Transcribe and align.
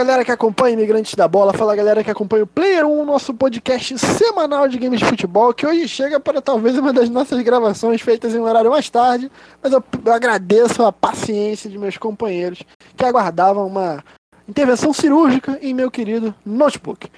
Galera 0.00 0.24
que 0.24 0.32
acompanha 0.32 0.72
Imigrantes 0.72 1.14
da 1.14 1.28
Bola, 1.28 1.52
fala 1.52 1.76
galera 1.76 2.02
que 2.02 2.10
acompanha 2.10 2.44
o 2.44 2.46
Player 2.46 2.86
1, 2.86 3.04
nosso 3.04 3.34
podcast 3.34 3.98
semanal 3.98 4.66
de 4.66 4.78
games 4.78 4.98
de 4.98 5.04
futebol, 5.04 5.52
que 5.52 5.66
hoje 5.66 5.86
chega 5.86 6.18
para 6.18 6.40
talvez 6.40 6.78
uma 6.78 6.90
das 6.90 7.10
nossas 7.10 7.42
gravações 7.42 8.00
feitas 8.00 8.34
em 8.34 8.38
um 8.38 8.44
horário 8.44 8.70
mais 8.70 8.88
tarde, 8.88 9.30
mas 9.62 9.74
eu 9.74 9.84
agradeço 10.10 10.82
a 10.86 10.90
paciência 10.90 11.68
de 11.68 11.76
meus 11.76 11.98
companheiros 11.98 12.62
que 12.96 13.04
aguardavam 13.04 13.66
uma 13.66 14.02
intervenção 14.48 14.90
cirúrgica 14.94 15.58
em 15.60 15.74
meu 15.74 15.90
querido 15.90 16.34
notebook. 16.46 17.10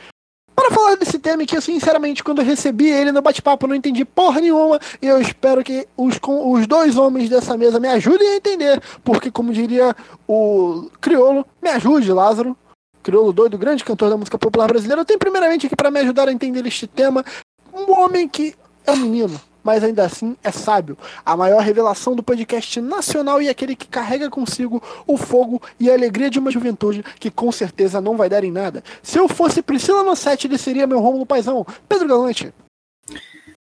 Para 0.53 0.71
falar 0.73 0.97
desse 0.97 1.21
tema 1.21 1.47
que 1.47 1.57
eu 1.57 1.63
sinceramente 1.63 2.25
quando 2.25 2.41
eu 2.41 2.45
recebi 2.45 2.91
ele 2.91 3.13
no 3.13 3.23
bate-papo 3.23 3.69
não 3.69 3.77
entendi 3.77 4.05
porra 4.05 4.41
nenhuma 4.41 4.81
e 5.01 5.07
eu 5.07 5.21
espero 5.21 5.63
que 5.63 5.87
os, 5.97 6.19
os 6.21 6.67
dois 6.67 6.97
homens 6.97 7.29
dessa 7.29 7.57
mesa 7.57 7.79
me 7.79 7.89
ajudem 7.89 8.29
a 8.29 8.37
entender, 8.37 8.83
porque 9.05 9.31
como 9.31 9.53
diria 9.53 9.95
o 10.27 10.91
Criolo, 11.01 11.47
me 11.63 11.71
ajude 11.71 12.13
Lázaro, 12.13 12.57
Criolo 13.03 13.33
doido, 13.33 13.59
grande 13.59 13.85
cantor 13.85 14.11
da 14.11 14.17
música 14.17 14.39
popular 14.39 14.69
brasileira, 14.69 15.01
eu 15.01 15.05
tenho 15.05 15.19
primeiramente 15.19 15.67
aqui 15.67 15.77
para 15.77 15.91
me 15.91 16.01
ajudar 16.01 16.29
a 16.29 16.33
entender 16.33 16.65
este 16.67 16.87
tema, 16.87 17.25
um 17.73 17.93
homem 17.93 18.29
que 18.29 18.55
é 18.87 18.93
um 18.93 18.97
menino, 18.97 19.41
mas 19.63 19.83
ainda 19.83 20.05
assim 20.05 20.37
é 20.43 20.51
sábio. 20.51 20.97
A 21.25 21.37
maior 21.37 21.61
revelação 21.63 22.15
do 22.15 22.23
podcast 22.23 22.81
nacional 22.81 23.41
e 23.41 23.49
aquele 23.49 23.75
que 23.75 23.87
carrega 23.87 24.31
consigo 24.31 24.83
o 25.07 25.17
fogo 25.17 25.61
e 25.79 25.91
a 25.91 25.95
alegria 25.95 26.31
de 26.31 26.39
uma 26.39 26.51
juventude 26.51 27.05
que 27.19 27.31
com 27.31 27.51
certeza 27.51 28.01
não 28.01 28.17
vai 28.17 28.29
dar 28.29 28.45
em 28.45 28.53
nada. 28.53 28.83
Se 29.03 29.19
eu 29.19 29.29
fosse 29.29 29.63
Priscila 29.63 30.03
Nossetti, 30.03 30.47
ele 30.47 30.59
seria 30.59 30.87
meu 30.87 31.01
Rômulo 31.01 31.27
Paizão. 31.27 31.67
Pedro 31.89 32.09
Galante. 32.09 32.53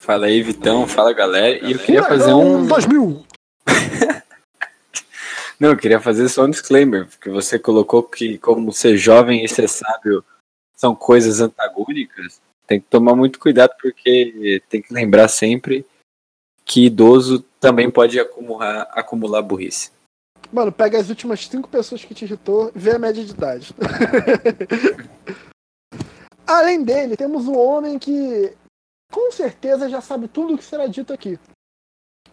Fala 0.02 0.27
aí, 0.27 0.41
Vitão. 0.41 0.88
Fala, 0.88 1.13
galera. 1.13 1.67
E 1.67 1.73
eu 1.73 1.80
queria 1.80 2.03
fazer 2.03 2.33
um... 2.33 2.66
2000! 2.66 3.25
Não, 5.59 5.69
eu 5.69 5.77
queria 5.77 5.99
fazer 5.99 6.29
só 6.29 6.45
um 6.45 6.49
disclaimer, 6.49 7.07
porque 7.07 7.29
você 7.29 7.59
colocou 7.59 8.03
que 8.03 8.38
como 8.38 8.71
ser 8.71 8.97
jovem 8.97 9.43
e 9.43 9.49
ser 9.49 9.67
sábio 9.67 10.23
são 10.75 10.95
coisas 10.95 11.41
antagônicas 11.41 12.39
tem 12.69 12.79
que 12.79 12.85
tomar 12.85 13.16
muito 13.16 13.39
cuidado 13.39 13.71
porque 13.81 14.61
tem 14.69 14.79
que 14.79 14.93
lembrar 14.93 15.27
sempre 15.27 15.83
que 16.63 16.85
idoso 16.85 17.43
também 17.59 17.89
pode 17.89 18.19
acumular, 18.19 18.88
acumular 18.91 19.41
burrice. 19.41 19.91
Mano, 20.53 20.71
pega 20.71 20.99
as 20.99 21.09
últimas 21.09 21.47
cinco 21.47 21.67
pessoas 21.67 22.05
que 22.05 22.13
te 22.13 22.25
irritou 22.25 22.71
e 22.75 22.77
vê 22.77 22.91
a 22.91 22.99
média 22.99 23.25
de 23.25 23.31
idade. 23.31 23.73
Além 26.45 26.83
dele, 26.83 27.17
temos 27.17 27.47
um 27.47 27.57
homem 27.57 27.97
que 27.97 28.53
com 29.11 29.31
certeza 29.31 29.89
já 29.89 29.99
sabe 29.99 30.27
tudo 30.27 30.53
o 30.53 30.57
que 30.57 30.63
será 30.63 30.85
dito 30.85 31.11
aqui. 31.11 31.39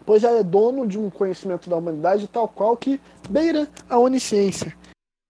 Pois 0.05 0.21
já 0.21 0.33
é 0.33 0.43
dono 0.43 0.87
de 0.87 0.99
um 0.99 1.09
conhecimento 1.09 1.71
da 1.71 1.77
humanidade 1.77 2.29
tal 2.29 2.47
qual 2.47 2.77
que 2.77 3.01
beira 3.27 3.69
a 3.89 3.99
onisciência. 3.99 4.77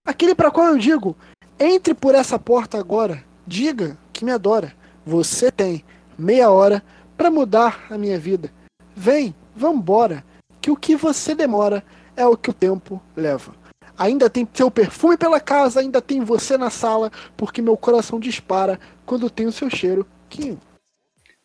Aquele 0.05 0.33
para 0.33 0.51
qual 0.51 0.67
eu 0.67 0.77
digo, 0.77 1.17
entre 1.59 1.93
por 1.93 2.15
essa 2.15 2.39
porta 2.39 2.79
agora, 2.79 3.23
diga 3.45 3.97
que 4.13 4.23
me 4.23 4.31
adora. 4.31 4.73
Você 5.05 5.51
tem 5.51 5.83
meia 6.17 6.49
hora 6.49 6.83
para 7.17 7.31
mudar 7.31 7.87
a 7.89 7.97
minha 7.97 8.19
vida. 8.19 8.51
Vem, 8.95 9.35
vambora, 9.55 10.23
que 10.61 10.71
o 10.71 10.75
que 10.75 10.95
você 10.95 11.35
demora 11.35 11.83
é 12.15 12.25
o 12.25 12.37
que 12.37 12.49
o 12.49 12.53
tempo 12.53 13.01
leva. 13.15 13.53
Ainda 13.97 14.29
tem 14.29 14.47
seu 14.53 14.69
perfume 14.69 15.17
pela 15.17 15.39
casa, 15.39 15.79
ainda 15.79 16.01
tem 16.01 16.23
você 16.23 16.57
na 16.57 16.69
sala, 16.69 17.11
porque 17.35 17.61
meu 17.61 17.75
coração 17.75 18.19
dispara 18.19 18.79
quando 19.05 19.29
tem 19.29 19.47
o 19.47 19.51
seu 19.51 19.69
cheiro, 19.69 20.05
Kim. 20.29 20.57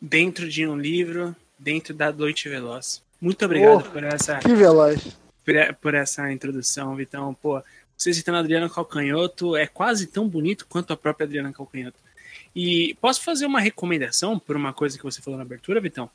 Dentro 0.00 0.48
de 0.48 0.66
um 0.66 0.76
livro, 0.76 1.34
dentro 1.58 1.94
da 1.94 2.12
Noite 2.12 2.48
Veloz. 2.48 3.02
Muito 3.20 3.44
obrigado 3.44 3.84
oh, 3.86 3.90
por 3.90 4.02
essa. 4.02 4.38
Que 4.38 4.52
veloz. 4.52 5.16
Por, 5.44 5.54
por, 5.80 5.94
essa 5.94 6.30
introdução, 6.32 6.94
Vitão. 6.94 7.34
Pô, 7.34 7.62
você 7.96 8.12
citando 8.12 8.38
a 8.38 8.40
Adriana 8.40 8.68
Calcanhoto 8.68 9.56
é 9.56 9.66
quase 9.66 10.06
tão 10.06 10.28
bonito 10.28 10.66
quanto 10.68 10.92
a 10.92 10.96
própria 10.96 11.24
Adriana 11.24 11.52
Calcanhoto. 11.52 11.98
E 12.54 12.96
posso 13.00 13.22
fazer 13.22 13.46
uma 13.46 13.60
recomendação 13.60 14.38
por 14.38 14.56
uma 14.56 14.72
coisa 14.72 14.96
que 14.96 15.04
você 15.04 15.22
falou 15.22 15.38
na 15.38 15.44
abertura, 15.44 15.80
Vitão? 15.80 16.10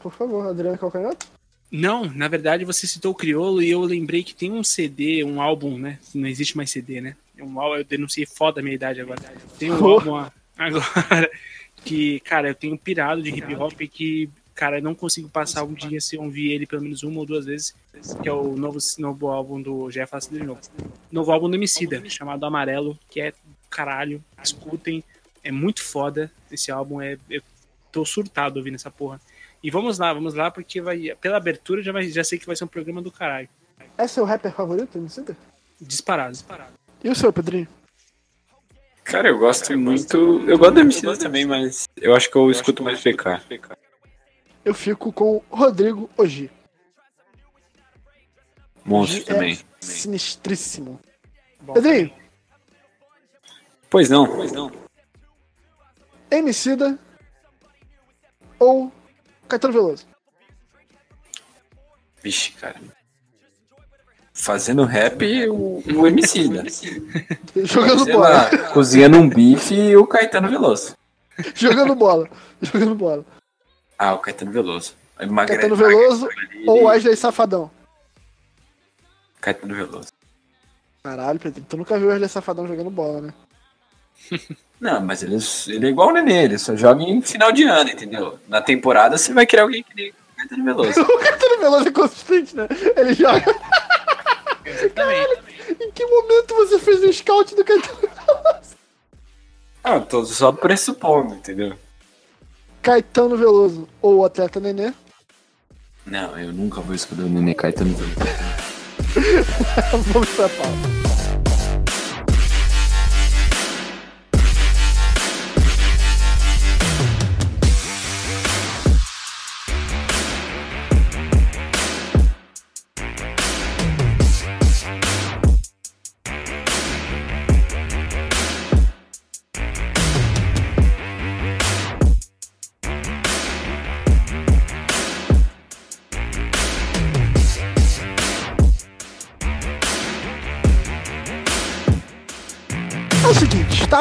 Por 0.00 0.12
favor, 0.12 0.48
Adriano 0.48 0.78
Calcanhoto? 0.78 1.26
Não, 1.70 2.04
na 2.04 2.28
verdade 2.28 2.66
você 2.66 2.86
citou 2.86 3.12
o 3.12 3.14
Criolo 3.14 3.62
e 3.62 3.70
eu 3.70 3.80
lembrei 3.80 4.22
que 4.22 4.34
tem 4.34 4.52
um 4.52 4.62
CD, 4.62 5.24
um 5.24 5.40
álbum, 5.40 5.78
né? 5.78 5.98
Não 6.14 6.28
existe 6.28 6.54
mais 6.54 6.70
CD, 6.70 7.00
né? 7.00 7.16
Um 7.40 7.58
álbum, 7.58 7.76
eu 7.76 7.84
denunciei 7.84 8.26
foda 8.26 8.60
a 8.60 8.62
minha 8.62 8.74
idade 8.74 9.00
agora. 9.00 9.22
Tem 9.58 9.70
um 9.70 9.82
álbum 9.82 10.16
agora 10.58 11.30
que, 11.82 12.20
cara, 12.20 12.48
eu 12.48 12.54
tenho 12.54 12.76
pirado 12.76 13.22
de 13.22 13.30
hip 13.30 13.54
hop 13.54 13.78
que, 13.90 14.28
cara, 14.54 14.78
eu 14.78 14.82
não 14.82 14.94
consigo 14.94 15.28
passar 15.28 15.64
um 15.64 15.72
dia 15.72 16.00
sem 16.00 16.18
ouvir 16.18 16.52
ele 16.52 16.66
pelo 16.66 16.82
menos 16.82 17.02
uma 17.02 17.20
ou 17.20 17.26
duas 17.26 17.46
vezes, 17.46 17.74
que 18.22 18.28
é 18.28 18.32
o 18.32 18.54
novo, 18.56 18.78
novo 18.98 19.28
álbum 19.28 19.60
do 19.60 19.88
Jeff 19.90 20.12
de 20.30 20.42
novo. 20.42 20.60
Novo 21.10 21.32
álbum 21.32 21.48
do 21.48 21.56
Emicida, 21.56 22.02
chamado 22.08 22.44
Amarelo, 22.44 22.98
que 23.10 23.20
é 23.20 23.32
caralho, 23.70 24.22
escutem, 24.42 25.02
é 25.42 25.50
muito 25.50 25.82
foda 25.82 26.30
esse 26.50 26.70
álbum, 26.70 27.00
é, 27.00 27.18
eu 27.28 27.42
tô 27.90 28.04
surtado 28.04 28.58
ouvindo 28.58 28.74
essa 28.74 28.90
porra. 28.90 29.20
E 29.62 29.70
vamos 29.70 29.98
lá, 29.98 30.12
vamos 30.12 30.34
lá, 30.34 30.50
porque 30.50 30.80
vai, 30.80 31.14
pela 31.20 31.36
abertura 31.36 31.82
já, 31.82 31.92
vai, 31.92 32.08
já 32.08 32.24
sei 32.24 32.38
que 32.38 32.46
vai 32.46 32.56
ser 32.56 32.64
um 32.64 32.68
programa 32.68 33.00
do 33.00 33.10
caralho. 33.10 33.48
É 33.96 34.06
seu 34.06 34.24
rapper 34.24 34.52
favorito, 34.52 34.98
Emicida? 34.98 35.36
Disparado, 35.80 36.32
disparado. 36.32 36.72
E 37.02 37.08
o 37.08 37.14
seu, 37.14 37.32
Pedrinho? 37.32 37.68
Cara, 39.04 39.28
eu 39.28 39.38
gosto 39.38 39.62
Cara, 39.62 39.74
eu 39.74 39.80
muito. 39.80 40.02
Gosto... 40.02 40.50
Eu 40.50 40.58
gosto 40.58 40.74
do 40.74 40.80
Emicida 40.80 41.16
também, 41.16 41.44
mas 41.44 41.88
eu 41.96 42.14
acho 42.14 42.30
que 42.30 42.36
eu, 42.36 42.42
eu 42.42 42.50
escuto 42.50 42.82
mais 42.82 43.00
PK. 43.00 43.40
Eu 44.64 44.74
fico 44.74 45.12
com 45.12 45.42
Rodrigo 45.50 46.08
Ogi. 46.16 46.50
Monstro 48.84 49.18
Ogi 49.18 49.26
também. 49.26 49.54
É 49.54 49.58
sinistríssimo. 49.80 51.00
Bom, 51.60 51.74
Pedrinho, 51.74 52.12
Pois 53.92 54.08
não. 54.08 54.26
Pois 54.26 54.50
não. 54.52 54.72
Emicida 56.30 56.98
ou 58.58 58.90
Caetano 59.46 59.74
Veloso? 59.74 60.06
Vixe, 62.22 62.52
cara. 62.52 62.80
Fazendo 64.32 64.84
rap, 64.84 65.46
o, 65.50 65.82
o 65.94 66.06
Emicida. 66.06 66.64
Jogando 67.64 68.06
bola. 68.06 68.28
Lá, 68.30 68.58
cozinhando 68.72 69.18
um 69.18 69.28
bife 69.28 69.74
e 69.74 69.94
o 69.94 70.06
Caetano 70.06 70.48
Veloso. 70.48 70.96
Jogando 71.54 71.94
bola. 71.94 72.30
Jogando 72.62 72.94
bola. 72.94 73.26
Ah, 74.04 74.14
o 74.14 74.18
Caetano 74.18 74.50
Veloso. 74.50 74.94
Magre... 75.30 75.54
Caetano 75.54 75.76
Veloso 75.76 76.26
Magre... 76.26 76.64
ou 76.66 76.84
Wesley 76.86 77.16
Safadão? 77.16 77.70
Caetano 79.40 79.76
Veloso. 79.76 80.08
Caralho, 81.04 81.38
Pedro, 81.38 81.64
tu 81.68 81.76
nunca 81.76 81.96
viu 81.96 82.08
o 82.08 82.10
Wesley 82.10 82.28
Safadão 82.28 82.66
jogando 82.66 82.90
bola, 82.90 83.20
né? 83.20 83.34
Não, 84.80 85.00
mas 85.00 85.22
ele, 85.22 85.36
ele 85.68 85.86
é 85.86 85.90
igual 85.90 86.08
o 86.08 86.12
Nenê, 86.12 86.46
ele 86.46 86.58
só 86.58 86.74
joga 86.74 87.00
em 87.04 87.22
final 87.22 87.52
de 87.52 87.62
ano, 87.62 87.90
entendeu? 87.90 88.40
Na 88.48 88.60
temporada 88.60 89.16
você 89.16 89.32
vai 89.32 89.46
criar 89.46 89.62
alguém 89.62 89.84
que 89.84 89.94
nem 89.94 90.10
o 90.10 90.14
Caetano 90.36 90.64
Veloso. 90.64 90.98
o 91.00 91.18
Caetano 91.20 91.60
Veloso 91.60 91.86
é 91.86 91.92
consistente, 91.92 92.56
né? 92.56 92.66
Ele 92.96 93.14
joga. 93.14 93.54
Caralho, 94.96 95.38
em 95.80 95.92
que 95.92 96.04
momento 96.06 96.56
você 96.56 96.80
fez 96.80 97.04
o 97.04 97.12
scout 97.12 97.54
do 97.54 97.64
Caetano 97.64 98.00
Veloso? 98.00 98.76
Ah, 99.84 100.00
tô 100.00 100.24
só 100.24 100.50
pressupondo, 100.50 101.36
entendeu? 101.36 101.78
Caetano 102.82 103.36
Veloso 103.36 103.88
ou 104.02 104.18
o 104.18 104.24
atleta 104.24 104.58
Nenê? 104.58 104.92
Não, 106.04 106.36
eu 106.36 106.52
nunca 106.52 106.80
vou 106.80 106.94
escolher 106.94 107.22
o 107.22 107.28
Nenê 107.28 107.54
Caetano 107.54 107.94
Veloso. 107.94 108.16
Vamos 110.12 110.28
pra 110.30 110.48
pauta. 110.48 111.01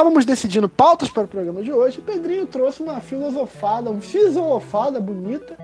Estávamos 0.01 0.25
decidindo 0.25 0.67
pautas 0.67 1.11
para 1.11 1.25
o 1.25 1.27
programa 1.27 1.61
de 1.61 1.71
hoje, 1.71 2.01
Pedrinho 2.01 2.47
trouxe 2.47 2.81
uma 2.81 2.99
filosofada, 2.99 3.91
uma 3.91 4.01
filosofada 4.01 4.99
bonita, 4.99 5.55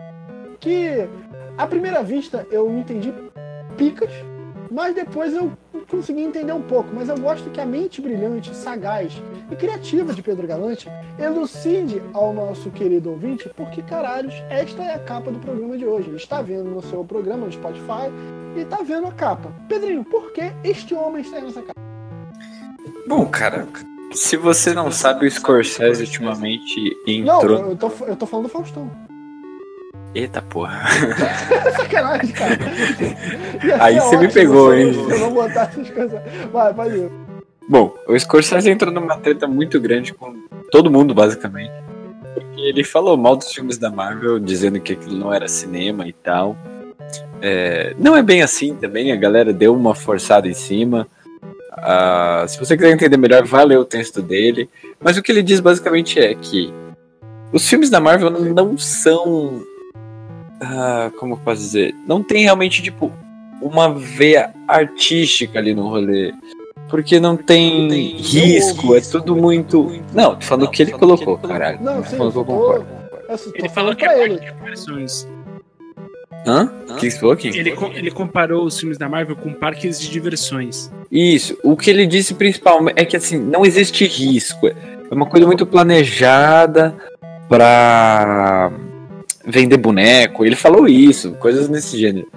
que 0.59 1.09
à 1.57 1.65
primeira 1.65 2.03
vista 2.03 2.45
eu 2.51 2.71
entendi 2.71 3.11
picas, 3.75 4.11
mas 4.69 4.93
depois 4.93 5.33
eu 5.33 5.51
consegui 5.89 6.21
entender 6.21 6.53
um 6.53 6.61
pouco. 6.61 6.89
Mas 6.93 7.09
eu 7.09 7.17
gosto 7.17 7.49
que 7.49 7.59
a 7.59 7.65
mente 7.65 7.99
brilhante, 7.99 8.55
sagaz 8.55 9.19
e 9.49 9.55
criativa 9.55 10.13
de 10.13 10.21
Pedro 10.21 10.45
Galante 10.45 10.87
elucide 11.17 11.99
ao 12.13 12.31
nosso 12.31 12.69
querido 12.69 13.09
ouvinte 13.09 13.49
porque, 13.57 13.81
caralhos, 13.81 14.35
esta 14.51 14.83
é 14.83 14.93
a 14.93 14.99
capa 14.99 15.31
do 15.31 15.39
programa 15.39 15.75
de 15.75 15.85
hoje. 15.87 16.09
Ele 16.09 16.17
está 16.17 16.43
vendo 16.43 16.69
no 16.69 16.83
seu 16.83 17.03
programa 17.03 17.47
no 17.47 17.51
Spotify 17.51 18.11
e 18.55 18.59
está 18.59 18.83
vendo 18.83 19.07
a 19.07 19.11
capa. 19.11 19.51
Pedrinho, 19.67 20.03
por 20.03 20.31
que 20.31 20.51
este 20.63 20.93
homem 20.93 21.23
está 21.23 21.41
nessa 21.41 21.63
capa? 21.63 21.81
Bom, 23.07 23.25
cara, 23.25 23.67
se 24.11 24.37
você 24.37 24.73
não 24.73 24.91
sabe, 24.91 25.27
o 25.27 25.31
Scorsese 25.31 26.03
ultimamente 26.03 26.97
Não, 27.23 27.37
entrou. 27.37 27.69
eu 27.69 27.75
tô, 27.75 27.91
eu 28.05 28.15
tô 28.15 28.25
falando 28.25 28.45
do 28.45 28.51
Faustão. 28.51 28.89
Eita 30.15 30.41
porra. 30.41 30.83
Sacanagem, 31.77 32.31
cara. 32.31 32.57
Aí 33.79 33.99
você 33.99 34.17
me 34.17 34.27
pegou, 34.27 34.73
hein? 34.73 34.93
Eu 35.09 35.19
não 35.19 35.33
botar 35.33 35.63
essas 35.63 35.89
coisas. 35.89 36.19
Vai, 36.51 36.73
vai 36.73 36.89
ir. 36.89 37.11
Bom, 37.69 37.93
o 38.07 38.17
Scorsese 38.17 38.69
entrou 38.69 38.91
numa 38.93 39.17
treta 39.17 39.45
muito 39.45 39.79
grande 39.79 40.13
com 40.13 40.33
todo 40.71 40.89
mundo, 40.89 41.13
basicamente. 41.13 41.73
Porque 42.33 42.61
ele 42.61 42.83
falou 42.83 43.17
mal 43.17 43.35
dos 43.35 43.51
filmes 43.51 43.77
da 43.77 43.91
Marvel, 43.91 44.39
dizendo 44.39 44.79
que 44.79 44.93
aquilo 44.93 45.17
não 45.17 45.33
era 45.33 45.47
cinema 45.47 46.07
e 46.07 46.13
tal. 46.13 46.55
É, 47.41 47.93
não 47.99 48.15
é 48.15 48.23
bem 48.23 48.41
assim 48.41 48.73
também, 48.75 49.11
a 49.11 49.15
galera 49.15 49.53
deu 49.53 49.75
uma 49.75 49.93
forçada 49.93 50.47
em 50.47 50.53
cima. 50.53 51.07
Ah, 51.77 52.45
se 52.47 52.57
você 52.59 52.75
quiser 52.75 52.91
entender 52.91 53.17
melhor, 53.17 53.45
vai 53.45 53.65
ler 53.65 53.77
o 53.77 53.85
texto 53.85 54.21
dele. 54.21 54.69
Mas 54.99 55.17
o 55.17 55.21
que 55.23 55.31
ele 55.31 55.43
diz 55.43 55.59
basicamente 55.59 56.19
é 56.19 56.33
que 56.33 56.73
os 57.53 57.67
filmes 57.67 57.89
da 57.89 57.99
Marvel 57.99 58.29
não 58.31 58.77
são. 58.77 59.61
ah, 60.61 61.11
como 61.19 61.33
eu 61.33 61.37
posso 61.37 61.61
dizer? 61.61 61.93
Não 62.07 62.23
tem 62.23 62.43
realmente, 62.43 62.81
tipo, 62.81 63.11
uma 63.61 63.93
veia 63.93 64.53
artística 64.67 65.59
ali 65.59 65.73
no 65.73 65.87
rolê. 65.89 66.33
Porque 66.89 67.19
não 67.19 67.35
tem, 67.35 67.87
tem 67.89 68.07
risco, 68.15 68.95
é 68.95 69.01
tudo 69.01 69.35
muito. 69.35 69.91
Não, 70.13 70.35
tô 70.35 70.45
falando 70.45 70.67
o 70.67 70.71
que 70.71 70.81
ele 70.83 70.93
colocou, 70.93 71.37
caralho. 71.37 71.79
Não, 71.81 71.95
Não 71.95 72.03
sim, 72.05 72.15
que 72.15 72.21
eu 72.21 72.31
tô, 72.31 72.45
concordo. 72.45 72.85
eu 73.29 73.37
tô 73.37 73.49
Ele 73.55 73.69
falou 73.69 73.93
falando 73.93 73.95
que 73.97 74.05
é 74.05 74.23
ele. 74.23 74.39
Hã? 76.47 76.71
O 76.89 76.95
que 76.95 77.11
você 77.11 77.19
falou 77.19 77.33
aqui? 77.33 77.49
Ele, 77.49 77.71
com- 77.71 77.91
ele 77.91 78.09
comparou 78.09 78.65
os 78.65 78.79
filmes 78.79 78.97
da 78.97 79.09
Marvel 79.09 79.35
com 79.35 79.51
parques 79.53 79.99
de 79.99 80.09
diversões. 80.09 80.89
Isso. 81.11 81.57
O 81.61 81.75
que 81.75 81.89
ele 81.89 82.07
disse 82.07 82.33
principalmente 82.33 82.97
é 82.97 83.03
que 83.03 83.17
assim, 83.17 83.37
não 83.37 83.65
existe 83.65 84.05
risco. 84.07 84.65
É 84.67 84.75
uma 85.13 85.25
coisa 85.25 85.45
muito 85.45 85.65
planejada 85.65 86.95
pra 87.49 88.71
vender 89.45 89.77
boneco. 89.77 90.45
Ele 90.45 90.55
falou 90.55 90.87
isso, 90.87 91.33
coisas 91.33 91.67
nesse 91.67 91.97
gênero. 91.97 92.27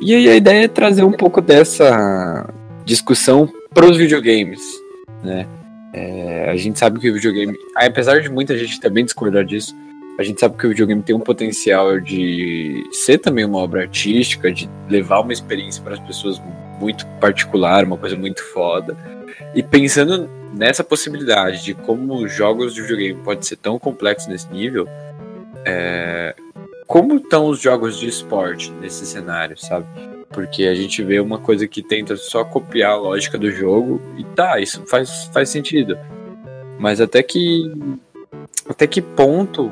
E 0.00 0.14
aí 0.14 0.28
a 0.28 0.36
ideia 0.36 0.64
é 0.64 0.68
trazer 0.68 1.02
um 1.04 1.12
pouco 1.12 1.40
dessa 1.40 2.48
discussão 2.84 3.48
pros 3.74 3.96
videogames, 3.96 4.60
né? 5.22 5.46
É, 5.94 6.48
a 6.50 6.56
gente 6.56 6.78
sabe 6.78 6.98
que 6.98 7.10
o 7.10 7.14
videogame, 7.14 7.54
apesar 7.76 8.20
de 8.20 8.28
muita 8.30 8.56
gente 8.56 8.80
também 8.80 9.04
discordar 9.04 9.44
disso, 9.44 9.76
a 10.18 10.22
gente 10.22 10.40
sabe 10.40 10.56
que 10.56 10.66
o 10.66 10.70
videogame 10.70 11.02
tem 11.02 11.16
um 11.16 11.20
potencial 11.20 11.98
de 11.98 12.86
ser 12.92 13.18
também 13.18 13.44
uma 13.44 13.58
obra 13.58 13.82
artística, 13.82 14.52
de 14.52 14.68
levar 14.88 15.20
uma 15.20 15.32
experiência 15.32 15.82
para 15.82 15.94
as 15.94 16.00
pessoas 16.00 16.40
muito 16.78 17.06
particular, 17.20 17.84
uma 17.84 17.96
coisa 17.96 18.16
muito 18.16 18.42
foda. 18.52 18.96
E 19.54 19.62
pensando 19.62 20.28
nessa 20.52 20.84
possibilidade 20.84 21.64
de 21.64 21.74
como 21.74 22.26
jogos 22.28 22.74
de 22.74 22.82
videogame 22.82 23.20
podem 23.22 23.42
ser 23.42 23.56
tão 23.56 23.78
complexos 23.78 24.28
nesse 24.28 24.50
nível, 24.52 24.86
é, 25.64 26.34
como 26.86 27.16
estão 27.16 27.46
os 27.46 27.60
jogos 27.60 27.98
de 27.98 28.06
esporte 28.06 28.70
nesse 28.72 29.06
cenário, 29.06 29.56
sabe? 29.56 29.86
Porque 30.28 30.64
a 30.64 30.74
gente 30.74 31.02
vê 31.02 31.20
uma 31.20 31.38
coisa 31.38 31.66
que 31.66 31.82
tenta 31.82 32.16
só 32.16 32.44
copiar 32.44 32.92
a 32.92 32.96
lógica 32.96 33.38
do 33.38 33.50
jogo 33.50 34.00
e 34.18 34.24
tá, 34.24 34.60
isso 34.60 34.84
faz, 34.86 35.30
faz 35.32 35.48
sentido. 35.48 35.96
Mas 36.78 37.00
até 37.00 37.22
que 37.22 37.72
até 38.68 38.86
que 38.86 39.00
ponto 39.00 39.70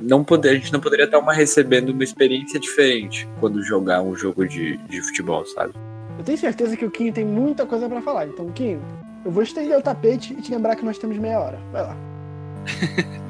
não, 0.00 0.24
poder, 0.24 0.50
a 0.50 0.54
gente 0.54 0.72
não 0.72 0.80
poderia 0.80 1.04
estar 1.04 1.18
uma 1.18 1.32
recebendo 1.32 1.90
uma 1.90 2.04
experiência 2.04 2.58
diferente 2.58 3.28
quando 3.40 3.62
jogar 3.62 4.02
um 4.02 4.14
jogo 4.14 4.46
de, 4.46 4.76
de 4.88 5.00
futebol, 5.02 5.44
sabe? 5.46 5.72
Eu 6.18 6.24
tenho 6.24 6.38
certeza 6.38 6.76
que 6.76 6.84
o 6.84 6.90
Kim 6.90 7.12
tem 7.12 7.24
muita 7.24 7.64
coisa 7.66 7.88
pra 7.88 8.00
falar. 8.02 8.26
Então, 8.26 8.50
Kim, 8.52 8.80
eu 9.24 9.30
vou 9.30 9.42
estender 9.42 9.76
o 9.78 9.82
tapete 9.82 10.32
e 10.32 10.42
te 10.42 10.50
lembrar 10.52 10.74
que 10.76 10.84
nós 10.84 10.98
temos 10.98 11.16
meia 11.18 11.38
hora. 11.40 11.58
Vai 11.72 11.82
lá. 11.82 11.96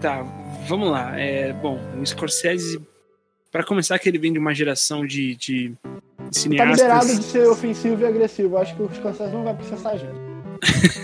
Tá, 0.00 0.24
vamos 0.66 0.90
lá. 0.90 1.16
É, 1.16 1.52
bom, 1.52 1.78
o 1.96 2.04
Scorsese, 2.04 2.80
para 3.52 3.62
começar, 3.62 3.96
que 4.00 4.08
ele 4.08 4.18
vem 4.18 4.32
de 4.32 4.38
uma 4.40 4.52
geração 4.52 5.06
de, 5.06 5.36
de 5.36 5.74
Tá 5.84 6.24
cineastas. 6.32 6.80
liberado 6.80 7.06
de 7.06 7.22
ser 7.22 7.46
ofensivo 7.46 8.02
e 8.02 8.06
agressivo. 8.06 8.56
Acho 8.58 8.74
que 8.74 8.82
o 8.82 8.90
Scorsese 8.92 9.32
não 9.32 9.44
vai 9.44 9.54
processar 9.54 9.90
a 9.90 9.96
gente. 9.96 10.16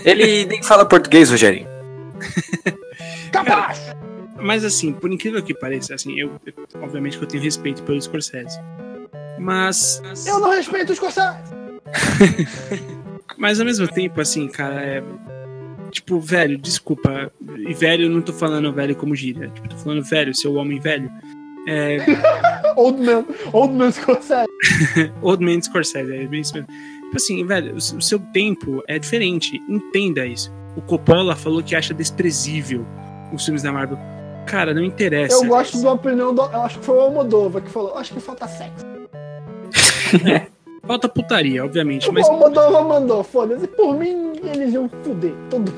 Ele 0.03 0.43
nem 0.45 0.61
fala 0.61 0.85
português, 0.85 1.29
Rogerinho. 1.29 1.65
Capaz! 3.31 3.79
Mas 4.41 4.63
assim, 4.65 4.93
por 4.93 5.11
incrível 5.11 5.41
que 5.43 5.53
pareça, 5.53 5.93
assim, 5.95 6.19
eu, 6.19 6.31
eu- 6.45 6.81
obviamente 6.81 7.17
que 7.17 7.23
eu 7.23 7.27
tenho 7.27 7.43
respeito 7.43 7.83
pelo 7.83 8.01
Scorsese. 8.01 8.57
Mas. 9.39 10.01
Eu 10.27 10.39
não 10.39 10.49
respeito 10.51 10.91
o 10.91 10.95
Scorsese! 10.95 11.37
Mas 13.37 13.59
ao 13.59 13.65
mesmo 13.65 13.87
tempo, 13.87 14.19
assim, 14.19 14.47
cara, 14.47 14.81
é. 14.81 15.03
Tipo, 15.91 16.19
velho, 16.19 16.57
desculpa. 16.57 17.31
E 17.57 17.73
velho, 17.73 18.03
eu 18.05 18.09
não 18.09 18.21
tô 18.21 18.33
falando 18.33 18.71
velho 18.71 18.95
como 18.95 19.15
gíria. 19.15 19.49
Tipo, 19.49 19.69
tô 19.69 19.77
falando 19.77 20.03
velho, 20.03 20.35
seu 20.35 20.53
homem 20.55 20.79
velho. 20.79 21.09
É. 21.67 21.97
Old 22.75 23.01
man, 23.01 23.25
old 23.51 23.73
man 23.73 23.91
Scorsese. 23.91 24.47
Old 25.21 25.43
Man 25.43 25.61
Scorsese, 25.61 26.13
é 26.15 26.27
bem 26.27 26.41
isso 26.41 26.53
mesmo. 26.53 26.67
Tipo 26.69 27.15
assim, 27.15 27.45
velho, 27.45 27.73
o 27.73 27.77
o 27.77 28.01
seu 28.01 28.19
tempo 28.19 28.83
é 28.87 28.99
diferente. 28.99 29.61
Entenda 29.67 30.25
isso. 30.25 30.51
O 30.75 30.81
Coppola 30.81 31.35
falou 31.35 31.61
que 31.63 31.75
acha 31.75 31.93
desprezível 31.93 32.85
os 33.33 33.43
filmes 33.43 33.63
da 33.63 33.71
Marvel. 33.71 33.97
Cara, 34.49 34.73
não 34.73 34.83
interessa. 34.83 35.43
Eu 35.43 35.47
gosto 35.47 35.81
da 35.81 35.93
opinião 35.93 36.33
do. 36.33 36.41
Eu 36.41 36.61
acho 36.61 36.79
que 36.79 36.85
foi 36.85 36.95
o 36.95 37.01
Almodóvar 37.01 37.61
que 37.61 37.69
falou. 37.69 37.95
Acho 37.95 38.13
que 38.13 38.19
falta 38.19 38.47
sexo. 38.47 38.85
Falta 40.85 41.07
putaria, 41.07 41.63
obviamente, 41.63 42.11
mas 42.11 42.27
O 42.27 42.31
Almodóvar 42.31 42.83
mandou, 42.83 43.23
foda-se. 43.23 43.67
Por 43.67 43.95
mim, 43.95 44.33
eles 44.43 44.73
iam 44.73 44.89
fuder. 45.03 45.33
Todo 45.49 45.71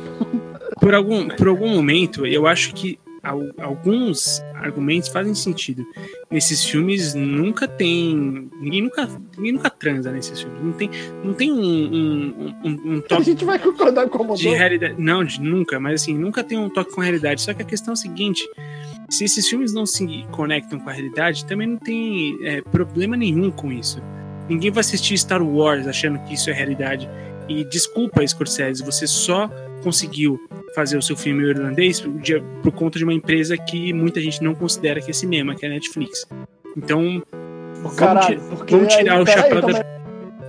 por 0.80 0.96
algum, 0.96 1.28
por 1.28 1.48
algum 1.48 1.70
momento, 1.70 2.26
eu 2.26 2.48
acho 2.48 2.74
que 2.74 2.98
alguns 3.24 4.42
argumentos 4.56 5.10
fazem 5.10 5.36
sentido. 5.36 5.86
Nesses 6.30 6.64
filmes 6.64 7.14
nunca 7.14 7.68
tem. 7.68 8.50
Ninguém 8.60 8.82
nunca, 8.82 9.08
ninguém 9.38 9.54
nunca 9.54 9.70
transa 9.70 10.12
nesses 10.12 10.42
filmes. 10.42 10.64
Não 10.64 10.72
tem, 10.74 10.90
não 11.24 11.34
tem 11.34 11.52
um, 11.52 11.58
um, 11.58 12.56
um, 12.64 12.94
um 12.94 12.98
A 12.98 13.02
toque 13.02 13.24
gente 13.24 13.46
vai 13.46 13.60
concordar 13.60 14.10
com 14.10 14.24
o 14.24 14.36
de 14.36 14.50
realidade. 14.50 14.96
Não, 14.98 15.24
de, 15.24 15.40
nunca, 15.40 15.80
mas 15.80 16.02
assim, 16.02 16.18
nunca 16.18 16.44
tem 16.44 16.58
um 16.58 16.70
toque 16.70 16.94
com 16.94 17.02
a 17.02 17.04
realidade. 17.04 17.42
Só 17.42 17.54
que 17.54 17.62
a 17.62 17.66
questão 17.66 17.92
é 17.92 17.94
a 17.94 17.98
seguinte: 17.98 18.48
se 19.10 19.24
esses 19.24 19.48
filmes 19.48 19.72
não 19.72 19.86
se 19.86 20.26
conectam 20.32 20.80
com 20.80 20.90
a 20.90 20.94
realidade, 20.94 21.46
também 21.46 21.68
não 21.68 21.78
tem 21.78 22.38
é, 22.44 22.62
problema 22.62 23.16
nenhum 23.16 23.52
com 23.52 23.72
isso. 23.72 24.02
Ninguém 24.50 24.72
vai 24.72 24.82
assistir 24.82 25.18
Star 25.18 25.44
Wars 25.44 25.86
achando 25.86 26.20
que 26.24 26.34
isso 26.34 26.50
é 26.50 26.54
realidade. 26.54 27.08
E 27.48 27.64
desculpa, 27.66 28.26
Scorsese, 28.26 28.84
você 28.84 29.06
só 29.06 29.50
conseguiu 29.84 30.40
fazer 30.74 30.98
o 30.98 31.02
seu 31.02 31.16
filme 31.18 31.44
irlandês 31.44 32.02
por, 32.62 32.72
conta 32.72 32.98
de 32.98 33.04
uma 33.04 33.14
empresa 33.14 33.58
que 33.58 33.92
muita 33.94 34.22
gente 34.22 34.42
não 34.44 34.56
considera 34.56 35.02
que 35.02 35.12
é 35.12 35.14
cinema, 35.14 35.56
que 35.56 35.66
é 35.66 35.70
a 35.70 35.72
Netflix. 35.72 36.26
Então, 36.78 37.22
vamos, 37.82 37.96
Caralho, 37.98 38.42
porque 38.50 38.76
vamos 38.76 38.94
tirar 38.94 39.18
aí, 39.18 39.22
o 39.22 39.26
chapéu 39.26 39.58
então, 39.58 39.72
da 39.72 40.02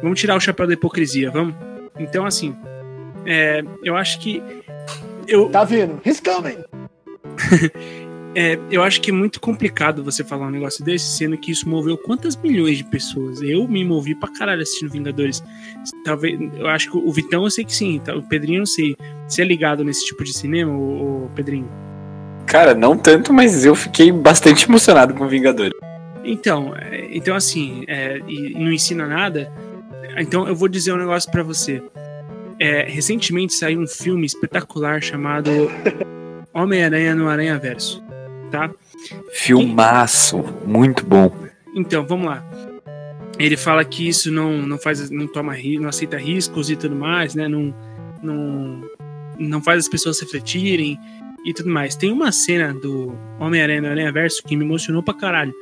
Vamos 0.03 0.19
tirar 0.19 0.37
o 0.37 0.41
chapéu 0.41 0.67
da 0.67 0.75
hipocrisia, 0.75 1.31
vamos? 1.31 1.55
Então, 1.99 2.27
assim, 2.27 2.55
é, 3.25 3.62
eu 3.85 3.97
acho 3.97 4.19
que. 4.19 4.43
Eu, 5.29 5.49
Tá 5.49 5.62
vindo. 5.62 6.01
He's 6.05 6.21
coming! 6.21 6.59
é, 8.35 8.59
eu 8.69 8.83
acho 8.83 9.01
que 9.01 9.11
é 9.11 9.15
muito 9.15 9.41
complicado 9.41 10.03
você 10.03 10.25
falar 10.25 10.49
um 10.49 10.51
negócio 10.51 10.85
desse, 10.85 11.17
sendo 11.17 11.39
que 11.39 11.53
isso 11.53 11.69
moveu 11.69 11.97
quantas 11.97 12.35
milhões 12.37 12.79
de 12.79 12.85
pessoas. 12.85 13.41
Eu 13.41 13.69
me 13.69 13.85
movi 13.85 14.15
pra 14.17 14.29
caralho 14.33 14.62
assistindo 14.62 14.91
Vingadores. 14.91 15.43
Talvez. 16.05 16.39
Eu 16.57 16.67
acho 16.67 16.91
que 16.91 16.97
o 16.97 17.12
Vitão 17.12 17.45
eu 17.45 17.51
sei 17.51 17.65
que 17.65 17.75
sim, 17.75 18.01
tá? 18.01 18.17
o 18.17 18.23
Pedrinho 18.23 18.57
eu 18.57 18.61
não 18.61 18.67
sei. 18.67 18.97
Você 19.33 19.41
é 19.41 19.45
ligado 19.47 19.83
nesse 19.83 20.05
tipo 20.05 20.23
de 20.23 20.31
cinema, 20.31 20.71
o, 20.77 21.31
Pedrinho? 21.35 21.67
Cara, 22.47 22.75
não 22.75 22.99
tanto, 22.99 23.33
mas 23.33 23.65
eu 23.65 23.75
fiquei 23.75 24.12
bastante 24.12 24.69
emocionado 24.69 25.15
com 25.15 25.27
Vingadores. 25.27 25.73
Então, 26.23 26.75
é, 26.77 27.09
então 27.11 27.35
assim, 27.35 27.83
é, 27.89 28.21
e, 28.29 28.53
e 28.53 28.62
não 28.62 28.71
ensina 28.71 29.07
nada. 29.07 29.51
Então 30.19 30.47
eu 30.47 30.55
vou 30.55 30.69
dizer 30.69 30.93
um 30.93 30.99
negócio 30.99 31.31
pra 31.31 31.43
você. 31.43 31.83
É, 32.59 32.83
recentemente 32.83 33.55
saiu 33.55 33.81
um 33.81 33.87
filme 33.87 34.27
espetacular 34.27 35.03
chamado 35.03 35.51
Homem-Aranha 36.53 37.15
no 37.15 37.27
Aranha 37.27 37.59
Verso, 37.59 38.05
tá? 38.51 38.71
Filmaço, 39.33 40.45
muito 40.67 41.07
bom. 41.07 41.35
Então, 41.75 42.07
vamos 42.07 42.27
lá. 42.27 42.45
Ele 43.39 43.57
fala 43.57 43.83
que 43.83 44.07
isso 44.07 44.31
não, 44.31 44.59
não 44.59 44.77
faz, 44.77 45.09
não 45.09 45.27
toma, 45.27 45.55
não 45.81 45.89
aceita 45.89 46.19
riscos 46.19 46.69
e 46.69 46.77
tudo 46.77 46.95
mais, 46.95 47.35
né? 47.35 47.49
Não, 47.49 47.75
não, 48.23 48.83
não 49.39 49.62
faz 49.62 49.81
as 49.81 49.89
pessoas 49.89 50.21
refletirem 50.21 50.99
e 51.45 51.53
tudo 51.53 51.69
mais. 51.69 51.97
Tem 51.97 52.12
uma 52.12 52.33
cena 52.33 52.73
do 52.73 53.17
Homem-Aranha 53.39 53.83
no 53.83 53.89
Aranha 53.89 54.12
Verso 54.12 54.43
que 54.43 54.57
me 54.57 54.65
emocionou 54.65 55.03
pra 55.03 55.15
caralho. 55.15 55.53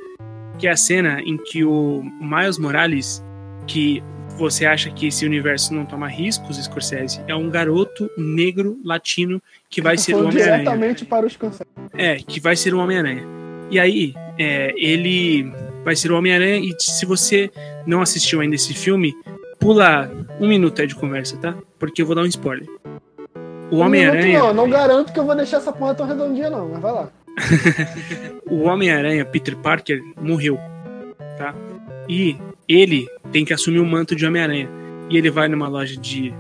Que 0.59 0.67
é 0.67 0.71
a 0.71 0.77
cena 0.77 1.21
em 1.23 1.37
que 1.37 1.65
o 1.65 2.03
Miles 2.21 2.59
Morales, 2.59 3.25
que 3.67 4.03
você 4.37 4.65
acha 4.65 4.91
que 4.91 5.07
esse 5.07 5.25
universo 5.25 5.75
não 5.75 5.85
toma 5.85 6.09
riscos, 6.09 6.57
Scorsese, 6.57 7.21
é 7.27 7.35
um 7.35 7.51
garoto 7.51 8.11
negro 8.17 8.79
latino 8.85 9.41
que 9.69 9.83
vai 9.83 9.99
ser 9.99 10.15
o 10.15 10.27
Homem-Aranha. 10.27 10.59
diretamente 10.59 11.05
para 11.05 11.27
os 11.27 11.33
Scorsese. 11.35 11.69
É, 11.95 12.17
que 12.17 12.41
vai 12.41 12.57
ser 12.57 12.75
o 12.75 12.79
Homem-Aranha. 12.79 13.23
E 13.71 13.79
aí, 13.79 14.15
é, 14.39 14.73
ele 14.77 15.51
vai 15.85 15.95
ser 15.95 16.11
o 16.11 16.17
Homem-Aranha, 16.17 16.59
e 16.59 16.75
se 16.79 17.07
você 17.07 17.51
não 17.87 18.01
assistiu 18.01 18.41
ainda 18.41 18.55
esse 18.55 18.75
filme, 18.75 19.15
pula 19.59 20.11
um 20.41 20.49
minuto 20.49 20.81
aí 20.81 20.87
de 20.87 20.95
conversa, 20.95 21.37
tá? 21.37 21.57
Porque 21.79 22.03
eu 22.03 22.07
vou 22.07 22.15
dar 22.15 22.23
um 22.23 22.27
spoiler. 22.27 22.67
O 23.71 23.79
Homem-Aranha. 23.79 24.39
Não, 24.39 24.55
não 24.55 24.71
garanto 24.71 25.13
que 25.13 25.19
eu 25.19 25.25
vou 25.25 25.35
deixar 25.35 25.59
essa 25.59 25.73
porra 25.73 25.95
tão 25.95 26.07
redondinha, 26.07 26.51
não, 26.51 26.69
mas 26.69 26.81
vai 26.81 26.93
lá. 26.93 27.09
o 28.51 28.63
Homem-Aranha, 28.63 29.25
Peter 29.25 29.57
Parker, 29.57 30.03
morreu, 30.21 30.59
tá? 31.39 31.55
E 32.09 32.37
ele 32.69 33.09
tem 33.31 33.45
que 33.45 33.53
assumir 33.53 33.79
o 33.79 33.87
manto 33.87 34.17
de 34.17 34.27
Homem-Aranha. 34.27 34.69
E 35.09 35.17
ele 35.17 35.31
vai 35.31 35.49
numa 35.49 35.69
loja 35.69 35.97
de 35.97 36.33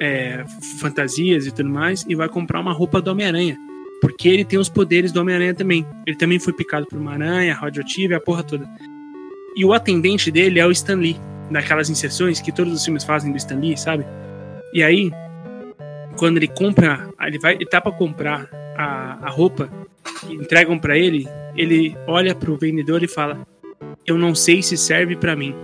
é, 0.00 0.44
fantasias 0.78 1.46
e 1.46 1.52
tudo 1.52 1.68
mais 1.68 2.04
e 2.08 2.14
vai 2.14 2.28
comprar 2.28 2.60
uma 2.60 2.72
roupa 2.72 3.00
do 3.00 3.10
Homem-Aranha. 3.10 3.56
Porque 4.00 4.28
ele 4.28 4.44
tem 4.44 4.58
os 4.58 4.68
poderes 4.68 5.10
do 5.10 5.20
Homem-Aranha 5.20 5.54
também. 5.54 5.86
Ele 6.06 6.16
também 6.16 6.38
foi 6.38 6.52
picado 6.52 6.86
por 6.86 6.98
uma 6.98 7.12
aranha, 7.12 7.54
radioativa 7.54 8.12
e 8.12 8.16
a 8.16 8.20
porra 8.20 8.42
toda. 8.42 8.68
E 9.56 9.64
o 9.64 9.72
atendente 9.72 10.30
dele 10.30 10.60
é 10.60 10.66
o 10.66 10.70
Stan 10.70 10.94
Lee, 10.94 11.16
daquelas 11.50 11.90
inserções 11.90 12.40
que 12.40 12.52
todos 12.52 12.72
os 12.72 12.84
filmes 12.84 13.02
fazem 13.02 13.32
do 13.32 13.38
Stan 13.38 13.56
Lee, 13.56 13.76
sabe? 13.76 14.06
E 14.72 14.82
aí, 14.82 15.10
quando 16.18 16.36
ele 16.36 16.48
compra, 16.48 17.08
ele 17.22 17.38
vai, 17.38 17.54
ele 17.54 17.66
tá 17.66 17.80
pra 17.80 17.92
comprar 17.92 18.48
a, 18.76 19.26
a 19.26 19.30
roupa, 19.30 19.70
entregam 20.28 20.78
para 20.78 20.98
ele, 20.98 21.26
ele 21.56 21.96
olha 22.06 22.34
pro 22.34 22.58
vendedor 22.58 23.02
e 23.02 23.08
fala: 23.08 23.46
Eu 24.06 24.18
não 24.18 24.34
sei 24.34 24.60
se 24.62 24.76
serve 24.76 25.16
para 25.16 25.36
mim. 25.36 25.54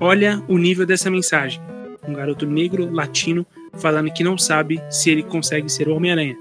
Olha 0.00 0.42
o 0.46 0.56
nível 0.56 0.86
dessa 0.86 1.10
mensagem. 1.10 1.60
Um 2.06 2.12
garoto 2.14 2.46
negro, 2.46 2.90
latino, 2.90 3.44
falando 3.74 4.12
que 4.12 4.22
não 4.24 4.38
sabe 4.38 4.80
se 4.88 5.10
ele 5.10 5.24
consegue 5.24 5.68
ser 5.68 5.88
o 5.88 5.96
Homem-Aranha. 5.96 6.38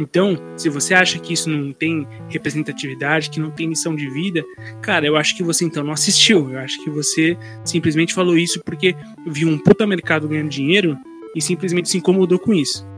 Então, 0.00 0.38
se 0.56 0.70
você 0.70 0.94
acha 0.94 1.18
que 1.18 1.34
isso 1.34 1.50
não 1.50 1.74
tem 1.74 2.08
representatividade, 2.30 3.28
que 3.28 3.38
não 3.38 3.50
tem 3.50 3.68
missão 3.68 3.94
de 3.94 4.08
vida, 4.08 4.42
cara, 4.80 5.06
eu 5.06 5.14
acho 5.14 5.36
que 5.36 5.42
você 5.42 5.66
então 5.66 5.84
não 5.84 5.92
assistiu. 5.92 6.50
Eu 6.50 6.58
acho 6.58 6.82
que 6.82 6.88
você 6.88 7.36
simplesmente 7.62 8.14
falou 8.14 8.38
isso 8.38 8.62
porque 8.64 8.96
viu 9.26 9.46
um 9.46 9.58
puta 9.58 9.86
mercado 9.86 10.26
ganhando 10.26 10.48
dinheiro 10.48 10.96
e 11.36 11.42
simplesmente 11.42 11.90
se 11.90 11.98
incomodou 11.98 12.38
com 12.38 12.54
isso, 12.54 12.88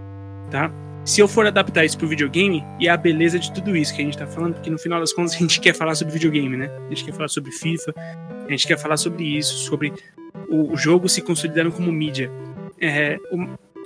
tá? 0.48 0.72
Se 1.04 1.20
eu 1.20 1.26
for 1.26 1.44
adaptar 1.44 1.84
isso 1.84 1.98
pro 1.98 2.06
videogame, 2.06 2.62
e 2.78 2.86
é 2.86 2.90
a 2.90 2.96
beleza 2.96 3.36
de 3.36 3.52
tudo 3.52 3.76
isso 3.76 3.92
que 3.92 4.00
a 4.00 4.04
gente 4.04 4.16
tá 4.16 4.24
falando, 4.24 4.54
porque 4.54 4.70
no 4.70 4.78
final 4.78 5.00
das 5.00 5.12
contas 5.12 5.34
a 5.34 5.38
gente 5.38 5.60
quer 5.60 5.74
falar 5.74 5.96
sobre 5.96 6.12
videogame, 6.14 6.56
né? 6.56 6.70
A 6.86 6.88
gente 6.90 7.04
quer 7.04 7.12
falar 7.12 7.28
sobre 7.28 7.50
FIFA, 7.50 7.92
a 8.46 8.50
gente 8.50 8.64
quer 8.68 8.78
falar 8.78 8.96
sobre 8.96 9.24
isso, 9.24 9.58
sobre 9.64 9.92
o 10.48 10.76
jogo 10.76 11.08
se 11.08 11.20
consolidando 11.20 11.72
como 11.72 11.90
mídia. 11.90 12.30
É, 12.80 13.18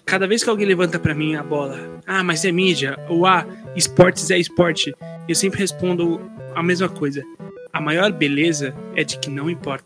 cada 0.07 0.27
vez 0.29 0.45
que 0.45 0.49
alguém 0.49 0.67
levanta 0.67 1.01
para 1.01 1.15
mim 1.15 1.35
a 1.35 1.43
bola, 1.43 2.01
ah, 2.07 2.23
mas 2.23 2.45
é 2.45 2.53
mídia, 2.53 2.97
ou 3.09 3.27
ah, 3.27 3.45
esportes 3.75 4.31
é 4.31 4.39
esporte, 4.39 4.95
eu 5.29 5.35
sempre 5.35 5.59
respondo 5.59 6.21
a 6.55 6.63
mesma 6.63 6.89
coisa. 6.89 7.25
A 7.73 7.81
maior 7.81 8.13
beleza 8.13 8.73
é 8.95 9.03
de 9.03 9.19
que 9.19 9.29
não 9.29 9.51
importa. 9.51 9.85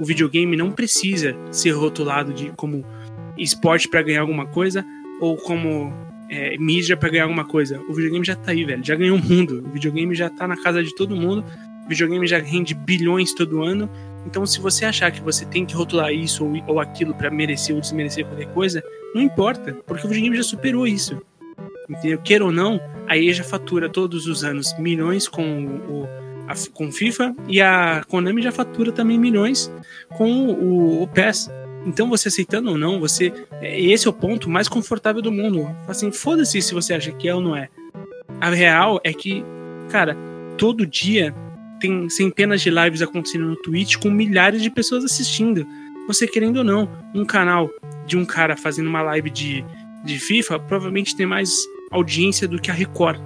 O 0.00 0.04
videogame 0.04 0.56
não 0.56 0.72
precisa 0.72 1.36
ser 1.52 1.70
rotulado 1.70 2.34
de 2.34 2.50
como 2.56 2.84
esporte 3.38 3.88
para 3.88 4.02
ganhar 4.02 4.22
alguma 4.22 4.44
coisa 4.46 4.84
ou 5.20 5.36
como 5.36 5.92
é, 6.28 6.58
mídia 6.58 6.96
para 6.96 7.08
ganhar 7.08 7.24
alguma 7.24 7.44
coisa. 7.44 7.80
O 7.88 7.94
videogame 7.94 8.24
já 8.24 8.34
tá 8.34 8.50
aí, 8.50 8.64
velho. 8.64 8.84
Já 8.84 8.96
ganhou 8.96 9.16
o 9.16 9.22
mundo. 9.22 9.64
O 9.66 9.72
videogame 9.72 10.14
já 10.14 10.28
tá 10.28 10.48
na 10.48 10.56
casa 10.56 10.82
de 10.82 10.94
todo 10.94 11.14
mundo. 11.14 11.44
O 11.86 11.88
videogame 11.88 12.26
já 12.26 12.38
rende 12.38 12.74
bilhões 12.74 13.32
todo 13.34 13.62
ano. 13.62 13.88
Então, 14.26 14.44
se 14.44 14.60
você 14.60 14.84
achar 14.84 15.10
que 15.10 15.22
você 15.22 15.44
tem 15.46 15.64
que 15.64 15.74
rotular 15.74 16.12
isso 16.12 16.44
ou, 16.44 16.52
ou 16.66 16.80
aquilo 16.80 17.14
para 17.14 17.30
merecer 17.30 17.74
ou 17.74 17.80
desmerecer 17.80 18.26
qualquer 18.26 18.52
coisa, 18.52 18.82
não 19.14 19.22
importa, 19.22 19.76
porque 19.86 20.06
o 20.06 20.08
videogame 20.08 20.36
já 20.36 20.42
superou 20.42 20.86
isso. 20.86 21.20
Entendeu? 21.88 22.18
Queira 22.18 22.44
ou 22.44 22.52
não, 22.52 22.80
a 23.08 23.18
EA 23.18 23.42
fatura 23.42 23.88
todos 23.88 24.26
os 24.26 24.44
anos 24.44 24.72
milhões 24.78 25.26
com 25.26 25.66
o, 25.66 26.08
a, 26.46 26.54
com 26.72 26.92
FIFA 26.92 27.34
e 27.48 27.60
a 27.60 28.04
Konami 28.08 28.40
já 28.42 28.52
fatura 28.52 28.92
também 28.92 29.18
milhões 29.18 29.72
com 30.16 30.46
o, 30.46 31.02
o 31.02 31.08
PES. 31.08 31.50
Então, 31.84 32.08
você 32.08 32.28
aceitando 32.28 32.70
ou 32.70 32.78
não, 32.78 33.00
você 33.00 33.32
esse 33.62 34.06
é 34.06 34.10
o 34.10 34.12
ponto 34.12 34.48
mais 34.48 34.68
confortável 34.68 35.20
do 35.22 35.32
mundo. 35.32 35.68
Assim, 35.88 36.12
foda-se 36.12 36.60
se 36.62 36.74
você 36.74 36.94
acha 36.94 37.10
que 37.10 37.26
é 37.26 37.34
ou 37.34 37.40
não 37.40 37.56
é. 37.56 37.68
A 38.40 38.50
real 38.50 39.00
é 39.02 39.12
que, 39.12 39.44
cara, 39.90 40.16
todo 40.56 40.86
dia 40.86 41.34
tem 41.80 42.08
centenas 42.08 42.60
de 42.60 42.70
lives 42.70 43.02
acontecendo 43.02 43.46
no 43.46 43.56
Twitch 43.56 43.96
com 43.96 44.10
milhares 44.10 44.62
de 44.62 44.70
pessoas 44.70 45.04
assistindo. 45.04 45.66
Você 46.06 46.26
querendo 46.26 46.58
ou 46.58 46.64
não, 46.64 46.88
um 47.14 47.24
canal 47.24 47.70
de 48.10 48.16
um 48.16 48.24
cara 48.24 48.56
fazendo 48.56 48.88
uma 48.88 49.02
live 49.02 49.30
de, 49.30 49.64
de 50.04 50.18
FIFA 50.18 50.58
provavelmente 50.58 51.16
tem 51.16 51.26
mais 51.26 51.48
audiência 51.92 52.48
do 52.48 52.60
que 52.60 52.68
a 52.68 52.74
Record. 52.74 53.20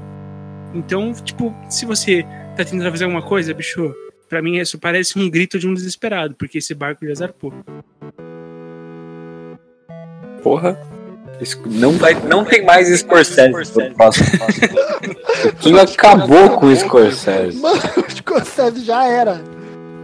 Então, 0.74 1.14
tipo, 1.14 1.54
se 1.70 1.86
você 1.86 2.22
tá 2.54 2.64
tentando 2.64 2.90
fazer 2.90 3.04
alguma 3.04 3.22
coisa, 3.22 3.54
bicho, 3.54 3.94
pra 4.28 4.42
mim 4.42 4.58
isso 4.58 4.78
parece 4.78 5.18
um 5.18 5.30
grito 5.30 5.58
de 5.58 5.66
um 5.66 5.72
desesperado, 5.72 6.34
porque 6.34 6.58
esse 6.58 6.74
barco 6.74 7.06
já 7.06 7.14
zarpou. 7.14 7.52
Porra. 10.42 10.78
Não, 11.66 11.92
vai, 11.92 12.14
não 12.14 12.44
tem 12.44 12.62
mais 12.62 12.88
Scorsese. 12.88 13.54
O 15.46 15.52
Kim 15.56 15.78
acabou 15.78 16.58
com 16.58 16.66
o 16.66 16.76
Scorsese. 16.76 17.58
Mano, 17.58 17.80
o 18.06 18.10
Scorsese 18.10 18.84
já 18.84 19.06
era. 19.06 19.42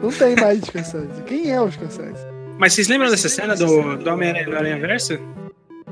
Não 0.02 0.10
tem 0.10 0.34
mais 0.37 0.60
Scorsese. 0.64 1.22
Quem 1.26 1.50
é 1.52 1.60
o 1.60 1.70
Scorsese? 1.70 2.29
Mas 2.61 2.75
vocês 2.75 2.88
lembram 2.88 3.09
dessa 3.09 3.31
cena 3.31 3.57
do, 3.57 3.97
do 3.97 4.11
Homem-Aranha 4.11 4.45
do 4.45 4.55
Aranha 4.55 4.79
Verso? 4.79 5.19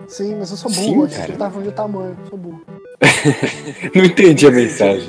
Sim, 0.06 0.36
mas 0.38 0.50
eu 0.50 0.56
sou 0.58 0.70
burro. 0.70 1.08
Sim, 1.08 1.16
cara. 1.16 1.28
Ele 1.30 1.38
tava 1.38 1.50
falando 1.50 1.66
de 1.66 1.74
tamanho. 1.74 2.16
Eu 2.20 2.26
sou 2.28 2.38
burro. 2.38 2.62
não 3.96 4.04
entendi 4.04 4.46
a 4.46 4.50
mensagem. 4.50 5.08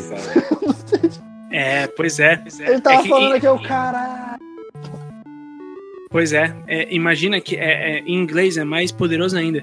é, 1.51 1.86
pois 1.88 2.18
é. 2.18 2.42
Ele 2.60 2.80
tava 2.80 3.01
é 3.01 3.04
que, 3.04 3.10
falando 3.10 3.39
que 3.42 3.46
é 3.46 3.51
o 3.51 3.62
caralho. 3.62 4.39
Pois 6.10 6.32
é, 6.32 6.56
é 6.66 6.96
imagina 6.96 7.42
que 7.42 7.58
é, 7.58 7.98
é, 7.98 8.00
em 8.00 8.16
inglês 8.16 8.56
é 8.56 8.63
mais 8.63 8.89
poderoso 8.89 9.38
ainda. 9.38 9.62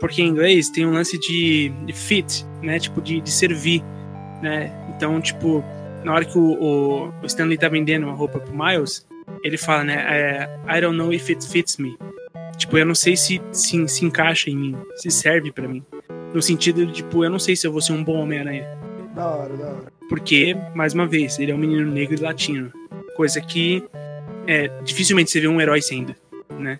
Porque 0.00 0.22
em 0.22 0.26
inglês 0.26 0.68
tem 0.68 0.84
um 0.84 0.94
lance 0.94 1.16
de, 1.16 1.68
de 1.86 1.92
fit, 1.92 2.44
né? 2.60 2.80
Tipo, 2.80 3.00
de, 3.00 3.20
de 3.20 3.30
servir, 3.30 3.84
né? 4.42 4.72
Então, 4.96 5.20
tipo, 5.20 5.62
na 6.02 6.12
hora 6.12 6.24
que 6.24 6.36
o, 6.36 6.60
o, 6.60 7.08
o 7.22 7.26
Stanley 7.26 7.56
tá 7.56 7.68
vendendo 7.68 8.02
uma 8.02 8.14
roupa 8.14 8.40
pro 8.40 8.52
Miles, 8.52 9.06
ele 9.42 9.56
fala, 9.56 9.84
né? 9.84 9.94
É, 10.08 10.78
I 10.78 10.80
don't 10.80 10.96
know 10.96 11.12
if 11.12 11.28
it 11.28 11.46
fits 11.48 11.76
me. 11.76 11.96
Tipo, 12.56 12.78
eu 12.78 12.86
não 12.86 12.94
sei 12.94 13.16
se, 13.16 13.40
se, 13.52 13.86
se 13.88 14.04
encaixa 14.04 14.50
em 14.50 14.56
mim, 14.56 14.76
se 14.96 15.10
serve 15.10 15.52
para 15.52 15.68
mim. 15.68 15.84
No 16.32 16.40
sentido 16.40 16.86
de, 16.86 16.92
tipo, 16.92 17.24
eu 17.24 17.30
não 17.30 17.38
sei 17.38 17.54
se 17.54 17.66
eu 17.66 17.72
vou 17.72 17.80
ser 17.80 17.92
um 17.92 18.02
bom 18.02 18.18
Homem-Aranha. 18.20 18.66
Da 19.14 19.26
hora, 19.26 19.56
da 19.56 19.66
hora. 19.66 19.92
Porque, 20.08 20.56
mais 20.74 20.94
uma 20.94 21.06
vez, 21.06 21.38
ele 21.38 21.52
é 21.52 21.54
um 21.54 21.58
menino 21.58 21.90
negro 21.90 22.14
e 22.16 22.20
latino. 22.20 22.72
Coisa 23.14 23.40
que 23.40 23.82
é, 24.46 24.68
dificilmente 24.84 25.30
você 25.30 25.40
vê 25.40 25.48
um 25.48 25.60
herói 25.60 25.82
sendo, 25.82 26.14
né? 26.58 26.78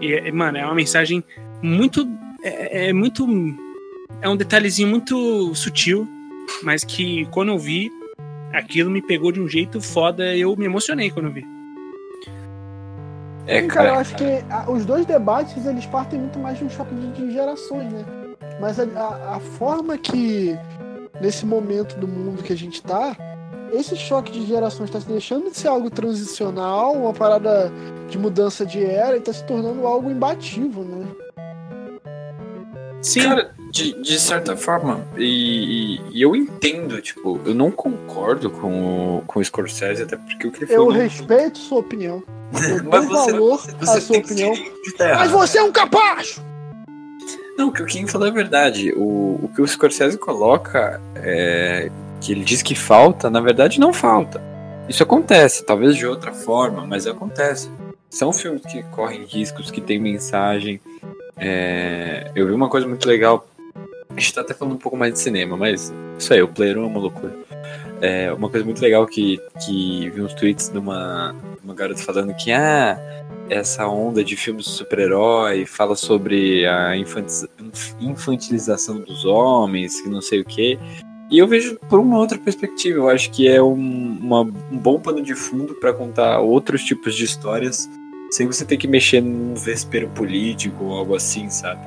E, 0.00 0.32
mano, 0.32 0.58
é 0.58 0.64
uma 0.64 0.74
mensagem 0.74 1.22
muito. 1.62 2.08
É, 2.42 2.88
é, 2.88 2.92
muito. 2.92 3.26
É 4.20 4.28
um 4.28 4.36
detalhezinho 4.36 4.88
muito 4.88 5.54
sutil, 5.54 6.08
mas 6.62 6.84
que 6.84 7.26
quando 7.26 7.50
eu 7.50 7.58
vi, 7.58 7.90
aquilo 8.52 8.90
me 8.90 9.02
pegou 9.02 9.30
de 9.30 9.40
um 9.40 9.48
jeito 9.48 9.80
foda. 9.80 10.36
Eu 10.36 10.56
me 10.56 10.64
emocionei 10.64 11.10
quando 11.10 11.26
eu 11.26 11.32
vi. 11.32 11.61
É, 13.46 13.62
cara, 13.62 13.88
eu 13.88 13.94
acho 13.94 14.14
que 14.14 14.24
a, 14.50 14.70
os 14.70 14.84
dois 14.84 15.04
debates 15.04 15.66
eles 15.66 15.86
partem 15.86 16.20
muito 16.20 16.38
mais 16.38 16.58
de 16.58 16.64
um 16.64 16.70
choque 16.70 16.94
de, 16.94 17.12
de 17.12 17.32
gerações, 17.32 17.92
né? 17.92 18.04
Mas 18.60 18.78
a, 18.78 18.84
a, 18.84 19.36
a, 19.36 19.40
forma 19.40 19.98
que 19.98 20.56
nesse 21.20 21.44
momento 21.44 21.98
do 21.98 22.06
mundo 22.06 22.42
que 22.42 22.52
a 22.52 22.56
gente 22.56 22.82
tá, 22.82 23.16
esse 23.72 23.96
choque 23.96 24.30
de 24.30 24.46
gerações 24.46 24.90
está 24.90 24.98
deixando 25.00 25.50
de 25.50 25.56
ser 25.56 25.68
algo 25.68 25.90
transicional, 25.90 26.92
uma 26.92 27.12
parada 27.12 27.72
de 28.08 28.18
mudança 28.18 28.64
de 28.64 28.84
era, 28.84 29.16
e 29.16 29.18
está 29.18 29.32
se 29.32 29.44
tornando 29.44 29.86
algo 29.86 30.10
imbatível, 30.10 30.84
né? 30.84 31.06
Sim. 33.00 33.22
Cara, 33.22 33.54
de, 33.72 33.94
de 34.02 34.20
certa 34.20 34.54
forma, 34.54 35.00
e, 35.16 35.98
e, 36.10 36.20
eu 36.20 36.36
entendo, 36.36 37.00
tipo, 37.00 37.40
eu 37.46 37.54
não 37.54 37.70
concordo 37.70 38.50
com 38.50 39.16
o, 39.16 39.22
com 39.22 39.40
o 39.40 39.44
Scorsese, 39.44 40.02
até 40.02 40.14
porque 40.14 40.46
o 40.46 40.52
que 40.52 40.64
ele 40.64 40.72
Eu 40.74 40.84
falou. 40.84 40.90
respeito 40.92 41.56
sua 41.56 41.78
opinião. 41.78 42.22
Eu 42.68 42.84
Mas 42.84 43.08
dou 43.08 43.16
você, 43.16 43.32
valor 43.32 43.58
você, 43.58 43.72
você 43.72 43.98
à 43.98 44.00
sua 44.02 44.18
opinião. 44.18 44.52
Mas 44.98 45.30
você 45.30 45.56
é 45.56 45.62
um 45.62 45.72
capacho! 45.72 46.42
Não, 47.56 47.68
o 47.68 47.72
que 47.72 47.82
o 47.82 47.86
Kim 47.86 48.06
falou 48.06 48.28
é 48.28 48.30
verdade. 48.30 48.92
O, 48.94 49.40
o 49.42 49.50
que 49.54 49.62
o 49.62 49.66
Scorsese 49.66 50.18
coloca, 50.18 51.00
é, 51.14 51.90
que 52.20 52.30
ele 52.30 52.44
diz 52.44 52.60
que 52.60 52.74
falta, 52.74 53.30
na 53.30 53.40
verdade 53.40 53.80
não 53.80 53.92
falta. 53.92 54.38
Isso 54.86 55.02
acontece, 55.02 55.64
talvez 55.64 55.96
de 55.96 56.06
outra 56.06 56.30
forma, 56.30 56.86
mas 56.86 57.06
acontece. 57.06 57.70
São 58.10 58.34
filmes 58.34 58.62
que 58.66 58.82
correm 58.82 59.24
riscos, 59.24 59.70
que 59.70 59.80
têm 59.80 59.98
mensagem. 59.98 60.78
É, 61.38 62.30
eu 62.34 62.46
vi 62.46 62.52
uma 62.52 62.68
coisa 62.68 62.86
muito 62.86 63.08
legal. 63.08 63.46
A 64.16 64.20
gente 64.20 64.34
tá 64.34 64.40
até 64.42 64.54
falando 64.54 64.74
um 64.74 64.78
pouco 64.78 64.96
mais 64.96 65.12
de 65.12 65.18
cinema, 65.18 65.56
mas 65.56 65.92
isso 66.18 66.32
aí, 66.32 66.42
o 66.42 66.48
Player 66.48 66.76
é 66.76 66.80
uma 66.80 67.00
loucura. 67.00 67.34
É, 68.00 68.32
uma 68.32 68.50
coisa 68.50 68.64
muito 68.64 68.82
legal 68.82 69.06
que, 69.06 69.40
que 69.64 70.10
vi 70.10 70.20
uns 70.20 70.34
tweets 70.34 70.68
de 70.68 70.78
uma, 70.78 71.34
uma 71.62 71.72
garota 71.72 72.02
falando 72.02 72.34
que 72.34 72.50
ah, 72.50 72.98
essa 73.48 73.86
onda 73.86 74.24
de 74.24 74.36
filmes 74.36 74.64
de 74.64 74.72
super-herói 74.72 75.64
fala 75.66 75.94
sobre 75.94 76.66
a 76.66 76.96
infantilização 78.00 79.00
dos 79.00 79.24
homens, 79.24 80.00
que 80.00 80.08
não 80.08 80.20
sei 80.20 80.40
o 80.40 80.44
que. 80.44 80.78
E 81.30 81.38
eu 81.38 81.46
vejo 81.46 81.78
por 81.88 81.98
uma 81.98 82.18
outra 82.18 82.38
perspectiva. 82.38 82.98
Eu 82.98 83.08
acho 83.08 83.30
que 83.30 83.48
é 83.48 83.62
um, 83.62 84.18
uma, 84.20 84.42
um 84.42 84.76
bom 84.76 85.00
pano 85.00 85.22
de 85.22 85.34
fundo 85.34 85.74
para 85.74 85.92
contar 85.92 86.40
outros 86.40 86.82
tipos 86.84 87.14
de 87.14 87.24
histórias 87.24 87.88
sem 88.30 88.46
você 88.46 88.64
ter 88.64 88.78
que 88.78 88.88
mexer 88.88 89.20
num 89.20 89.54
vespeiro 89.54 90.08
político 90.08 90.84
ou 90.84 90.96
algo 90.96 91.14
assim, 91.14 91.48
sabe? 91.50 91.80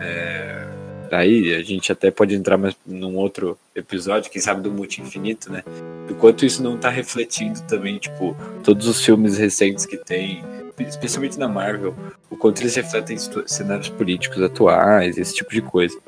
É, 0.00 0.68
daí 1.12 1.54
a 1.54 1.62
gente 1.62 1.92
até 1.92 2.10
pode 2.10 2.34
entrar 2.34 2.56
mais 2.56 2.74
num 2.86 3.16
outro 3.16 3.58
episódio, 3.76 4.30
quem 4.30 4.40
sabe 4.40 4.62
do 4.62 4.72
Multi 4.72 5.02
Infinito, 5.02 5.52
né? 5.52 5.62
Do 6.08 6.14
quanto 6.14 6.46
isso 6.46 6.62
não 6.62 6.78
tá 6.78 6.88
refletindo 6.88 7.60
também, 7.68 7.98
tipo, 7.98 8.34
todos 8.64 8.86
os 8.88 9.04
filmes 9.04 9.36
recentes 9.36 9.84
que 9.84 9.98
tem, 9.98 10.42
especialmente 10.78 11.38
na 11.38 11.46
Marvel, 11.46 11.94
o 12.30 12.36
quanto 12.36 12.62
eles 12.62 12.74
refletem 12.74 13.18
cenários 13.44 13.90
políticos 13.90 14.40
atuais, 14.42 15.18
esse 15.18 15.34
tipo 15.34 15.50
de 15.50 15.60
coisa. 15.60 15.98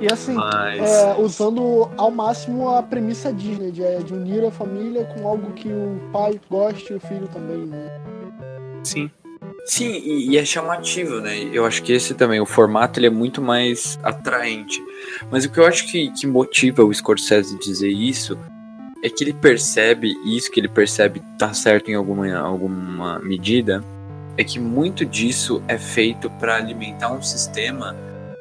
E 0.00 0.12
assim, 0.12 0.34
Mas- 0.34 0.90
é, 0.90 1.14
usando 1.20 1.88
ao 1.96 2.10
máximo 2.10 2.68
a 2.68 2.82
premissa 2.82 3.32
Disney, 3.32 3.70
de, 3.70 3.84
é, 3.84 3.98
de 3.98 4.12
unir 4.12 4.44
a 4.44 4.50
família 4.50 5.04
com 5.04 5.28
algo 5.28 5.52
que 5.52 5.68
o 5.68 6.00
pai 6.12 6.40
goste 6.50 6.92
e 6.92 6.96
o 6.96 7.00
filho 7.00 7.28
também. 7.28 7.58
Né? 7.58 8.00
Sim. 8.82 9.08
Sim, 9.64 9.92
e, 9.92 10.30
e 10.30 10.36
é 10.36 10.44
chamativo, 10.44 11.20
né? 11.20 11.38
Eu 11.52 11.64
acho 11.64 11.82
que 11.82 11.92
esse 11.92 12.14
também, 12.14 12.40
o 12.40 12.46
formato 12.46 12.98
ele 12.98 13.06
é 13.06 13.10
muito 13.10 13.40
mais 13.40 13.98
atraente. 14.02 14.80
Mas 15.30 15.44
o 15.44 15.50
que 15.50 15.58
eu 15.58 15.66
acho 15.66 15.86
que, 15.90 16.10
que 16.10 16.26
motiva 16.26 16.84
o 16.84 16.92
Scorsese 16.92 17.58
dizer 17.58 17.90
isso 17.90 18.38
é 19.04 19.08
que 19.08 19.24
ele 19.24 19.32
percebe, 19.32 20.14
isso 20.24 20.50
que 20.50 20.60
ele 20.60 20.68
percebe 20.68 21.22
tá 21.38 21.52
certo 21.52 21.90
em 21.90 21.94
alguma, 21.94 22.36
alguma 22.36 23.18
medida, 23.20 23.84
é 24.36 24.44
que 24.44 24.58
muito 24.58 25.04
disso 25.04 25.62
é 25.68 25.78
feito 25.78 26.30
para 26.30 26.56
alimentar 26.56 27.12
um 27.12 27.22
sistema 27.22 27.96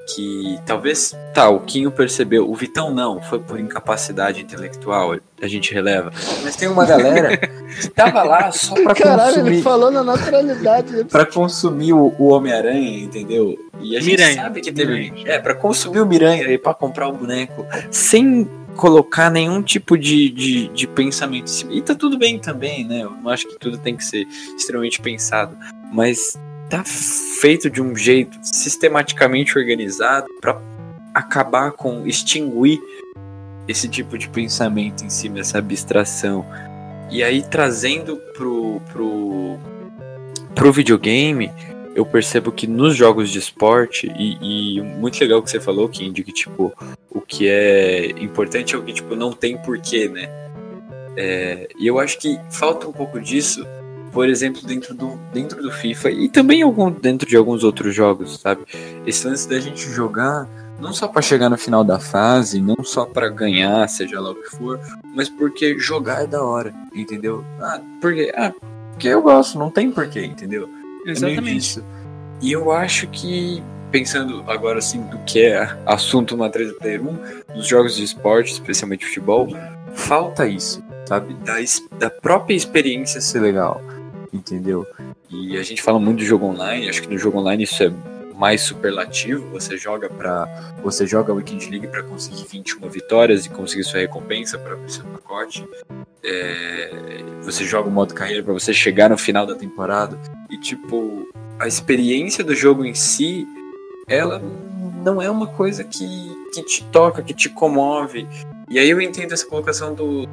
que 0.07 0.59
talvez, 0.65 1.15
tá, 1.33 1.49
o 1.49 1.59
Quinho 1.61 1.91
percebeu, 1.91 2.49
o 2.49 2.55
Vitão 2.55 2.93
não, 2.93 3.21
foi 3.21 3.39
por 3.39 3.59
incapacidade 3.59 4.41
intelectual, 4.41 5.15
a 5.41 5.47
gente 5.47 5.73
releva. 5.73 6.11
Mas 6.43 6.55
tem 6.55 6.67
uma 6.67 6.85
galera 6.85 7.37
que 7.37 7.89
tava 7.89 8.23
lá 8.23 8.51
só 8.51 8.73
pra 8.75 8.93
Caralho, 8.93 9.35
consumir 9.35 9.53
ele 9.53 9.61
falou 9.61 9.91
na 9.91 10.03
naturalidade. 10.03 11.05
Pra 11.05 11.25
consumir 11.25 11.93
o, 11.93 12.13
o 12.17 12.29
Homem-Aranha, 12.29 12.99
entendeu? 12.99 13.57
E 13.79 13.95
a 13.95 13.99
gente 13.99 14.17
Miranha. 14.17 14.43
sabe 14.43 14.61
que 14.61 14.71
teve. 14.71 14.93
Miranha. 14.93 15.27
É, 15.27 15.39
pra 15.39 15.55
consumir 15.55 15.99
o 15.99 16.05
Miranha 16.05 16.43
e 16.51 16.57
pra 16.57 16.73
comprar 16.73 17.07
o 17.07 17.13
boneco, 17.13 17.65
sem 17.89 18.47
colocar 18.75 19.29
nenhum 19.29 19.61
tipo 19.61 19.97
de, 19.97 20.29
de, 20.29 20.67
de 20.69 20.87
pensamento 20.87 21.45
em 21.45 21.47
cima. 21.47 21.73
E 21.73 21.81
tá 21.81 21.93
tudo 21.93 22.17
bem 22.17 22.39
também, 22.39 22.85
né? 22.85 23.03
Eu 23.03 23.11
não 23.11 23.29
acho 23.29 23.47
que 23.47 23.57
tudo 23.59 23.77
tem 23.77 23.95
que 23.95 24.03
ser 24.03 24.25
extremamente 24.55 24.99
pensado. 25.01 25.55
Mas 25.91 26.39
tá 26.71 26.85
feito 26.85 27.69
de 27.69 27.81
um 27.81 27.93
jeito 27.93 28.37
sistematicamente 28.41 29.57
organizado 29.57 30.27
pra 30.39 30.59
acabar 31.13 31.73
com, 31.73 32.07
extinguir 32.07 32.79
esse 33.67 33.89
tipo 33.89 34.17
de 34.17 34.29
pensamento 34.29 35.03
em 35.03 35.09
cima, 35.09 35.39
essa 35.39 35.57
abstração. 35.57 36.45
E 37.09 37.21
aí 37.21 37.43
trazendo 37.43 38.15
pro, 38.33 38.81
pro, 38.89 39.59
pro 40.55 40.71
videogame, 40.71 41.51
eu 41.93 42.05
percebo 42.05 42.53
que 42.53 42.65
nos 42.65 42.95
jogos 42.95 43.29
de 43.29 43.39
esporte, 43.39 44.09
e, 44.17 44.77
e 44.77 44.81
muito 44.81 45.19
legal 45.19 45.43
que 45.43 45.51
você 45.51 45.59
falou, 45.59 45.89
Kindy, 45.89 46.23
que 46.23 46.31
tipo, 46.31 46.73
o 47.09 47.19
que 47.19 47.49
é 47.49 48.11
importante 48.11 48.75
é 48.75 48.77
o 48.77 48.81
que 48.81 48.93
tipo, 48.93 49.13
não 49.13 49.33
tem 49.33 49.57
porquê, 49.57 50.07
né? 50.07 50.29
É, 51.17 51.67
e 51.77 51.85
eu 51.85 51.99
acho 51.99 52.17
que 52.17 52.39
falta 52.49 52.87
um 52.87 52.93
pouco 52.93 53.19
disso, 53.19 53.67
por 54.11 54.27
exemplo, 54.27 54.61
dentro 54.63 54.93
do, 54.93 55.19
dentro 55.33 55.61
do 55.61 55.71
FIFA 55.71 56.11
e 56.11 56.29
também 56.29 56.61
algum, 56.61 56.91
dentro 56.91 57.27
de 57.27 57.35
alguns 57.37 57.63
outros 57.63 57.95
jogos, 57.95 58.39
sabe? 58.39 58.61
Esse 59.05 59.27
lance 59.27 59.47
da 59.47 59.59
gente 59.59 59.89
jogar 59.89 60.47
não 60.81 60.91
só 60.91 61.07
para 61.07 61.21
chegar 61.21 61.47
no 61.47 61.57
final 61.57 61.83
da 61.83 61.99
fase, 61.99 62.59
não 62.59 62.83
só 62.83 63.05
para 63.05 63.29
ganhar, 63.29 63.87
seja 63.87 64.19
lá 64.19 64.31
o 64.31 64.35
que 64.35 64.49
for, 64.49 64.79
mas 65.15 65.29
porque 65.29 65.77
jogar 65.77 66.23
é 66.23 66.27
da 66.27 66.43
hora, 66.43 66.73
entendeu? 66.93 67.45
Ah, 67.61 67.79
porque, 68.01 68.33
ah, 68.35 68.51
porque 68.91 69.07
eu 69.07 69.21
gosto, 69.21 69.59
não 69.59 69.69
tem 69.69 69.91
porquê, 69.91 70.25
entendeu? 70.25 70.67
É 71.05 71.11
Exatamente. 71.11 71.53
disso. 71.53 71.85
E 72.41 72.51
eu 72.51 72.71
acho 72.71 73.07
que, 73.07 73.61
pensando 73.91 74.43
agora 74.47 74.79
assim 74.79 75.01
do 75.03 75.19
que 75.19 75.45
é 75.45 75.77
assunto 75.85 76.33
uma 76.33 76.49
3 76.49 76.73
Player 76.73 77.01
1, 77.01 77.55
nos 77.55 77.67
jogos 77.67 77.95
de 77.95 78.03
esporte, 78.03 78.51
especialmente 78.51 79.05
futebol, 79.05 79.47
falta 79.93 80.47
isso, 80.47 80.83
sabe? 81.05 81.35
Da, 81.45 81.57
da 81.99 82.09
própria 82.09 82.55
experiência 82.55 83.21
ser 83.21 83.39
legal, 83.39 83.79
entendeu? 84.31 84.85
E 85.29 85.57
a 85.57 85.63
gente 85.63 85.81
fala 85.81 85.99
muito 85.99 86.19
do 86.19 86.25
jogo 86.25 86.45
online, 86.45 86.89
acho 86.89 87.01
que 87.01 87.09
no 87.09 87.17
jogo 87.17 87.39
online 87.39 87.63
isso 87.63 87.83
é 87.83 87.91
mais 88.35 88.61
superlativo, 88.61 89.47
você 89.51 89.77
joga 89.77 90.09
para 90.09 90.45
você 90.81 91.05
joga 91.05 91.31
a 91.31 91.35
Weekend 91.35 91.69
League 91.69 91.87
para 91.87 92.01
conseguir 92.01 92.43
21 92.49 92.89
vitórias 92.89 93.45
e 93.45 93.49
conseguir 93.49 93.83
sua 93.83 93.99
recompensa 93.99 94.57
para 94.57 94.73
abrir 94.73 94.91
seu 94.91 95.05
pacote. 95.05 95.67
É, 96.23 97.23
você 97.43 97.63
joga 97.65 97.87
o 97.87 97.91
modo 97.91 98.13
carreira 98.13 98.41
para 98.41 98.53
você 98.53 98.73
chegar 98.73 99.09
no 99.09 99.17
final 99.17 99.45
da 99.45 99.53
temporada 99.53 100.17
e 100.49 100.57
tipo 100.57 101.29
a 101.59 101.67
experiência 101.67 102.43
do 102.43 102.55
jogo 102.55 102.83
em 102.83 102.95
si, 102.95 103.47
ela 104.07 104.41
não 105.03 105.21
é 105.21 105.29
uma 105.29 105.45
coisa 105.45 105.83
que, 105.83 106.35
que 106.53 106.63
te 106.63 106.83
toca, 106.85 107.21
que 107.21 107.35
te 107.35 107.49
comove. 107.49 108.27
E 108.67 108.79
aí 108.79 108.89
eu 108.89 108.99
entendo 108.99 109.33
essa 109.33 109.45
colocação 109.45 109.93
do, 109.93 110.25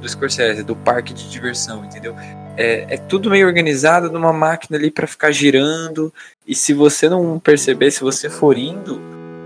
do 0.00 0.08
Scorsese, 0.08 0.62
do 0.62 0.74
parque 0.74 1.12
de 1.12 1.28
diversão, 1.30 1.84
entendeu? 1.84 2.14
É, 2.62 2.84
é 2.90 2.96
tudo 2.98 3.30
meio 3.30 3.46
organizado 3.46 4.10
numa 4.10 4.34
máquina 4.34 4.76
ali 4.76 4.90
para 4.90 5.06
ficar 5.06 5.32
girando. 5.32 6.12
E 6.46 6.54
se 6.54 6.74
você 6.74 7.08
não 7.08 7.38
perceber, 7.38 7.90
se 7.90 8.02
você 8.02 8.28
for 8.28 8.58
indo, 8.58 9.00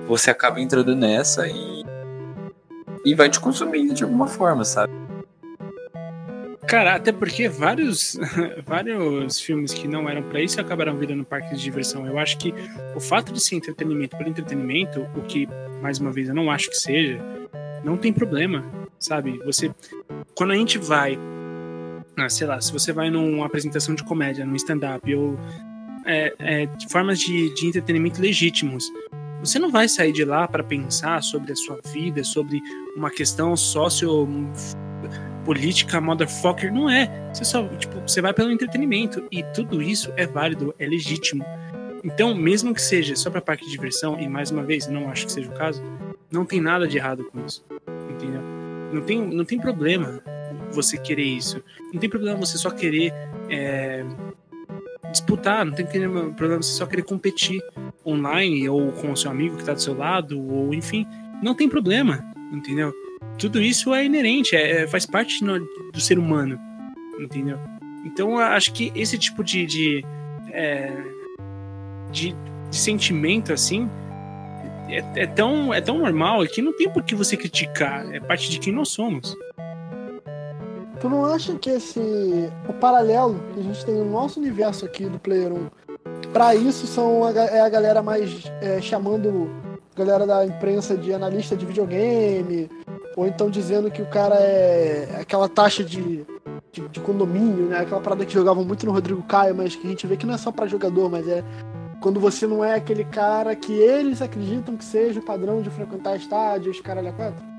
você 0.08 0.32
acaba 0.32 0.60
entrando 0.60 0.96
nessa 0.96 1.46
e. 1.46 1.84
E 3.04 3.14
vai 3.14 3.28
te 3.28 3.38
consumindo 3.38 3.94
de 3.94 4.02
alguma 4.02 4.26
forma, 4.26 4.64
sabe? 4.64 4.92
Cara, 6.66 6.96
até 6.96 7.12
porque 7.12 7.48
vários, 7.48 8.18
vários 8.66 9.38
filmes 9.38 9.72
que 9.72 9.86
não 9.86 10.08
eram 10.08 10.22
pra 10.24 10.40
isso 10.40 10.60
acabaram 10.60 10.96
virando 10.96 11.22
parques 11.22 11.58
de 11.58 11.62
diversão. 11.62 12.08
Eu 12.08 12.18
acho 12.18 12.36
que 12.36 12.52
o 12.96 13.00
fato 13.00 13.32
de 13.32 13.40
ser 13.40 13.54
entretenimento 13.54 14.16
por 14.16 14.26
entretenimento, 14.26 15.06
o 15.14 15.22
que, 15.22 15.48
mais 15.80 16.00
uma 16.00 16.10
vez, 16.10 16.28
eu 16.28 16.34
não 16.34 16.50
acho 16.50 16.68
que 16.68 16.76
seja, 16.76 17.20
não 17.84 17.96
tem 17.96 18.12
problema, 18.12 18.64
sabe? 18.98 19.38
Você. 19.44 19.70
Quando 20.34 20.50
a 20.50 20.56
gente 20.56 20.78
vai. 20.78 21.16
Ah, 22.16 22.28
sei 22.28 22.46
lá, 22.46 22.60
se 22.60 22.72
você 22.72 22.92
vai 22.92 23.10
numa 23.10 23.46
apresentação 23.46 23.94
de 23.94 24.04
comédia, 24.04 24.44
num 24.44 24.56
stand-up, 24.56 25.14
ou 25.14 25.38
é, 26.04 26.34
é, 26.38 26.66
de 26.66 26.88
formas 26.88 27.18
de, 27.18 27.52
de 27.54 27.66
entretenimento 27.66 28.20
legítimos, 28.20 28.90
você 29.40 29.58
não 29.58 29.70
vai 29.70 29.88
sair 29.88 30.12
de 30.12 30.24
lá 30.24 30.48
para 30.48 30.62
pensar 30.62 31.22
sobre 31.22 31.52
a 31.52 31.56
sua 31.56 31.78
vida, 31.92 32.22
sobre 32.24 32.60
uma 32.96 33.10
questão 33.10 33.56
sócio 33.56 34.28
política 35.44 36.00
motherfucker, 36.00 36.72
não 36.72 36.88
é. 36.88 37.30
Você 37.32 37.44
só, 37.44 37.66
tipo, 37.76 38.00
você 38.00 38.22
vai 38.22 38.32
pelo 38.32 38.50
entretenimento 38.50 39.26
e 39.30 39.42
tudo 39.54 39.82
isso 39.82 40.12
é 40.16 40.26
válido, 40.26 40.74
é 40.78 40.86
legítimo. 40.86 41.44
Então, 42.02 42.34
mesmo 42.34 42.74
que 42.74 42.80
seja 42.80 43.14
só 43.16 43.30
para 43.30 43.40
parque 43.40 43.64
de 43.64 43.70
diversão, 43.70 44.18
e 44.18 44.28
mais 44.28 44.50
uma 44.50 44.62
vez, 44.62 44.86
não 44.86 45.10
acho 45.10 45.26
que 45.26 45.32
seja 45.32 45.50
o 45.50 45.54
caso, 45.54 45.82
não 46.30 46.44
tem 46.44 46.60
nada 46.60 46.86
de 46.86 46.96
errado 46.96 47.24
com 47.24 47.44
isso. 47.44 47.64
Entendeu? 48.10 48.42
Não 48.92 49.02
tem, 49.02 49.20
não 49.20 49.44
tem 49.44 49.58
problema 49.58 50.22
você 50.74 50.98
querer 50.98 51.24
isso. 51.24 51.62
Não 51.92 52.00
tem 52.00 52.10
problema 52.10 52.38
você 52.38 52.58
só 52.58 52.70
querer 52.70 53.12
é, 53.48 54.04
disputar, 55.10 55.64
não 55.64 55.72
tem 55.72 55.86
problema 55.86 56.62
você 56.62 56.72
só 56.72 56.86
querer 56.86 57.02
competir 57.04 57.60
online 58.04 58.68
ou 58.68 58.92
com 58.92 59.12
o 59.12 59.16
seu 59.16 59.30
amigo 59.30 59.56
que 59.56 59.64
tá 59.64 59.72
do 59.72 59.80
seu 59.80 59.96
lado, 59.96 60.40
ou 60.40 60.74
enfim, 60.74 61.06
não 61.42 61.54
tem 61.54 61.68
problema, 61.68 62.24
entendeu? 62.52 62.92
Tudo 63.38 63.60
isso 63.62 63.94
é 63.94 64.04
inerente, 64.04 64.54
é, 64.56 64.82
é- 64.82 64.86
faz 64.86 65.06
parte 65.06 65.42
no- 65.44 65.60
do 65.92 66.00
ser 66.00 66.18
humano, 66.18 66.58
entendeu? 67.18 67.58
Então 68.04 68.38
acho 68.38 68.72
que 68.72 68.92
esse 68.94 69.16
tipo 69.18 69.42
de 69.42 69.64
de, 69.66 70.04
é, 70.52 70.92
de, 72.10 72.34
de 72.70 72.76
sentimento 72.76 73.52
assim 73.52 73.88
é, 74.88 75.22
é 75.22 75.26
tão 75.26 75.72
é 75.72 75.80
tão 75.80 75.98
normal 75.98 76.44
que 76.46 76.60
não 76.60 76.72
tem 76.76 76.88
por 76.90 77.02
que 77.02 77.14
você 77.14 77.36
criticar, 77.36 78.06
é 78.14 78.20
parte 78.20 78.50
de 78.50 78.58
quem 78.58 78.72
nós 78.72 78.90
somos. 78.90 79.36
Tu 81.04 81.10
não 81.10 81.26
acha 81.26 81.54
que 81.56 81.68
esse. 81.68 82.00
O 82.66 82.72
paralelo 82.72 83.38
que 83.52 83.60
a 83.60 83.62
gente 83.62 83.84
tem 83.84 83.94
no 83.94 84.10
nosso 84.10 84.40
universo 84.40 84.86
aqui 84.86 85.04
do 85.04 85.18
Player 85.18 85.52
1, 85.52 85.68
pra 86.32 86.54
isso 86.54 86.86
são 86.86 87.24
a, 87.24 87.30
é 87.30 87.60
a 87.60 87.68
galera 87.68 88.02
mais 88.02 88.50
é, 88.62 88.80
chamando 88.80 89.50
galera 89.94 90.26
da 90.26 90.46
imprensa 90.46 90.96
de 90.96 91.12
analista 91.12 91.54
de 91.54 91.66
videogame, 91.66 92.70
ou 93.18 93.26
então 93.26 93.50
dizendo 93.50 93.90
que 93.90 94.00
o 94.00 94.06
cara 94.06 94.36
é 94.36 95.18
aquela 95.20 95.46
taxa 95.46 95.84
de, 95.84 96.24
de, 96.72 96.88
de 96.88 97.00
condomínio, 97.00 97.66
né? 97.66 97.80
Aquela 97.80 98.00
parada 98.00 98.24
que 98.24 98.32
jogavam 98.32 98.64
muito 98.64 98.86
no 98.86 98.92
Rodrigo 98.92 99.22
Caio, 99.24 99.54
mas 99.54 99.76
que 99.76 99.86
a 99.86 99.90
gente 99.90 100.06
vê 100.06 100.16
que 100.16 100.24
não 100.24 100.32
é 100.32 100.38
só 100.38 100.50
pra 100.50 100.66
jogador, 100.66 101.10
mas 101.10 101.28
é 101.28 101.44
quando 102.00 102.18
você 102.18 102.46
não 102.46 102.64
é 102.64 102.76
aquele 102.76 103.04
cara 103.04 103.54
que 103.54 103.74
eles 103.74 104.22
acreditam 104.22 104.74
que 104.74 104.84
seja 104.86 105.20
o 105.20 105.22
padrão 105.22 105.60
de 105.60 105.68
frequentar 105.68 106.16
estádios, 106.16 106.80
caralho 106.80 107.10
a 107.10 107.12
quatro. 107.12 107.53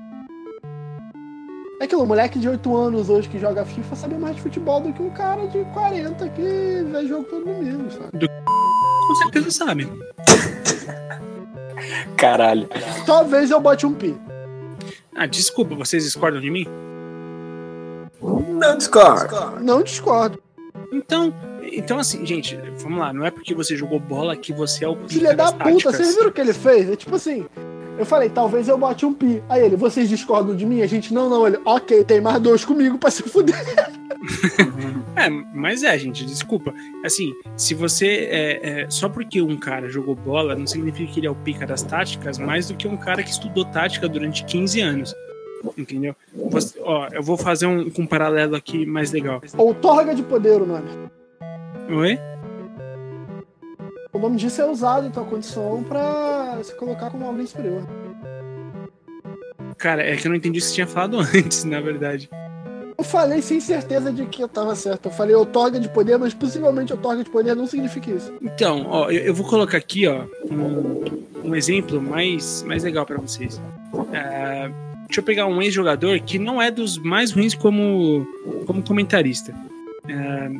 É 1.78 1.84
aquilo, 1.84 2.02
o 2.02 2.06
moleque 2.06 2.38
de 2.38 2.48
8 2.48 2.74
anos 2.76 3.10
hoje 3.10 3.28
que 3.28 3.38
joga 3.38 3.64
FIFA 3.64 3.96
sabe 3.96 4.14
mais 4.14 4.36
de 4.36 4.42
futebol 4.42 4.80
do 4.80 4.92
que 4.92 5.02
um 5.02 5.10
cara 5.10 5.46
de 5.46 5.62
40 5.74 6.28
que 6.30 6.42
vê 6.90 7.06
jogo 7.06 7.24
todo 7.24 7.44
domingo, 7.44 7.90
sabe? 7.90 8.28
Com 9.06 9.14
certeza 9.16 9.50
sabe. 9.50 9.86
Caralho. 12.16 12.68
Talvez 13.04 13.50
eu 13.50 13.60
bote 13.60 13.84
um 13.84 13.92
pi. 13.92 14.16
Ah, 15.14 15.26
desculpa, 15.26 15.74
vocês 15.74 16.04
discordam 16.04 16.40
de 16.40 16.50
mim? 16.50 16.66
Não 18.22 18.76
discordo. 18.78 19.60
Não 19.60 19.82
discordo. 19.82 20.42
Então, 20.92 21.32
Então, 21.62 21.98
assim, 21.98 22.24
gente, 22.24 22.56
vamos 22.78 22.98
lá, 22.98 23.12
não 23.12 23.24
é 23.26 23.30
porque 23.30 23.54
você 23.54 23.76
jogou 23.76 24.00
bola 24.00 24.34
que 24.36 24.52
você 24.52 24.84
é 24.84 24.88
o 24.88 24.96
pica 24.96 25.08
Filha 25.08 25.34
da 25.34 25.52
puta, 25.52 25.64
táticas. 25.64 25.96
vocês 25.96 26.14
viram 26.14 26.28
o 26.28 26.32
que 26.32 26.40
ele 26.40 26.52
fez? 26.54 26.88
É 26.90 26.96
tipo 26.96 27.16
assim, 27.16 27.44
eu 27.98 28.06
falei, 28.06 28.28
talvez 28.28 28.68
eu 28.68 28.78
bote 28.78 29.04
um 29.06 29.12
pi. 29.12 29.42
Aí 29.48 29.64
ele, 29.64 29.76
vocês 29.76 30.08
discordam 30.08 30.54
de 30.54 30.66
mim? 30.66 30.82
A 30.82 30.86
gente, 30.86 31.12
não, 31.12 31.28
não. 31.28 31.46
Ele, 31.46 31.58
ok, 31.64 32.04
tem 32.04 32.20
mais 32.20 32.40
dois 32.40 32.64
comigo 32.64 32.98
pra 32.98 33.10
se 33.10 33.22
fuder. 33.22 33.56
É, 35.14 35.30
mas 35.30 35.82
é, 35.82 35.96
gente, 35.98 36.26
desculpa. 36.26 36.74
Assim, 37.04 37.32
se 37.56 37.74
você. 37.74 38.28
É, 38.30 38.82
é, 38.82 38.90
só 38.90 39.08
porque 39.08 39.40
um 39.40 39.56
cara 39.56 39.88
jogou 39.88 40.14
bola, 40.14 40.54
não 40.54 40.66
significa 40.66 41.10
que 41.10 41.20
ele 41.20 41.26
é 41.26 41.30
o 41.30 41.34
pica 41.34 41.66
das 41.66 41.82
táticas, 41.82 42.38
mais 42.38 42.68
do 42.68 42.74
que 42.74 42.86
um 42.86 42.96
cara 42.96 43.22
que 43.22 43.30
estudou 43.30 43.64
tática 43.64 44.08
durante 44.08 44.44
15 44.44 44.80
anos. 44.80 45.14
Entendeu? 45.76 46.14
Você- 46.50 46.78
ó, 46.82 47.08
eu 47.12 47.22
vou 47.22 47.36
fazer 47.38 47.66
um, 47.66 47.90
um 47.98 48.06
paralelo 48.06 48.56
aqui 48.56 48.84
mais 48.84 49.10
legal. 49.10 49.40
Outorga 49.56 50.14
de 50.14 50.22
poder 50.22 50.60
o 50.60 50.66
nome. 50.66 50.88
Oi? 51.88 52.18
O 54.16 54.18
nome 54.18 54.38
disso 54.38 54.62
é 54.62 54.64
usado 54.64 55.06
em 55.06 55.10
tua 55.10 55.24
condição 55.24 55.84
pra 55.86 56.58
se 56.62 56.74
colocar 56.74 57.10
como 57.10 57.26
alguém 57.26 57.44
superior. 57.44 57.86
Cara, 59.76 60.02
é 60.02 60.16
que 60.16 60.26
eu 60.26 60.30
não 60.30 60.36
entendi 60.36 60.58
o 60.58 60.62
que 60.62 60.68
você 60.68 60.74
tinha 60.74 60.86
falado 60.86 61.18
antes, 61.36 61.64
na 61.64 61.82
verdade. 61.82 62.30
Eu 62.96 63.04
falei 63.04 63.42
sem 63.42 63.60
certeza 63.60 64.10
de 64.10 64.24
que 64.24 64.42
eu 64.42 64.48
tava 64.48 64.74
certo. 64.74 65.08
Eu 65.08 65.12
falei 65.12 65.34
outorga 65.34 65.78
de 65.78 65.90
poder, 65.90 66.16
mas 66.16 66.32
possivelmente 66.32 66.94
outorga 66.94 67.22
de 67.22 67.28
poder 67.28 67.54
não 67.54 67.66
significa 67.66 68.10
isso. 68.10 68.32
Então, 68.40 68.86
ó, 68.88 69.10
eu, 69.10 69.22
eu 69.22 69.34
vou 69.34 69.46
colocar 69.46 69.76
aqui, 69.76 70.06
ó, 70.06 70.24
um, 70.50 71.50
um 71.50 71.54
exemplo 71.54 72.00
mais, 72.00 72.62
mais 72.62 72.84
legal 72.84 73.04
pra 73.04 73.18
vocês. 73.18 73.60
É, 74.14 74.70
deixa 75.04 75.20
eu 75.20 75.24
pegar 75.24 75.46
um 75.46 75.60
ex-jogador 75.60 76.18
que 76.20 76.38
não 76.38 76.62
é 76.62 76.70
dos 76.70 76.96
mais 76.96 77.32
ruins 77.32 77.54
como, 77.54 78.26
como 78.66 78.82
comentarista. 78.82 79.54
É, 80.08 80.50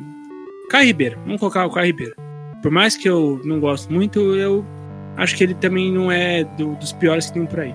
Caio 0.69 0.85
Ribeiro, 0.85 1.19
vamos 1.25 1.39
colocar 1.39 1.65
o 1.65 1.71
Caio 1.71 1.87
Ribeiro. 1.87 2.26
Por 2.61 2.71
mais 2.71 2.95
que 2.97 3.07
eu 3.07 3.39
não 3.43 3.59
gosto 3.59 3.91
muito, 3.91 4.19
eu 4.35 4.65
acho 5.15 5.35
que 5.35 5.43
ele 5.43 5.53
também 5.53 5.91
não 5.91 6.11
é 6.11 6.43
do- 6.43 6.75
dos 6.75 6.91
piores 6.93 7.27
que 7.27 7.33
tem 7.33 7.45
por 7.45 7.59
aí. 7.59 7.73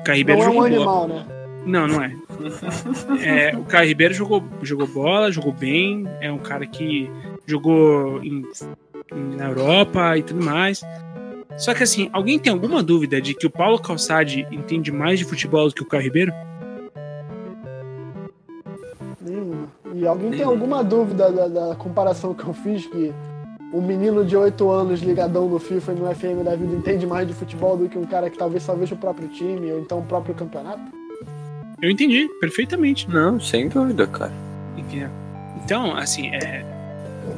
O 0.00 0.04
Caio 0.04 0.18
Ribeiro 0.18 0.40
não 0.42 0.46
é 0.46 0.50
um 0.50 0.54
bola. 0.54 0.66
animal, 0.76 1.08
né? 1.08 1.26
Não, 1.66 1.86
não 1.88 2.02
é. 2.02 2.12
É, 3.52 3.56
o 3.56 3.64
Caio 3.64 3.88
Ribeiro 3.88 4.14
jogou, 4.14 4.44
jogou 4.62 4.86
bola, 4.86 5.30
jogou 5.32 5.52
bem, 5.52 6.04
é 6.20 6.30
um 6.30 6.38
cara 6.38 6.66
que 6.66 7.10
jogou 7.46 8.22
em- 8.22 8.44
em- 9.12 9.36
na 9.36 9.46
Europa 9.48 10.16
e 10.16 10.22
tudo 10.22 10.44
mais. 10.44 10.82
Só 11.56 11.74
que 11.74 11.82
assim, 11.82 12.08
alguém 12.12 12.38
tem 12.38 12.52
alguma 12.52 12.82
dúvida 12.82 13.20
de 13.20 13.34
que 13.34 13.46
o 13.46 13.50
Paulo 13.50 13.78
Calçade 13.80 14.46
entende 14.52 14.92
mais 14.92 15.18
de 15.18 15.24
futebol 15.24 15.66
do 15.68 15.74
que 15.74 15.82
o 15.82 15.86
Caio 15.86 16.04
Ribeiro? 16.04 16.32
Nenhuma. 19.20 19.68
E 19.94 20.06
alguém 20.06 20.30
tem 20.30 20.38
Nenhuma. 20.40 20.52
alguma 20.54 20.84
dúvida 20.84 21.30
da, 21.32 21.48
da 21.48 21.74
comparação 21.74 22.32
que 22.32 22.44
eu 22.44 22.54
fiz 22.54 22.86
que 22.86 23.12
um 23.72 23.82
menino 23.82 24.24
de 24.24 24.36
8 24.36 24.70
anos 24.70 25.00
ligadão 25.00 25.48
no 25.48 25.58
FIFA 25.58 25.92
e 25.92 25.94
no 25.96 26.14
FM 26.14 26.44
da 26.44 26.56
vida 26.56 26.74
entende 26.74 27.06
mais 27.06 27.26
de 27.26 27.34
futebol 27.34 27.76
do 27.76 27.88
que 27.88 27.98
um 27.98 28.06
cara 28.06 28.30
que 28.30 28.38
talvez 28.38 28.62
só 28.62 28.74
veja 28.74 28.94
o 28.94 28.98
próprio 28.98 29.28
time 29.28 29.72
ou 29.72 29.80
então 29.80 29.98
o 29.98 30.04
próprio 30.04 30.34
campeonato? 30.34 30.80
Eu 31.80 31.90
entendi 31.90 32.28
perfeitamente. 32.40 33.08
Não, 33.08 33.38
sem 33.38 33.68
dúvida, 33.68 34.06
cara. 34.06 34.32
Entendeu? 34.76 35.10
Então, 35.64 35.94
assim, 35.96 36.28
é, 36.28 36.64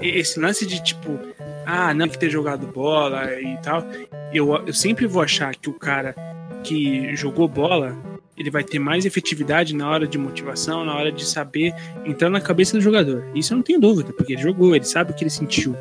esse 0.00 0.38
lance 0.38 0.64
de 0.64 0.82
tipo, 0.82 1.18
ah, 1.66 1.92
não 1.92 2.08
que 2.08 2.18
ter 2.18 2.30
jogado 2.30 2.66
bola 2.66 3.40
e 3.40 3.56
tal, 3.58 3.84
eu, 4.32 4.54
eu 4.66 4.72
sempre 4.72 5.06
vou 5.06 5.22
achar 5.22 5.54
que 5.54 5.68
o 5.68 5.72
cara 5.72 6.14
que 6.62 7.14
jogou 7.16 7.48
bola, 7.48 7.96
ele 8.36 8.50
vai 8.50 8.62
ter 8.62 8.78
mais 8.78 9.04
efetividade 9.04 9.74
na 9.74 9.90
hora 9.90 10.06
de 10.06 10.16
motivação, 10.16 10.84
na 10.84 10.94
hora 10.94 11.10
de 11.10 11.24
saber 11.24 11.74
entrar 12.04 12.30
na 12.30 12.40
cabeça 12.40 12.76
do 12.76 12.80
jogador. 12.80 13.24
Isso 13.34 13.52
eu 13.52 13.56
não 13.56 13.62
tenho 13.62 13.80
dúvida, 13.80 14.12
porque 14.12 14.34
ele 14.34 14.42
jogou, 14.42 14.74
ele 14.74 14.84
sabe 14.84 15.10
o 15.10 15.14
que 15.14 15.24
ele 15.24 15.30
sentiu. 15.30 15.74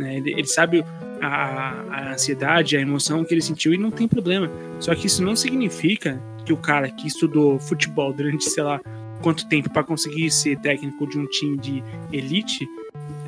Né? 0.00 0.16
Ele, 0.16 0.32
ele 0.32 0.46
sabe 0.46 0.84
a, 1.20 1.84
a 1.90 2.12
ansiedade, 2.12 2.76
a 2.76 2.80
emoção 2.80 3.24
que 3.24 3.34
ele 3.34 3.42
sentiu 3.42 3.74
e 3.74 3.78
não 3.78 3.90
tem 3.90 4.08
problema. 4.08 4.50
Só 4.80 4.94
que 4.94 5.06
isso 5.06 5.22
não 5.22 5.36
significa 5.36 6.20
que 6.44 6.52
o 6.52 6.56
cara 6.56 6.90
que 6.90 7.06
estudou 7.06 7.58
futebol 7.58 8.12
durante, 8.12 8.44
sei 8.44 8.62
lá, 8.62 8.80
quanto 9.22 9.46
tempo 9.48 9.70
para 9.70 9.84
conseguir 9.84 10.30
ser 10.30 10.58
técnico 10.58 11.06
de 11.06 11.18
um 11.18 11.26
time 11.26 11.58
de 11.58 11.84
elite 12.10 12.66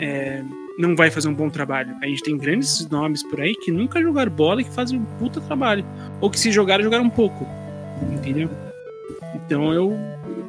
é, 0.00 0.42
não 0.78 0.96
vai 0.96 1.10
fazer 1.10 1.28
um 1.28 1.34
bom 1.34 1.50
trabalho. 1.50 1.94
A 2.02 2.06
gente 2.06 2.22
tem 2.22 2.36
grandes 2.36 2.88
nomes 2.88 3.22
por 3.22 3.40
aí 3.40 3.54
que 3.54 3.70
nunca 3.70 4.00
jogaram 4.00 4.32
bola 4.32 4.62
e 4.62 4.64
que 4.64 4.70
fazem 4.70 4.98
um 4.98 5.04
puta 5.18 5.40
trabalho. 5.40 5.84
Ou 6.20 6.30
que 6.30 6.40
se 6.40 6.50
jogaram, 6.50 6.82
jogaram 6.82 7.04
um 7.04 7.10
pouco. 7.10 7.46
Entendeu? 8.12 8.50
Então 9.34 9.72
eu. 9.72 9.96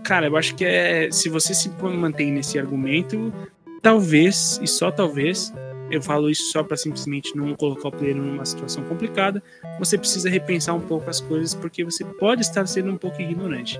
Cara, 0.04 0.28
eu 0.28 0.38
acho 0.38 0.56
que 0.56 0.66
é. 0.66 1.10
Se 1.12 1.30
você 1.30 1.54
se 1.54 1.70
mantém 1.70 2.32
nesse 2.32 2.58
argumento, 2.58 3.34
talvez, 3.82 4.60
e 4.62 4.68
só 4.68 4.90
talvez, 4.90 5.54
eu 5.96 6.02
falo 6.02 6.30
isso 6.30 6.52
só 6.52 6.64
para 6.64 6.78
simplesmente 6.78 7.36
não 7.36 7.56
colocar 7.56 7.88
o 7.88 7.92
player 7.92 8.16
numa 8.16 8.46
situação 8.46 8.84
complicada, 8.84 9.42
você 9.80 9.98
precisa 9.98 10.30
repensar 10.30 10.76
um 10.76 10.82
pouco 10.82 11.10
as 11.10 11.20
coisas, 11.20 11.54
porque 11.54 11.84
você 11.84 12.04
pode 12.04 12.42
estar 12.42 12.66
sendo 12.68 12.92
um 12.92 12.98
pouco 12.98 13.22
ignorante. 13.22 13.80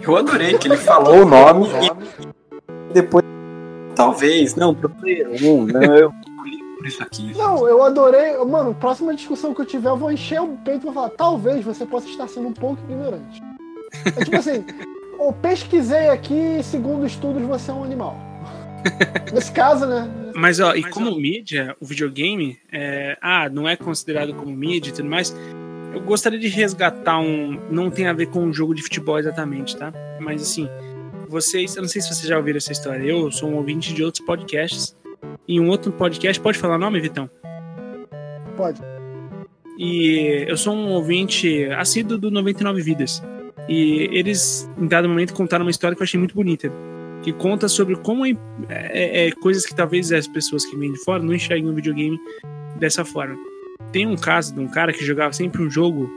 Eu 0.00 0.16
adorei 0.16 0.56
que 0.56 0.68
ele 0.68 0.76
falou 0.76 1.22
o 1.22 1.24
nome 1.24 1.68
e 1.68 2.92
depois. 2.92 3.24
Talvez, 3.94 4.54
não, 4.54 4.74
pro 4.74 4.88
player 4.88 5.28
1, 5.28 5.66
não, 5.66 5.96
eu 5.96 6.12
por 6.78 6.86
isso 6.86 7.02
aqui. 7.02 7.36
Não, 7.36 7.68
eu 7.68 7.82
adorei. 7.82 8.36
Mano, 8.44 8.72
próxima 8.72 9.14
discussão 9.14 9.52
que 9.52 9.60
eu 9.60 9.66
tiver, 9.66 9.88
eu 9.88 9.96
vou 9.96 10.12
encher 10.12 10.40
o 10.40 10.56
peito 10.64 10.82
e 10.82 10.84
vou 10.84 10.92
falar, 10.92 11.10
talvez 11.10 11.64
você 11.64 11.84
possa 11.84 12.08
estar 12.08 12.28
sendo 12.28 12.48
um 12.48 12.52
pouco 12.52 12.80
ignorante. 12.88 13.42
É 14.04 14.24
tipo 14.24 14.36
assim, 14.36 14.64
eu 15.18 15.32
pesquisei 15.42 16.08
aqui 16.08 16.58
e 16.60 16.62
segundo 16.62 17.04
estudos 17.04 17.42
você 17.42 17.72
é 17.72 17.74
um 17.74 17.82
animal. 17.82 18.27
Nesse 19.32 19.52
caso, 19.52 19.86
né? 19.86 20.08
Mas, 20.34 20.60
ó, 20.60 20.74
e 20.74 20.82
como 20.82 21.14
mídia, 21.16 21.76
o 21.80 21.86
videogame, 21.86 22.58
é, 22.72 23.16
ah, 23.20 23.48
não 23.48 23.68
é 23.68 23.76
considerado 23.76 24.34
como 24.34 24.54
mídia 24.54 24.90
e 24.90 24.92
tudo 24.92 25.08
mais, 25.08 25.34
eu 25.94 26.00
gostaria 26.00 26.38
de 26.38 26.48
resgatar 26.48 27.18
um. 27.18 27.60
Não 27.70 27.90
tem 27.90 28.06
a 28.06 28.12
ver 28.12 28.26
com 28.26 28.40
um 28.40 28.52
jogo 28.52 28.74
de 28.74 28.82
futebol 28.82 29.18
exatamente, 29.18 29.76
tá? 29.76 29.92
Mas 30.20 30.42
assim, 30.42 30.68
vocês. 31.28 31.74
Eu 31.76 31.82
não 31.82 31.88
sei 31.88 32.02
se 32.02 32.08
vocês 32.08 32.26
já 32.26 32.36
ouviram 32.36 32.58
essa 32.58 32.72
história. 32.72 33.02
Eu 33.02 33.30
sou 33.32 33.50
um 33.50 33.56
ouvinte 33.56 33.92
de 33.92 34.02
outros 34.02 34.24
podcasts. 34.24 34.96
E 35.46 35.58
um 35.58 35.68
outro 35.68 35.90
podcast, 35.90 36.40
pode 36.40 36.58
falar 36.58 36.78
nome, 36.78 37.00
Vitão? 37.00 37.28
Pode. 38.56 38.80
E 39.78 40.44
eu 40.46 40.56
sou 40.56 40.74
um 40.74 40.90
ouvinte 40.90 41.64
assíduo 41.76 42.18
do 42.18 42.30
99 42.30 42.82
Vidas. 42.82 43.22
E 43.68 44.08
eles, 44.12 44.68
em 44.78 44.86
dado 44.86 45.08
momento, 45.08 45.34
contaram 45.34 45.64
uma 45.64 45.70
história 45.70 45.96
que 45.96 46.02
eu 46.02 46.04
achei 46.04 46.18
muito 46.18 46.34
bonita. 46.34 46.70
Que 47.22 47.32
conta 47.32 47.68
sobre 47.68 47.96
como 47.96 48.24
é, 48.24 48.32
é- 48.68 49.26
é 49.28 49.32
coisas 49.32 49.66
que 49.66 49.74
talvez 49.74 50.12
as 50.12 50.26
pessoas 50.26 50.64
que 50.64 50.76
vêm 50.76 50.92
de 50.92 50.98
fora 51.04 51.22
não 51.22 51.34
enxerguem 51.34 51.70
o 51.70 51.74
videogame 51.74 52.18
dessa 52.78 53.04
forma. 53.04 53.36
Tem 53.92 54.06
um 54.06 54.16
caso 54.16 54.54
de 54.54 54.60
um 54.60 54.68
cara 54.68 54.92
que 54.92 55.04
jogava 55.04 55.32
sempre 55.32 55.62
um 55.62 55.70
jogo 55.70 56.08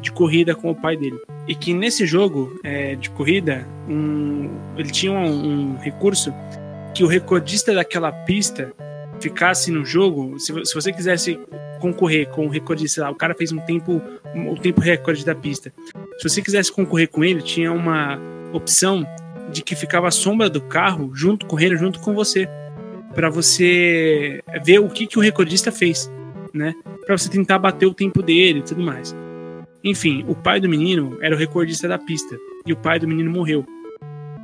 de 0.00 0.10
corrida 0.12 0.54
com 0.54 0.70
o 0.70 0.74
pai 0.74 0.96
dele. 0.96 1.18
E 1.46 1.54
que 1.54 1.72
nesse 1.72 2.06
jogo 2.06 2.58
é, 2.62 2.94
de 2.96 3.10
corrida, 3.10 3.66
um- 3.88 4.50
ele 4.76 4.90
tinha 4.90 5.12
um, 5.12 5.72
um 5.74 5.76
recurso 5.78 6.32
que 6.94 7.02
o 7.04 7.06
recordista 7.06 7.72
daquela 7.74 8.10
pista 8.12 8.72
ficasse 9.20 9.70
no 9.70 9.84
jogo. 9.84 10.38
Se, 10.38 10.52
se 10.64 10.74
você 10.74 10.92
quisesse 10.92 11.38
concorrer 11.80 12.28
com 12.30 12.46
o 12.46 12.48
recordista 12.48 13.02
lá, 13.02 13.10
o 13.10 13.14
cara 13.14 13.34
fez 13.34 13.52
um 13.52 13.58
tempo, 13.60 14.00
o 14.50 14.56
tempo 14.58 14.80
recorde 14.80 15.24
da 15.24 15.34
pista. 15.34 15.72
Se 16.18 16.28
você 16.28 16.42
quisesse 16.42 16.72
concorrer 16.72 17.08
com 17.08 17.22
ele, 17.24 17.40
tinha 17.42 17.72
uma 17.72 18.18
opção 18.52 19.06
de 19.50 19.62
que 19.62 19.74
ficava 19.74 20.08
a 20.08 20.10
sombra 20.10 20.48
do 20.50 20.60
carro 20.60 21.10
junto 21.14 21.46
correndo 21.46 21.76
junto 21.76 22.00
com 22.00 22.14
você, 22.14 22.48
Pra 23.14 23.30
você 23.30 24.42
ver 24.62 24.78
o 24.80 24.88
que, 24.88 25.06
que 25.06 25.18
o 25.18 25.22
recordista 25.22 25.72
fez, 25.72 26.12
né? 26.52 26.74
Pra 27.06 27.16
você 27.16 27.28
tentar 27.28 27.58
bater 27.58 27.86
o 27.86 27.94
tempo 27.94 28.22
dele 28.22 28.58
e 28.60 28.62
tudo 28.62 28.82
mais. 28.82 29.16
Enfim, 29.82 30.24
o 30.28 30.34
pai 30.34 30.60
do 30.60 30.68
menino 30.68 31.16
era 31.22 31.34
o 31.34 31.38
recordista 31.38 31.88
da 31.88 31.98
pista 31.98 32.36
e 32.66 32.72
o 32.72 32.76
pai 32.76 32.98
do 32.98 33.08
menino 33.08 33.30
morreu. 33.30 33.64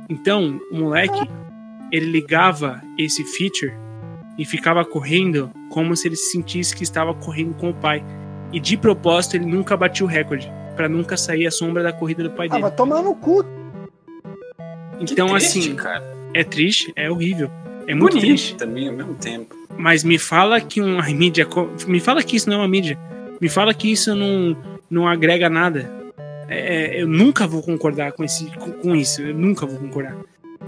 Então, 0.09 0.59
o 0.71 0.77
moleque 0.77 1.29
ele 1.91 2.07
ligava 2.07 2.81
esse 2.97 3.23
feature 3.23 3.71
e 4.37 4.43
ficava 4.43 4.83
correndo 4.83 5.51
como 5.69 5.95
se 5.95 6.07
ele 6.07 6.15
se 6.15 6.31
sentisse 6.31 6.75
que 6.75 6.83
estava 6.83 7.13
correndo 7.13 7.53
com 7.53 7.69
o 7.69 7.73
pai. 7.73 8.03
E 8.51 8.59
de 8.59 8.75
propósito 8.75 9.35
ele 9.37 9.45
nunca 9.45 9.77
batia 9.77 10.05
o 10.05 10.09
recorde, 10.09 10.51
Pra 10.75 10.89
nunca 10.89 11.15
sair 11.15 11.45
a 11.47 11.51
sombra 11.51 11.81
da 11.83 11.93
corrida 11.93 12.23
do 12.23 12.31
pai 12.31 12.47
Ah, 12.47 12.49
dele. 12.49 12.61
vai 12.63 12.71
tomar 12.75 13.01
no 13.01 13.15
cu. 13.15 13.45
Então, 14.99 15.29
triste, 15.29 15.59
assim, 15.59 15.75
cara. 15.75 16.03
é 16.33 16.43
triste, 16.43 16.93
é 16.95 17.09
horrível. 17.09 17.49
É 17.87 17.93
muito 17.93 18.13
Bonito 18.13 18.25
triste. 18.25 18.55
também 18.55 18.87
ao 18.87 18.95
mesmo 18.95 19.13
tempo. 19.15 19.55
Mas 19.77 20.03
me 20.03 20.17
fala 20.17 20.59
que 20.61 20.81
uma 20.81 21.03
mídia. 21.03 21.47
Me 21.87 21.99
fala 21.99 22.23
que 22.23 22.35
isso 22.35 22.49
não 22.49 22.57
é 22.57 22.59
uma 22.59 22.67
mídia. 22.67 22.97
Me 23.39 23.49
fala 23.49 23.73
que 23.73 23.91
isso 23.91 24.15
não, 24.15 24.57
não 24.89 25.07
agrega 25.07 25.49
nada. 25.49 25.91
É, 26.47 27.01
eu 27.01 27.07
nunca 27.07 27.45
vou 27.47 27.61
concordar 27.61 28.13
com, 28.13 28.23
esse, 28.23 28.45
com, 28.57 28.71
com 28.71 28.95
isso. 28.95 29.21
Eu 29.21 29.35
nunca 29.35 29.65
vou 29.65 29.77
concordar. 29.77 30.15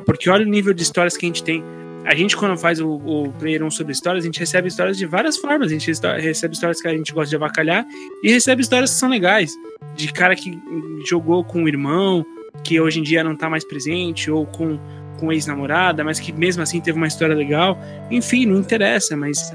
Porque 0.06 0.30
olha 0.30 0.46
o 0.46 0.50
nível 0.50 0.74
de 0.74 0.84
histórias 0.84 1.16
que 1.16 1.26
a 1.26 1.30
gente 1.30 1.44
tem. 1.44 1.63
A 2.06 2.16
gente, 2.16 2.38
quando 2.38 2.58
faz 2.58 2.80
o, 2.80 2.88
o 2.88 3.34
Player 3.34 3.63
1 3.63 3.72
sobre 3.72 3.92
histórias, 3.92 4.24
a 4.24 4.28
gente 4.28 4.40
recebe 4.40 4.68
histórias 4.68 4.98
de 4.98 5.06
várias 5.06 5.38
formas. 5.38 5.72
A 5.72 5.74
gente 5.74 5.88
recebe 5.88 6.54
histórias 6.54 6.82
que 6.82 6.88
a 6.88 6.94
gente 6.94 7.12
gosta 7.13 7.30
de 7.30 7.36
avacalhar 7.36 7.86
e 8.24 8.32
recebe 8.32 8.62
histórias 8.62 8.92
que 8.92 8.98
são 8.98 9.10
legais. 9.10 9.54
De 9.96 10.12
cara 10.13 10.36
que 10.36 10.58
jogou 11.06 11.44
com 11.44 11.63
o 11.63 11.68
irmão, 11.68 12.26
que 12.63 12.80
hoje 12.80 13.00
em 13.00 13.04
dia 13.04 13.24
não 13.24 13.36
tá 13.36 13.50
mais 13.50 13.65
presente, 13.65 14.30
ou 14.30 14.46
com 14.46 14.80
com 15.17 15.32
ex-namorada, 15.32 16.04
mas 16.04 16.20
que 16.20 16.32
mesmo 16.32 16.63
assim 16.63 16.80
teve 16.80 16.98
uma 16.98 17.08
história 17.08 17.36
legal. 17.36 17.78
Enfim, 18.10 18.46
não 18.46 18.60
interessa, 18.60 19.17
mas. 19.17 19.54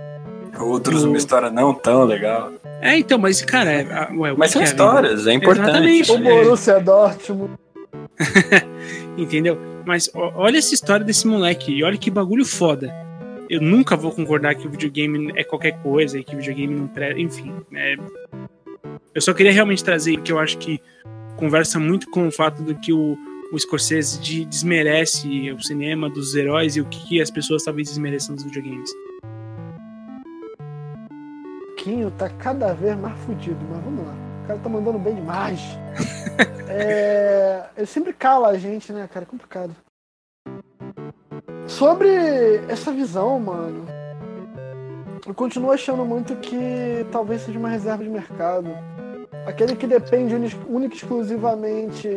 Outros, 0.58 1.04
uma 1.04 1.16
história 1.16 1.50
não 1.50 1.74
tão 1.74 2.04
legal. 2.04 2.52
É, 2.80 2.96
então, 2.96 3.18
mas, 3.18 3.42
cara, 3.42 3.72
é, 3.72 4.12
ué, 4.12 4.32
o 4.32 4.38
Mas 4.38 4.52
são 4.52 4.62
é 4.62 4.64
histórias, 4.64 5.26
é 5.26 5.32
importante. 5.32 5.88
Exatamente. 5.88 6.12
O 6.12 6.18
Borussia 6.18 6.80
Dortmund. 6.80 7.54
Entendeu? 9.18 9.58
Mas 9.84 10.10
ó, 10.14 10.32
olha 10.36 10.58
essa 10.58 10.72
história 10.72 11.04
desse 11.04 11.26
moleque 11.26 11.72
e 11.72 11.82
olha 11.82 11.96
que 11.96 12.10
bagulho 12.10 12.44
foda. 12.44 12.94
Eu 13.50 13.60
nunca 13.60 13.96
vou 13.96 14.10
concordar 14.12 14.54
que 14.54 14.66
o 14.66 14.70
videogame 14.70 15.32
é 15.36 15.44
qualquer 15.44 15.72
coisa 15.82 16.18
e 16.18 16.24
que 16.24 16.34
o 16.34 16.38
videogame 16.38 16.74
não 16.74 16.86
presta. 16.86 17.20
Enfim, 17.20 17.52
é... 17.74 17.96
eu 19.14 19.20
só 19.20 19.34
queria 19.34 19.52
realmente 19.52 19.82
trazer 19.82 20.18
que 20.18 20.32
eu 20.32 20.38
acho 20.38 20.56
que 20.58 20.80
conversa 21.36 21.78
muito 21.78 22.08
com 22.10 22.26
o 22.28 22.32
fato 22.32 22.62
do 22.62 22.74
que 22.74 22.92
o, 22.92 23.16
o 23.52 23.58
Scorsese 23.58 24.20
de- 24.20 24.44
desmerece 24.44 25.50
o 25.52 25.60
cinema 25.62 26.08
dos 26.08 26.34
heróis 26.34 26.76
e 26.76 26.80
o 26.80 26.84
que, 26.86 27.06
que 27.06 27.20
as 27.20 27.30
pessoas 27.30 27.62
talvez 27.62 27.88
desmereçam 27.88 28.34
dos 28.34 28.44
videogames. 28.44 28.90
Quinho 31.76 32.10
tá 32.12 32.28
cada 32.30 32.72
vez 32.72 32.96
mais 32.96 33.18
fudido, 33.20 33.58
mas 33.70 33.82
vamos 33.84 34.06
lá. 34.06 34.14
O 34.42 34.46
cara 34.46 34.58
tá 34.58 34.68
mandando 34.68 34.98
bem 34.98 35.14
demais. 35.14 35.60
É, 36.66 37.66
Ele 37.76 37.86
sempre 37.86 38.12
cala 38.12 38.48
a 38.48 38.58
gente, 38.58 38.90
né, 38.92 39.06
cara? 39.12 39.24
É 39.24 39.26
complicado. 39.26 39.76
Sobre 41.68 42.08
essa 42.68 42.90
visão, 42.90 43.38
mano. 43.38 43.86
Eu 45.24 45.34
continuo 45.34 45.70
achando 45.70 46.04
muito 46.04 46.34
que 46.36 47.06
talvez 47.12 47.42
seja 47.42 47.58
uma 47.58 47.68
reserva 47.68 48.02
de 48.02 48.10
mercado. 48.10 48.68
Aquele 49.46 49.76
que 49.76 49.86
depende 49.86 50.34
única 50.68 50.94
e 50.94 50.96
exclusivamente 50.96 52.08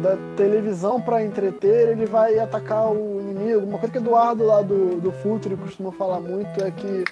da 0.00 0.16
televisão 0.36 1.00
pra 1.00 1.22
entreter, 1.22 1.90
ele 1.90 2.06
vai 2.06 2.38
atacar 2.38 2.90
o 2.90 3.20
inimigo. 3.20 3.60
Uma 3.66 3.78
coisa 3.78 3.92
que 3.92 3.98
o 3.98 4.02
Eduardo 4.02 4.44
lá 4.44 4.62
do, 4.62 5.00
do 5.00 5.12
Futre 5.12 5.54
costuma 5.56 5.92
falar 5.92 6.20
muito 6.20 6.62
é 6.62 6.70
que 6.70 7.04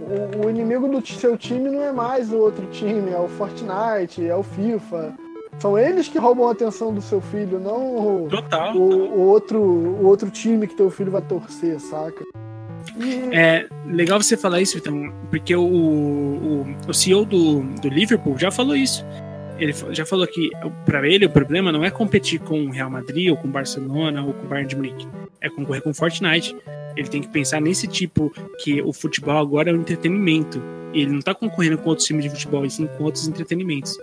o, 0.00 0.46
o 0.46 0.50
inimigo 0.50 0.88
do 0.88 1.06
seu 1.06 1.36
time 1.36 1.70
não 1.70 1.82
é 1.82 1.92
mais 1.92 2.30
o 2.32 2.36
outro 2.36 2.66
time, 2.66 3.10
é 3.10 3.18
o 3.18 3.28
Fortnite, 3.28 4.26
é 4.26 4.36
o 4.36 4.42
FIFA. 4.42 5.14
São 5.58 5.78
eles 5.78 6.08
que 6.08 6.18
roubam 6.18 6.48
a 6.48 6.52
atenção 6.52 6.92
do 6.92 7.02
seu 7.02 7.20
filho, 7.20 7.58
não 7.60 8.24
o, 8.24 8.28
Total. 8.30 8.74
o, 8.74 9.18
o 9.18 9.28
outro, 9.28 9.60
o 9.60 10.06
outro 10.06 10.30
time 10.30 10.66
que 10.66 10.74
teu 10.74 10.90
filho 10.90 11.10
vai 11.10 11.22
torcer, 11.22 11.78
saca? 11.80 12.24
E 12.98 13.34
É 13.34 13.66
legal 13.86 14.22
você 14.22 14.36
falar 14.36 14.60
isso, 14.60 14.78
então, 14.78 15.12
porque 15.30 15.54
o, 15.54 15.62
o, 15.62 16.66
o 16.88 16.94
CEO 16.94 17.24
do, 17.24 17.62
do 17.80 17.88
Liverpool 17.88 18.38
já 18.38 18.50
falou 18.50 18.76
isso. 18.76 19.04
Ele 19.58 19.74
já 19.90 20.06
falou 20.06 20.26
que 20.26 20.50
para 20.86 21.06
ele 21.06 21.26
o 21.26 21.30
problema 21.30 21.70
não 21.70 21.84
é 21.84 21.90
competir 21.90 22.40
com 22.40 22.64
o 22.64 22.70
Real 22.70 22.90
Madrid 22.90 23.28
ou 23.30 23.36
com 23.36 23.46
o 23.46 23.50
Barcelona 23.50 24.24
ou 24.24 24.32
com 24.32 24.46
o 24.46 24.48
Bayern 24.48 24.68
de 24.68 24.76
Munique, 24.76 25.06
é 25.40 25.50
concorrer 25.50 25.82
com 25.82 25.90
o 25.90 25.94
Fortnite. 25.94 26.56
Ele 26.96 27.08
tem 27.08 27.20
que 27.20 27.28
pensar 27.28 27.60
nesse 27.60 27.86
tipo 27.86 28.32
que 28.62 28.80
o 28.80 28.92
futebol 28.92 29.36
agora 29.36 29.70
é 29.70 29.72
um 29.72 29.80
entretenimento. 29.80 30.62
Ele 30.94 31.12
não 31.12 31.20
tá 31.20 31.34
concorrendo 31.34 31.78
com 31.78 31.90
outros 31.90 32.06
times 32.06 32.24
de 32.24 32.30
futebol, 32.30 32.64
e 32.64 32.70
sim 32.70 32.86
com 32.86 33.04
outros 33.04 33.28
entretenimentos. 33.28 33.96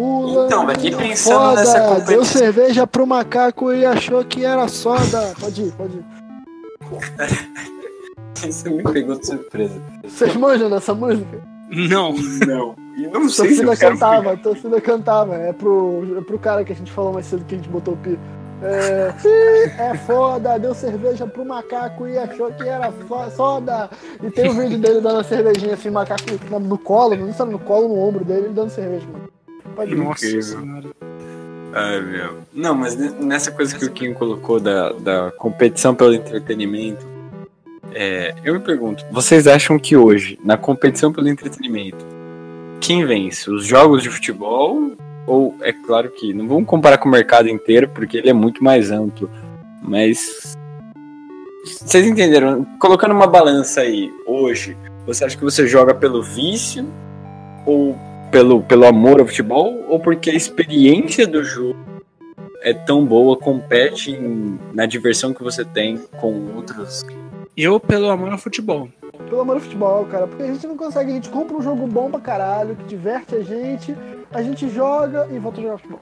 Fula. 0.00 0.46
Então, 0.46 0.64
mas 0.64 0.82
e 0.82 0.90
pensando 0.90 1.54
nessa 1.56 1.72
foda, 1.72 1.88
competição- 1.88 2.14
deu 2.14 2.24
cerveja 2.24 2.86
pro 2.86 3.06
macaco 3.06 3.70
e 3.72 3.84
achou 3.84 4.24
que 4.24 4.44
era 4.44 4.66
soda. 4.66 5.34
Pode 5.38 5.62
ir, 5.62 5.72
pode 5.72 5.96
ir. 5.98 6.04
Você 8.40 8.70
me 8.70 8.82
pegou 8.82 9.18
de 9.18 9.26
surpresa. 9.26 9.80
Vocês 10.02 10.34
manjam 10.36 10.70
dessa 10.70 10.94
música? 10.94 11.42
Não, 11.70 12.14
Não. 12.46 12.74
E 12.96 13.06
não 13.06 13.28
sei 13.28 13.50
se 13.50 13.62
torcida 13.62 13.72
eu 13.72 13.76
quero 13.76 13.92
cantava, 13.94 14.32
a 14.32 14.36
torcida 14.36 14.80
cantava. 14.80 15.34
É 15.36 15.52
pro, 15.52 16.16
é 16.18 16.20
pro 16.22 16.38
cara 16.38 16.64
que 16.64 16.72
a 16.72 16.76
gente 16.76 16.90
falou 16.90 17.12
mais 17.12 17.26
cedo 17.26 17.44
que 17.44 17.54
a 17.54 17.58
gente 17.58 17.68
botou 17.68 17.94
o 17.94 17.96
pi. 17.98 18.18
É, 18.62 19.14
"Ih, 19.24 19.70
é 19.80 19.94
foda, 20.06 20.58
deu 20.58 20.74
cerveja 20.74 21.26
pro 21.26 21.44
macaco 21.46 22.06
e 22.06 22.18
achou 22.18 22.50
que 22.52 22.66
era 22.68 22.92
soda. 23.34 23.88
E 24.22 24.30
tem 24.30 24.48
o 24.50 24.54
vídeo 24.54 24.78
dele 24.78 25.00
dando 25.00 25.20
a 25.20 25.24
cervejinha 25.24 25.74
assim, 25.74 25.90
macaco 25.90 26.22
no- 26.60 26.78
colo, 26.78 27.14
não 27.16 27.32
se 27.32 27.40
era 27.40 27.50
no 27.50 27.58
colo, 27.58 27.88
no 27.88 27.98
ombro 27.98 28.24
dele, 28.24 28.46
ele 28.46 28.54
dando 28.54 28.70
cerveja, 28.70 29.06
mano. 29.10 29.28
Ir. 29.88 29.96
nossa 29.96 30.26
Incrível. 30.26 30.42
senhora. 30.60 30.90
Ai, 31.72 32.00
meu. 32.00 32.38
Não, 32.52 32.74
mas 32.74 32.96
ne- 32.96 33.10
nessa 33.24 33.50
coisa 33.52 33.76
que 33.78 33.84
o 33.84 33.90
Kim 33.90 34.12
colocou 34.12 34.58
da, 34.58 34.92
da 34.92 35.30
competição 35.38 35.94
pelo 35.94 36.12
entretenimento, 36.14 37.06
é, 37.92 38.34
eu 38.44 38.54
me 38.54 38.60
pergunto, 38.60 39.04
vocês 39.10 39.46
acham 39.46 39.78
que 39.78 39.96
hoje, 39.96 40.38
na 40.44 40.56
competição 40.56 41.12
pelo 41.12 41.28
entretenimento, 41.28 42.04
quem 42.80 43.04
vence? 43.04 43.50
Os 43.50 43.64
jogos 43.66 44.02
de 44.02 44.10
futebol? 44.10 44.92
Ou 45.26 45.54
é 45.60 45.72
claro 45.72 46.10
que 46.10 46.32
não 46.32 46.48
vamos 46.48 46.66
comparar 46.66 46.98
com 46.98 47.08
o 47.08 47.12
mercado 47.12 47.48
inteiro, 47.48 47.88
porque 47.94 48.16
ele 48.16 48.30
é 48.30 48.32
muito 48.32 48.64
mais 48.64 48.90
amplo. 48.90 49.30
Mas. 49.82 50.56
Vocês 51.64 52.06
entenderam? 52.06 52.64
Colocando 52.80 53.12
uma 53.12 53.26
balança 53.26 53.82
aí, 53.82 54.10
hoje, 54.26 54.76
você 55.06 55.24
acha 55.24 55.36
que 55.36 55.44
você 55.44 55.66
joga 55.66 55.94
pelo 55.94 56.22
vício? 56.22 56.86
Ou 57.66 57.96
pelo, 58.30 58.62
pelo 58.62 58.86
amor 58.86 59.20
ao 59.20 59.26
futebol 59.26 59.84
ou 59.88 59.98
porque 60.00 60.30
a 60.30 60.34
experiência 60.34 61.26
do 61.26 61.42
jogo 61.42 61.78
é 62.62 62.72
tão 62.74 63.04
boa, 63.04 63.36
compete 63.36 64.10
em- 64.12 64.58
na 64.74 64.86
diversão 64.86 65.32
que 65.32 65.42
você 65.42 65.64
tem 65.64 65.98
com 66.20 66.54
outros. 66.54 67.02
Eu, 67.56 67.80
pelo 67.80 68.08
amor 68.10 68.30
ao 68.32 68.38
futebol. 68.38 68.88
Pelo 69.28 69.40
amor 69.42 69.56
ao 69.56 69.60
futebol, 69.60 70.04
cara, 70.06 70.26
porque 70.26 70.42
a 70.42 70.46
gente 70.46 70.66
não 70.66 70.76
consegue, 70.76 71.10
a 71.10 71.14
gente 71.14 71.28
compra 71.28 71.56
um 71.56 71.62
jogo 71.62 71.86
bom 71.86 72.10
pra 72.10 72.20
caralho, 72.20 72.76
que 72.76 72.84
diverte 72.84 73.34
a 73.34 73.42
gente, 73.42 73.94
a 74.30 74.42
gente 74.42 74.68
joga 74.68 75.28
e 75.32 75.38
volta 75.38 75.60
a 75.60 75.62
jogar 75.62 75.78
futebol. 75.78 76.00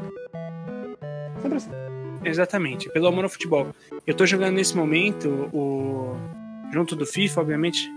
Sempre 1.42 1.56
assim. 1.58 1.70
Exatamente, 2.24 2.88
pelo 2.90 3.06
amor 3.06 3.24
ao 3.24 3.30
futebol. 3.30 3.68
Eu 4.06 4.14
tô 4.14 4.26
jogando 4.26 4.54
nesse 4.56 4.76
momento 4.76 5.48
o. 5.52 6.14
Junto 6.72 6.94
do 6.96 7.06
FIFA, 7.06 7.40
obviamente. 7.40 7.88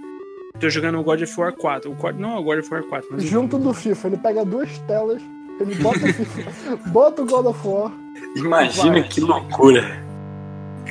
Tô 0.60 0.70
jogando 0.70 1.00
o 1.00 1.04
God 1.04 1.22
of 1.22 1.40
War 1.40 1.54
4. 1.54 1.92
O, 1.92 1.96
quar- 1.96 2.14
não 2.16 2.36
é 2.36 2.40
o 2.40 2.44
God 2.44 2.60
of 2.60 2.72
War 2.74 2.84
4, 2.84 3.10
mas. 3.12 3.24
Junto 3.24 3.58
do 3.58 3.74
FIFA, 3.74 4.08
ele 4.10 4.18
pega 4.18 4.46
duas 4.46 4.78
telas, 4.80 5.22
ele 5.60 5.76
bota 5.76 6.00
o 6.06 6.14
FIFA, 6.14 6.76
bota 6.92 7.22
o 7.22 7.26
God 7.26 7.46
of 7.48 7.68
War, 7.68 7.92
Imagina 8.36 9.02
que 9.04 9.20
loucura! 9.22 9.84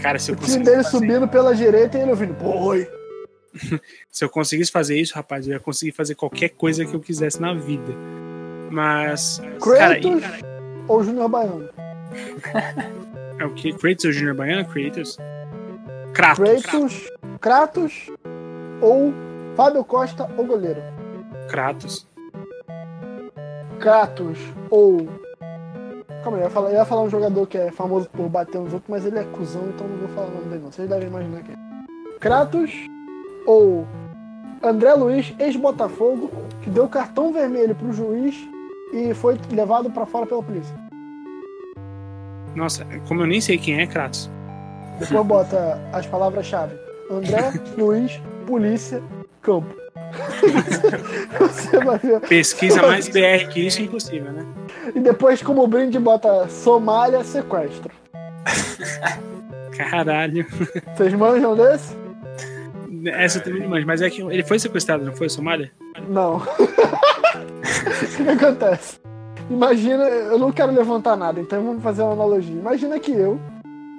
Cara, 0.02 0.18
se 0.18 0.30
eu 0.30 0.34
o 0.34 0.38
time 0.38 0.46
conseguisse 0.48 0.70
dele 0.70 0.82
fazer, 0.84 0.90
subindo 0.96 1.28
pela 1.28 1.54
direita 1.54 1.98
e 1.98 2.00
ele 2.02 2.10
ouvindo, 2.10 2.32
boi. 2.34 2.88
se 4.10 4.24
eu 4.24 4.28
conseguisse 4.28 4.70
fazer 4.70 4.98
isso, 4.98 5.14
rapaz, 5.14 5.46
eu 5.46 5.52
ia 5.54 5.60
conseguir 5.60 5.92
fazer 5.92 6.14
qualquer 6.14 6.50
coisa 6.50 6.84
que 6.84 6.94
eu 6.94 7.00
quisesse 7.00 7.40
na 7.40 7.52
vida. 7.54 7.92
Mas. 8.70 9.40
Cara, 9.62 9.98
e- 9.98 10.00
Kratos 10.00 10.22
ou 10.88 11.04
Júnior 11.04 11.28
Baiano? 11.28 11.68
é 13.38 13.44
o 13.44 13.50
que? 13.54 13.72
Kratos 13.72 14.04
ou 14.06 14.12
Junior 14.12 14.34
Baiano? 14.34 14.64
Kratos? 14.64 15.18
Kratos. 16.12 16.62
Kratos, 16.62 17.10
Kratos 17.40 18.10
ou 18.80 19.12
Fábio 19.56 19.84
Costa 19.84 20.28
ou 20.36 20.46
goleiro? 20.46 20.80
Kratos. 21.48 22.06
Kratos 23.78 24.38
ou. 24.70 25.08
Calma 26.22 26.36
aí, 26.36 26.42
eu 26.42 26.48
ia, 26.48 26.50
falar, 26.50 26.70
eu 26.70 26.74
ia 26.76 26.84
falar 26.84 27.02
um 27.02 27.10
jogador 27.10 27.46
que 27.46 27.56
é 27.56 27.70
famoso 27.70 28.08
por 28.10 28.28
bater 28.28 28.60
nos 28.60 28.72
outros, 28.72 28.90
mas 28.90 29.06
ele 29.06 29.18
é 29.18 29.24
cuzão, 29.24 29.62
então 29.68 29.88
não 29.88 29.96
vou 29.96 30.08
falar 30.08 30.26
o 30.26 30.34
nome 30.34 30.48
dele 30.48 30.62
não. 30.62 30.70
Vocês 30.70 30.88
devem 30.88 31.08
imaginar 31.08 31.42
quem 31.42 31.54
é. 31.54 32.18
Kratos 32.18 32.70
ou 33.46 33.86
André 34.62 34.92
Luiz, 34.92 35.34
ex-Botafogo, 35.38 36.30
que 36.62 36.68
deu 36.68 36.86
cartão 36.88 37.32
vermelho 37.32 37.74
pro 37.74 37.92
juiz 37.92 38.36
e 38.92 39.14
foi 39.14 39.38
levado 39.50 39.90
pra 39.90 40.04
fora 40.04 40.26
pela 40.26 40.42
polícia. 40.42 40.74
Nossa, 42.54 42.84
como 43.08 43.22
eu 43.22 43.26
nem 43.26 43.40
sei 43.40 43.56
quem 43.56 43.80
é 43.80 43.86
Kratos. 43.86 44.30
Depois 44.98 45.26
bota 45.26 45.80
as 45.92 46.06
palavras-chave. 46.06 46.76
André 47.10 47.52
Luiz, 47.78 48.20
polícia, 48.46 49.02
campo. 49.40 49.74
Pesquisa 52.28 52.82
mais 52.82 53.08
BR 53.08 53.48
que 53.50 53.66
isso 53.66 53.80
é 53.80 53.84
impossível, 53.84 54.32
né? 54.32 54.44
E 54.94 55.00
depois, 55.00 55.42
como 55.42 55.66
brinde, 55.66 55.98
bota 55.98 56.48
Somália, 56.48 57.24
sequestro. 57.24 57.90
Caralho. 59.76 60.46
Vocês 60.94 61.12
manjam 61.14 61.56
desse? 61.56 61.96
Essa 63.06 63.38
eu 63.38 63.44
também 63.44 63.62
não 63.62 63.70
manjo, 63.70 63.86
mas 63.86 64.02
é 64.02 64.10
que 64.10 64.20
ele 64.20 64.42
foi 64.42 64.58
sequestrado, 64.58 65.04
não 65.04 65.14
foi, 65.14 65.28
Somália? 65.28 65.70
Não. 66.08 66.36
o 66.36 68.16
que, 68.16 68.24
que 68.24 68.28
acontece? 68.28 68.98
Imagina, 69.48 70.04
eu 70.04 70.38
não 70.38 70.52
quero 70.52 70.72
levantar 70.72 71.16
nada, 71.16 71.40
então 71.40 71.62
vamos 71.62 71.82
fazer 71.82 72.02
uma 72.02 72.12
analogia. 72.12 72.54
Imagina 72.54 73.00
que 73.00 73.12
eu, 73.12 73.40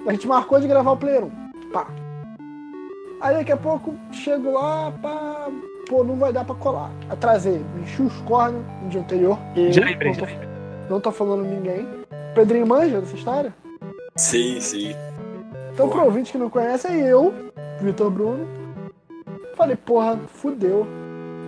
a 0.06 0.12
gente 0.12 0.26
marcou 0.26 0.60
de 0.60 0.68
gravar 0.68 0.92
o 0.92 0.96
Player 0.96 1.24
1. 1.24 1.30
Pá. 1.72 1.86
Aí 3.22 3.36
daqui 3.36 3.52
a 3.52 3.56
pouco 3.56 3.94
chego 4.10 4.50
lá, 4.50 4.92
pá, 5.00 5.46
pô, 5.88 6.02
não 6.02 6.16
vai 6.16 6.32
dar 6.32 6.44
pra 6.44 6.56
colar. 6.56 6.90
Atrasei, 7.08 7.64
me 7.72 7.82
enchi 7.82 8.02
os 8.02 8.12
cornos 8.22 8.64
no 8.82 8.88
dia 8.88 9.00
anterior. 9.00 9.38
Eu, 9.54 9.72
Já 9.72 9.84
lembrei, 9.84 10.08
não, 10.08 10.14
já 10.18 10.26
tô, 10.26 10.32
não 10.90 11.00
tô 11.00 11.12
falando 11.12 11.44
ninguém. 11.44 11.86
Pedrinho 12.34 12.66
manja 12.66 13.00
dessa 13.00 13.14
história? 13.14 13.54
Sim, 14.16 14.60
sim. 14.60 14.96
Então, 15.72 15.88
pro 15.88 16.04
ouvinte 16.04 16.32
que 16.32 16.38
não 16.38 16.50
conhece, 16.50 16.88
é 16.88 16.96
eu, 17.12 17.32
Vitor 17.80 18.10
Bruno. 18.10 18.44
Falei, 19.54 19.76
porra, 19.76 20.18
fudeu. 20.26 20.84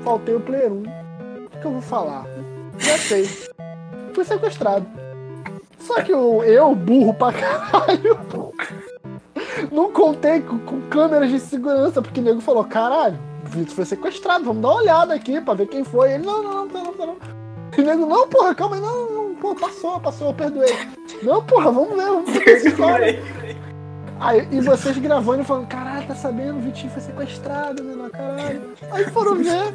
Faltei 0.04 0.36
o 0.36 0.40
Player 0.40 0.72
1. 0.72 0.76
O 0.76 1.48
que, 1.50 1.58
que 1.58 1.64
eu 1.66 1.72
vou 1.72 1.82
falar? 1.82 2.24
Já 2.78 2.96
sei. 2.98 3.24
Fui 4.12 4.24
sequestrado. 4.24 4.86
Só 5.80 6.00
que 6.02 6.12
eu, 6.12 6.44
eu 6.44 6.72
burro 6.74 7.12
pra 7.14 7.32
caralho, 7.32 8.16
não 9.74 9.90
contei 9.90 10.40
com, 10.40 10.58
com 10.60 10.80
câmeras 10.82 11.28
de 11.28 11.40
segurança, 11.40 12.00
porque 12.00 12.20
o 12.20 12.22
nego 12.22 12.40
falou, 12.40 12.64
caralho, 12.64 13.18
o 13.44 13.48
Vitor 13.48 13.74
foi 13.74 13.84
sequestrado, 13.84 14.44
vamos 14.44 14.62
dar 14.62 14.68
uma 14.68 14.80
olhada 14.80 15.14
aqui 15.14 15.40
pra 15.40 15.54
ver 15.54 15.66
quem 15.66 15.82
foi. 15.82 16.12
Ele, 16.12 16.24
não, 16.24 16.42
não, 16.42 16.66
não, 16.66 16.66
não, 16.66 16.92
não, 16.92 17.06
não. 17.06 17.16
E 17.76 17.80
o 17.80 17.84
nego, 17.84 18.06
não, 18.06 18.28
porra, 18.28 18.54
calma 18.54 18.76
aí, 18.76 18.82
não, 18.82 19.10
não, 19.10 19.34
pô, 19.34 19.54
passou, 19.54 19.98
passou, 19.98 20.28
eu 20.28 20.34
perdoei. 20.34 20.72
Não, 21.22 21.42
porra, 21.44 21.72
vamos 21.72 21.96
ver, 21.96 22.06
vamos 22.06 22.30
ver 22.30 22.48
esse 22.48 22.70
cara. 22.70 23.04
Aí, 24.20 24.48
e 24.52 24.60
vocês 24.60 24.96
gravando 24.96 25.42
e 25.42 25.44
falando, 25.44 25.66
caralho, 25.66 26.06
tá 26.06 26.14
sabendo, 26.14 26.58
o 26.58 26.60
Vitinho 26.60 26.92
foi 26.92 27.02
sequestrado, 27.02 27.82
né, 27.82 28.08
caralho. 28.10 28.62
Aí 28.92 29.04
foram 29.10 29.34
ver. 29.34 29.74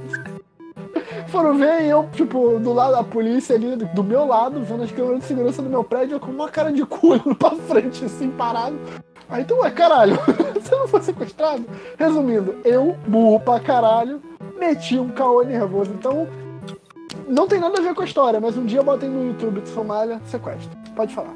Foram 1.28 1.58
ver 1.58 1.84
e 1.84 1.90
eu, 1.90 2.10
tipo, 2.14 2.58
do 2.58 2.72
lado 2.72 2.94
da 2.94 3.04
polícia 3.04 3.56
ali, 3.56 3.76
do 3.76 4.04
meu 4.04 4.26
lado, 4.26 4.64
vendo 4.64 4.84
as 4.84 4.92
câmeras 4.92 5.20
de 5.20 5.26
segurança 5.26 5.62
do 5.62 5.70
meu 5.70 5.84
prédio, 5.84 6.20
com 6.20 6.32
uma 6.32 6.48
cara 6.48 6.72
de 6.72 6.86
cu 6.86 7.20
pra 7.36 7.52
frente, 7.52 8.06
assim, 8.06 8.32
parado. 8.32 8.80
Aí 9.30 9.44
então, 9.44 9.60
ué, 9.60 9.70
caralho, 9.70 10.18
você 10.60 10.76
não 10.76 10.88
foi 10.88 11.02
sequestrado? 11.02 11.66
Resumindo, 11.98 12.56
eu, 12.66 12.98
burro 13.08 13.40
pra 13.40 13.60
caralho, 13.60 14.22
meti 14.58 14.98
um 14.98 15.10
caô 15.10 15.44
nervoso. 15.44 15.92
Então, 15.92 16.28
não 17.28 17.48
tem 17.48 17.60
nada 17.60 17.78
a 17.80 17.82
ver 17.82 17.94
com 17.94 18.02
a 18.02 18.06
história, 18.06 18.40
mas 18.40 18.58
um 18.58 18.66
dia 18.66 18.80
eu 18.80 18.84
botei 18.84 19.08
no 19.08 19.28
YouTube 19.28 19.62
de 19.62 19.70
Somália 19.70 20.20
sequestro. 20.26 20.72
Pode 20.96 21.14
falar. 21.14 21.36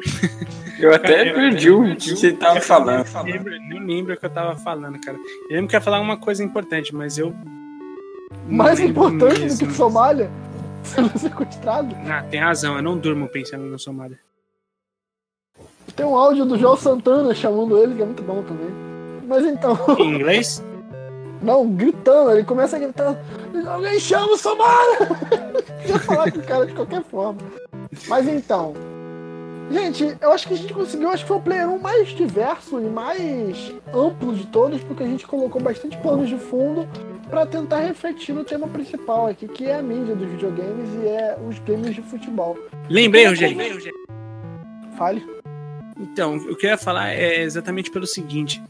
Eu 0.80 0.94
até 0.94 1.26
cara, 1.26 1.34
perdi 1.34 1.68
eu, 1.68 1.82
o 1.82 1.94
que 1.94 2.16
você 2.16 2.32
tava 2.32 2.58
falando. 2.58 3.04
Nem 3.22 3.34
lembro, 3.34 3.52
nem 3.68 3.86
lembro 3.86 4.14
o 4.14 4.16
que 4.16 4.24
eu 4.24 4.30
tava 4.30 4.56
falando, 4.56 4.98
cara. 4.98 5.18
Eu 5.18 5.56
lembro 5.56 5.68
que 5.68 5.76
ia 5.76 5.80
falar 5.80 6.00
uma 6.00 6.16
coisa 6.16 6.42
importante, 6.42 6.94
mas 6.94 7.18
eu. 7.18 7.34
Mais 8.48 8.80
importante 8.80 9.40
mesmo. 9.40 9.58
do 9.58 9.66
que 9.66 9.74
Somália? 9.74 10.30
Sendo 10.82 11.18
sequestrado? 11.18 11.94
Ah, 12.08 12.22
tem 12.22 12.40
razão, 12.40 12.76
eu 12.76 12.82
não 12.82 12.96
durmo 12.96 13.28
pensando 13.28 13.66
na 13.66 13.76
Somália. 13.76 14.18
Tem 16.00 16.06
um 16.08 16.16
áudio 16.16 16.46
do 16.46 16.56
João 16.56 16.78
Santana 16.78 17.34
chamando 17.34 17.76
ele, 17.76 17.94
que 17.94 18.00
é 18.00 18.06
muito 18.06 18.22
bom 18.22 18.42
também. 18.42 18.70
Mas 19.28 19.44
então. 19.44 19.78
Em 20.00 20.14
inglês? 20.14 20.64
Não, 21.42 21.68
gritando, 21.68 22.30
ele 22.30 22.42
começa 22.42 22.76
a 22.76 22.78
gritar: 22.78 23.22
Alguém 23.68 24.00
chama 24.00 24.32
o 24.32 24.36
Somália! 24.38 25.08
Queria 25.82 25.98
falar 25.98 26.32
com 26.32 26.38
o 26.38 26.42
cara 26.42 26.64
de 26.64 26.72
qualquer 26.72 27.02
forma. 27.04 27.36
Mas 28.08 28.26
então, 28.26 28.72
Gente, 29.70 30.16
eu 30.22 30.32
acho 30.32 30.48
que 30.48 30.54
a 30.54 30.56
gente 30.56 30.72
conseguiu, 30.72 31.10
acho 31.10 31.22
que 31.22 31.28
foi 31.28 31.36
o 31.36 31.42
player 31.42 31.68
1 31.68 31.78
mais 31.78 32.08
diverso 32.08 32.80
e 32.80 32.88
mais 32.88 33.72
amplo 33.94 34.34
de 34.34 34.46
todos, 34.46 34.82
porque 34.82 35.02
a 35.02 35.06
gente 35.06 35.26
colocou 35.26 35.60
bastante 35.60 35.98
planos 35.98 36.30
de 36.30 36.38
fundo 36.38 36.88
para 37.28 37.44
tentar 37.44 37.80
refletir 37.80 38.34
no 38.34 38.42
tema 38.42 38.66
principal 38.66 39.26
aqui, 39.28 39.46
que 39.46 39.66
é 39.66 39.76
a 39.76 39.82
mídia 39.82 40.16
dos 40.16 40.28
videogames 40.28 40.88
e 41.02 41.08
é 41.08 41.38
os 41.46 41.58
games 41.58 41.94
de 41.94 42.00
futebol. 42.00 42.58
Lembrei, 42.88 43.26
Rogério. 43.26 43.92
Fale. 44.96 45.39
Então, 46.00 46.36
o 46.36 46.56
que 46.56 46.66
eu 46.66 46.70
ia 46.70 46.78
falar 46.78 47.10
é 47.10 47.42
exatamente 47.42 47.90
pelo 47.90 48.06
seguinte, 48.06 48.62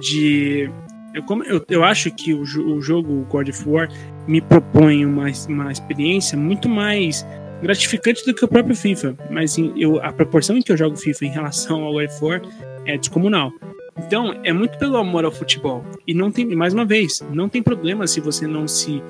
de 0.00 0.70
eu, 1.12 1.22
como, 1.24 1.42
eu, 1.44 1.64
eu 1.68 1.84
acho 1.84 2.10
que 2.10 2.32
o, 2.32 2.42
o 2.42 2.80
jogo 2.80 3.26
God 3.28 3.48
of 3.48 3.68
War 3.68 3.88
me 4.26 4.40
propõe 4.40 5.04
uma, 5.04 5.26
uma 5.48 5.72
experiência 5.72 6.38
muito 6.38 6.68
mais 6.68 7.26
gratificante 7.60 8.24
do 8.24 8.32
que 8.32 8.44
o 8.44 8.48
próprio 8.48 8.76
FIFA, 8.76 9.16
mas 9.30 9.56
eu, 9.76 10.00
a 10.02 10.12
proporção 10.12 10.56
em 10.56 10.62
que 10.62 10.70
eu 10.70 10.76
jogo 10.76 10.96
FIFA 10.96 11.24
em 11.24 11.30
relação 11.30 11.82
ao 11.82 11.94
War 11.94 12.08
4 12.18 12.48
é 12.86 12.96
descomunal. 12.96 13.52
Então, 13.98 14.38
é 14.44 14.52
muito 14.52 14.78
pelo 14.78 14.96
amor 14.96 15.24
ao 15.24 15.32
futebol. 15.32 15.84
E 16.06 16.14
não 16.14 16.30
tem, 16.30 16.46
mais 16.54 16.72
uma 16.72 16.84
vez, 16.84 17.20
não 17.32 17.48
tem 17.48 17.62
problema 17.62 18.06
se 18.06 18.20
você 18.20 18.46
não 18.46 18.68
se 18.68 19.02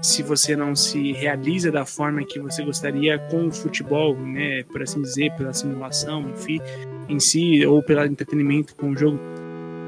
se 0.00 0.20
você 0.20 0.56
não 0.56 0.74
se 0.74 1.12
realiza 1.12 1.70
da 1.70 1.86
forma 1.86 2.24
que 2.24 2.40
você 2.40 2.64
gostaria 2.64 3.20
com 3.30 3.46
o 3.46 3.52
futebol, 3.52 4.16
né, 4.16 4.64
por 4.64 4.82
assim 4.82 5.00
dizer, 5.00 5.32
pela 5.36 5.52
simulação, 5.52 6.28
enfim, 6.28 6.60
em 7.08 7.18
si, 7.18 7.64
ou 7.66 7.82
pelo 7.82 8.04
entretenimento 8.04 8.74
com 8.76 8.90
o 8.90 8.96
jogo. 8.96 9.18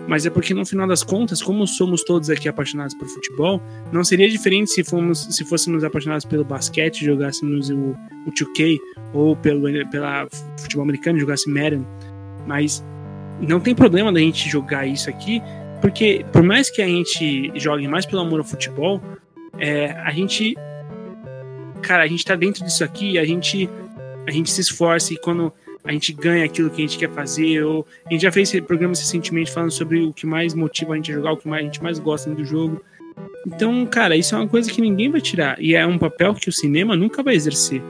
Mas 0.07 0.27
é 0.27 0.31
porque 0.31 0.53
no 0.53 0.67
final 0.67 0.87
das 0.87 1.03
contas, 1.03 1.43
como 1.43 1.67
somos 1.67 2.05
todos 2.05 2.29
aqui 2.29 2.47
apaixonados 2.49 2.95
por 2.95 3.09
futebol, 3.09 3.61
não 3.91 4.05
seria 4.05 4.29
diferente 4.29 4.71
se, 4.71 4.85
fomos, 4.85 5.27
se 5.31 5.45
fôssemos 5.45 5.83
apaixonados 5.83 6.27
pelo 6.27 6.45
basquete, 6.45 7.05
jogássemos 7.05 7.71
o, 7.71 7.97
o 8.27 8.31
2K, 8.31 8.79
ou 9.15 9.35
pelo 9.35 9.63
pela 9.89 10.29
futebol 10.59 10.85
americano, 10.85 11.19
jogasse 11.19 11.49
Madden. 11.49 11.87
Mas 12.47 12.85
não 13.41 13.61
tem 13.61 13.75
problema 13.75 14.13
da 14.13 14.21
gente 14.21 14.49
jogar 14.49 14.87
isso 14.87 15.09
aqui, 15.09 15.41
porque 15.81 16.25
por 16.33 16.43
mais 16.43 16.71
que 16.71 16.83
a 16.83 16.87
gente 16.87 17.51
jogue 17.55 17.89
mais 17.89 18.05
pelo 18.05 18.21
amor 18.21 18.41
ao 18.41 18.45
futebol, 18.45 19.01
é, 19.59 19.93
a 19.93 20.11
gente. 20.11 20.55
Cara, 21.83 22.03
a 22.03 22.07
gente 22.07 22.25
tá 22.25 22.35
dentro 22.35 22.65
disso 22.65 22.83
aqui, 22.83 23.19
a 23.19 23.25
gente, 23.25 23.69
a 24.27 24.31
gente 24.31 24.51
se 24.51 24.61
esforça 24.61 25.13
e 25.13 25.19
quando 25.19 25.53
a 25.85 25.93
gente 25.93 26.13
ganha 26.13 26.45
aquilo 26.45 26.71
que 26.71 26.83
a 26.83 26.87
gente 26.87 26.99
quer 26.99 27.11
fazer. 27.11 27.63
Ou, 27.63 27.87
a 28.07 28.13
gente 28.13 28.23
já 28.23 28.33
fez 28.33 28.59
programas 28.61 29.01
recentemente 29.01 29.53
falando 29.53 29.71
sobre 29.71 30.03
o 30.03 30.13
que 30.13 30.27
mais 30.27 30.55
motiva 30.55 30.95
a 30.95 30.97
gente 30.97 31.13
a 31.13 31.15
jogar, 31.15 31.33
o 31.33 31.37
que 31.37 31.47
mais, 31.47 31.63
a 31.63 31.65
gente 31.67 31.83
mais 31.83 31.99
gosta 31.99 32.31
do 32.31 32.45
jogo. 32.45 32.83
Então, 33.47 33.85
cara, 33.87 34.17
isso 34.17 34.35
é 34.35 34.39
uma 34.39 34.49
coisa 34.49 34.71
que 34.71 34.81
ninguém 34.81 35.11
vai 35.11 35.21
tirar. 35.21 35.61
E 35.61 35.75
é 35.75 35.87
um 35.87 35.99
papel 35.99 36.35
que 36.35 36.49
o 36.49 36.53
cinema 36.53 36.97
nunca 36.97 37.23
vai 37.23 37.35
exercer. 37.35 37.83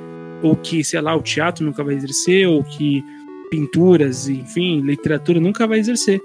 Ou 0.42 0.56
que, 0.56 0.82
sei 0.82 1.00
lá, 1.00 1.14
o 1.14 1.22
teatro 1.22 1.64
nunca 1.64 1.84
vai 1.84 1.94
exercer, 1.94 2.48
ou 2.48 2.62
que 2.64 3.04
pinturas, 3.50 4.28
enfim, 4.28 4.80
literatura 4.80 5.38
nunca 5.38 5.66
vai 5.66 5.78
exercer. 5.78 6.20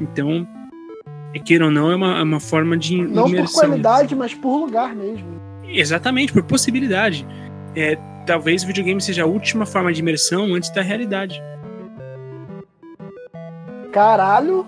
Então, 0.00 0.48
é 1.34 1.38
queira 1.38 1.66
ou 1.66 1.70
não, 1.70 1.92
é 1.92 1.96
uma, 1.96 2.18
é 2.18 2.22
uma 2.22 2.40
forma 2.40 2.76
de. 2.76 2.96
Não 2.96 3.28
imersão. 3.28 3.60
por 3.60 3.68
qualidade, 3.68 4.14
mas 4.14 4.34
por 4.34 4.56
lugar 4.56 4.96
mesmo. 4.96 5.40
Exatamente, 5.68 6.32
por 6.32 6.42
possibilidade. 6.42 7.26
É, 7.76 7.96
talvez 8.26 8.62
o 8.62 8.66
videogame 8.66 9.00
seja 9.00 9.22
a 9.24 9.26
última 9.26 9.66
forma 9.66 9.92
de 9.92 10.00
imersão 10.00 10.54
antes 10.54 10.70
da 10.70 10.82
realidade. 10.82 11.42
Caralho! 13.92 14.66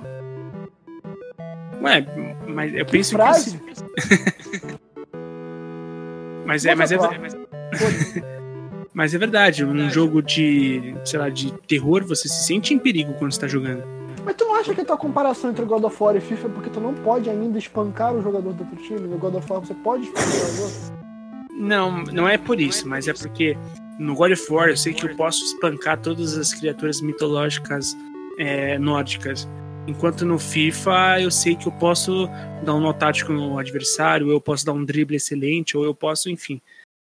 Ué, 1.82 2.06
mas 2.46 2.74
eu 2.74 2.86
penso 2.86 3.16
que. 3.16 3.22
Assim... 3.22 3.60
mas 6.46 6.64
é, 6.64 6.74
mas 6.74 6.92
é, 6.92 6.96
mas... 6.96 7.34
mas 8.92 9.14
é 9.14 9.18
verdade. 9.18 9.64
Um 9.64 9.90
jogo 9.90 10.22
de, 10.22 10.94
sei 11.04 11.18
lá, 11.18 11.28
de 11.28 11.52
terror, 11.66 12.04
você 12.04 12.28
se 12.28 12.46
sente 12.46 12.72
em 12.74 12.78
perigo 12.78 13.14
quando 13.14 13.32
está 13.32 13.46
jogando. 13.46 13.82
Mas 14.24 14.36
tu 14.36 14.44
não 14.44 14.54
acha 14.54 14.74
que 14.74 14.80
a 14.80 14.84
tua 14.84 14.96
comparação 14.96 15.50
entre 15.50 15.64
God 15.64 15.84
of 15.84 16.02
War 16.02 16.16
e 16.16 16.20
FIFA 16.20 16.46
é 16.46 16.50
porque 16.50 16.70
tu 16.70 16.80
não 16.80 16.94
pode 16.94 17.28
ainda 17.28 17.58
espancar 17.58 18.14
o 18.14 18.22
jogador 18.22 18.54
do 18.54 18.64
outro 18.64 18.76
time? 18.82 19.00
No 19.00 19.18
God 19.18 19.34
of 19.34 19.52
War 19.52 19.60
você 19.60 19.74
pode 19.74 20.04
espancar 20.04 20.28
o 20.28 20.56
jogador? 20.56 21.03
Não, 21.54 22.02
não 22.04 22.28
é 22.28 22.36
por 22.36 22.60
isso, 22.60 22.88
mas 22.88 23.06
é 23.06 23.12
porque 23.12 23.56
no 23.98 24.14
God 24.14 24.32
of 24.32 24.52
War 24.52 24.68
eu 24.68 24.76
sei 24.76 24.92
que 24.92 25.06
eu 25.06 25.16
posso 25.16 25.44
espancar 25.44 26.00
todas 26.00 26.36
as 26.36 26.52
criaturas 26.52 27.00
mitológicas 27.00 27.96
é, 28.38 28.78
nórdicas. 28.78 29.48
Enquanto 29.86 30.24
no 30.24 30.38
FIFA 30.38 31.20
eu 31.20 31.30
sei 31.30 31.54
que 31.54 31.68
eu 31.68 31.72
posso 31.72 32.28
dar 32.64 32.74
um 32.74 32.80
nó 32.80 32.92
tático 32.92 33.32
no 33.32 33.58
adversário, 33.58 34.30
eu 34.30 34.40
posso 34.40 34.64
dar 34.64 34.72
um 34.72 34.84
drible 34.84 35.16
excelente, 35.16 35.76
ou 35.76 35.84
eu 35.84 35.94
posso, 35.94 36.28
enfim, 36.30 36.60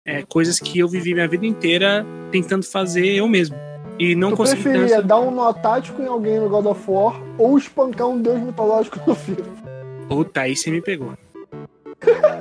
é, 0.05 0.23
coisas 0.23 0.59
que 0.59 0.79
eu 0.79 0.89
vivi 0.89 1.13
minha 1.13 1.29
vida 1.29 1.45
inteira 1.45 2.07
tentando 2.31 2.65
fazer 2.65 3.07
eu 3.07 3.29
mesmo. 3.29 3.57
E 3.99 4.15
não 4.15 4.31
tu 4.31 4.37
consegui. 4.37 4.63
preferia 4.63 5.03
dar 5.03 5.19
um 5.19 5.31
nó 5.31 5.53
tático 5.53 6.01
em 6.01 6.07
alguém 6.07 6.39
no 6.39 6.49
God 6.49 6.67
of 6.67 6.81
War 6.89 7.21
ou 7.37 7.59
espancar 7.59 8.07
um 8.07 8.23
deus 8.23 8.41
mitológico 8.41 9.01
no 9.05 9.15
FIFA? 9.15 9.43
Puta, 10.09 10.43
aí 10.43 10.57
você 10.57 10.71
me 10.71 10.81
pegou. 10.81 11.13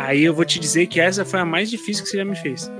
Aí 0.00 0.24
eu 0.24 0.32
vou 0.32 0.46
te 0.46 0.58
dizer 0.58 0.86
que 0.86 0.98
essa 0.98 1.26
foi 1.26 1.40
a 1.40 1.44
mais 1.44 1.68
difícil 1.68 2.02
que 2.02 2.08
você 2.08 2.16
já 2.16 2.24
me 2.24 2.34
fez. 2.34 2.72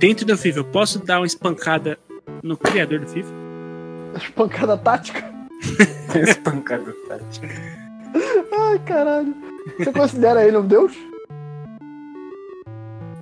Dentro 0.00 0.26
do 0.26 0.36
FIFA, 0.36 0.58
eu 0.58 0.64
posso 0.64 0.98
dar 0.98 1.20
uma 1.20 1.26
espancada 1.26 1.96
no 2.42 2.56
criador 2.56 2.98
do 2.98 3.06
FIFA? 3.06 3.32
Espancada 4.18 4.76
tática? 4.76 5.32
espancada 6.20 6.92
tática. 7.06 7.48
Ai, 8.52 8.78
caralho. 8.80 9.36
Você 9.78 9.92
considera 9.92 10.44
ele 10.44 10.56
um 10.56 10.66
deus? 10.66 10.92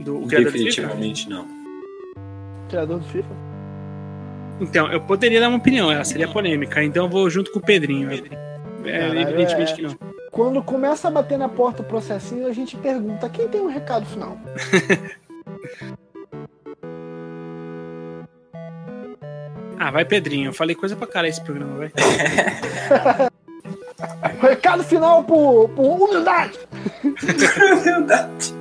Do, 0.01 0.24
Definitivamente 0.24 1.28
não. 1.28 1.47
Criador 2.70 3.01
do 3.01 3.05
FIFA? 3.05 3.37
Então, 4.62 4.91
eu 4.91 5.03
poderia 5.03 5.41
dar 5.41 5.49
uma 5.49 5.59
opinião, 5.59 5.93
ela 5.93 6.05
seria 6.05 6.26
polêmica, 6.26 6.83
então 6.83 7.05
eu 7.05 7.11
vou 7.11 7.28
junto 7.28 7.53
com 7.53 7.59
o 7.59 7.62
Pedrinho. 7.62 8.11
É, 8.11 8.99
Caralho, 8.99 9.20
evidentemente 9.20 9.72
é... 9.72 9.76
que 9.76 9.83
não. 9.83 10.19
Quando 10.31 10.62
começa 10.62 11.09
a 11.09 11.11
bater 11.11 11.37
na 11.37 11.49
porta 11.49 11.83
o 11.83 11.85
processinho, 11.85 12.47
a 12.47 12.53
gente 12.53 12.76
pergunta: 12.76 13.28
quem 13.28 13.49
tem 13.49 13.61
um 13.61 13.66
recado 13.66 14.07
final? 14.07 14.39
ah, 19.78 19.91
vai, 19.91 20.05
Pedrinho. 20.05 20.51
Eu 20.51 20.55
falei 20.55 20.76
coisa 20.76 20.95
pra 20.95 21.07
cara 21.07 21.28
esse 21.28 21.41
programa, 21.41 21.78
vai. 21.78 21.91
recado 24.41 24.85
final 24.85 25.24
por, 25.24 25.68
por 25.70 26.03
humildade. 26.03 26.57
humildade. 27.05 28.55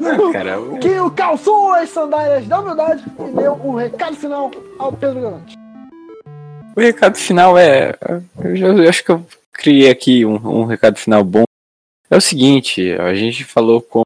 Não, 0.00 0.32
cara, 0.32 0.52
eu... 0.52 0.78
Que 0.78 0.94
calçou 1.14 1.72
as 1.72 1.90
sandálias 1.90 2.46
da 2.46 2.60
humildade 2.60 3.04
e 3.06 3.32
deu 3.32 3.52
o 3.52 3.72
um 3.72 3.74
recado 3.74 4.16
final 4.16 4.50
ao 4.78 4.90
Pedro 4.92 5.20
Galante. 5.20 5.58
O 6.74 6.80
recado 6.80 7.18
final 7.18 7.58
é. 7.58 7.94
Eu, 8.42 8.56
já, 8.56 8.68
eu 8.68 8.88
acho 8.88 9.04
que 9.04 9.10
eu 9.10 9.22
criei 9.52 9.90
aqui 9.90 10.24
um, 10.24 10.34
um 10.34 10.64
recado 10.64 10.98
final 10.98 11.24
bom. 11.24 11.44
É 12.08 12.16
o 12.16 12.20
seguinte, 12.20 12.92
a 12.92 13.14
gente 13.14 13.44
falou 13.44 13.80
como 13.80 14.04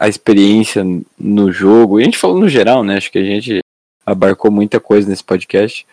a 0.00 0.08
experiência 0.08 0.82
no 1.18 1.52
jogo. 1.52 1.98
E 1.98 2.02
a 2.02 2.04
gente 2.06 2.18
falou 2.18 2.38
no 2.38 2.48
geral, 2.48 2.82
né? 2.82 2.96
Acho 2.96 3.12
que 3.12 3.18
a 3.18 3.24
gente 3.24 3.60
abarcou 4.04 4.50
muita 4.50 4.80
coisa 4.80 5.08
nesse 5.08 5.22
podcast. 5.22 5.86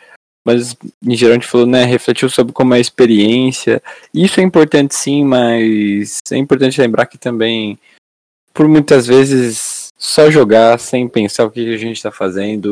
Mas 0.46 0.78
em 1.06 1.16
geral 1.16 1.34
a 1.34 1.36
gente 1.36 1.48
falou, 1.48 1.68
né? 1.68 1.84
Refletiu 1.84 2.30
sobre 2.30 2.54
como 2.54 2.74
é 2.74 2.78
a 2.78 2.80
experiência. 2.80 3.84
Isso 4.14 4.40
é 4.40 4.44
importante 4.44 4.96
sim, 4.96 5.26
mas 5.26 6.20
é 6.32 6.38
importante 6.38 6.80
lembrar 6.80 7.06
que 7.06 7.18
também, 7.18 7.78
por 8.54 8.68
muitas 8.68 9.06
vezes, 9.06 9.90
só 9.98 10.32
jogar 10.32 10.80
sem 10.80 11.10
pensar 11.10 11.46
o 11.46 11.52
que 11.52 11.74
a 11.74 11.78
gente 11.78 11.98
está 11.98 12.12
fazendo 12.12 12.72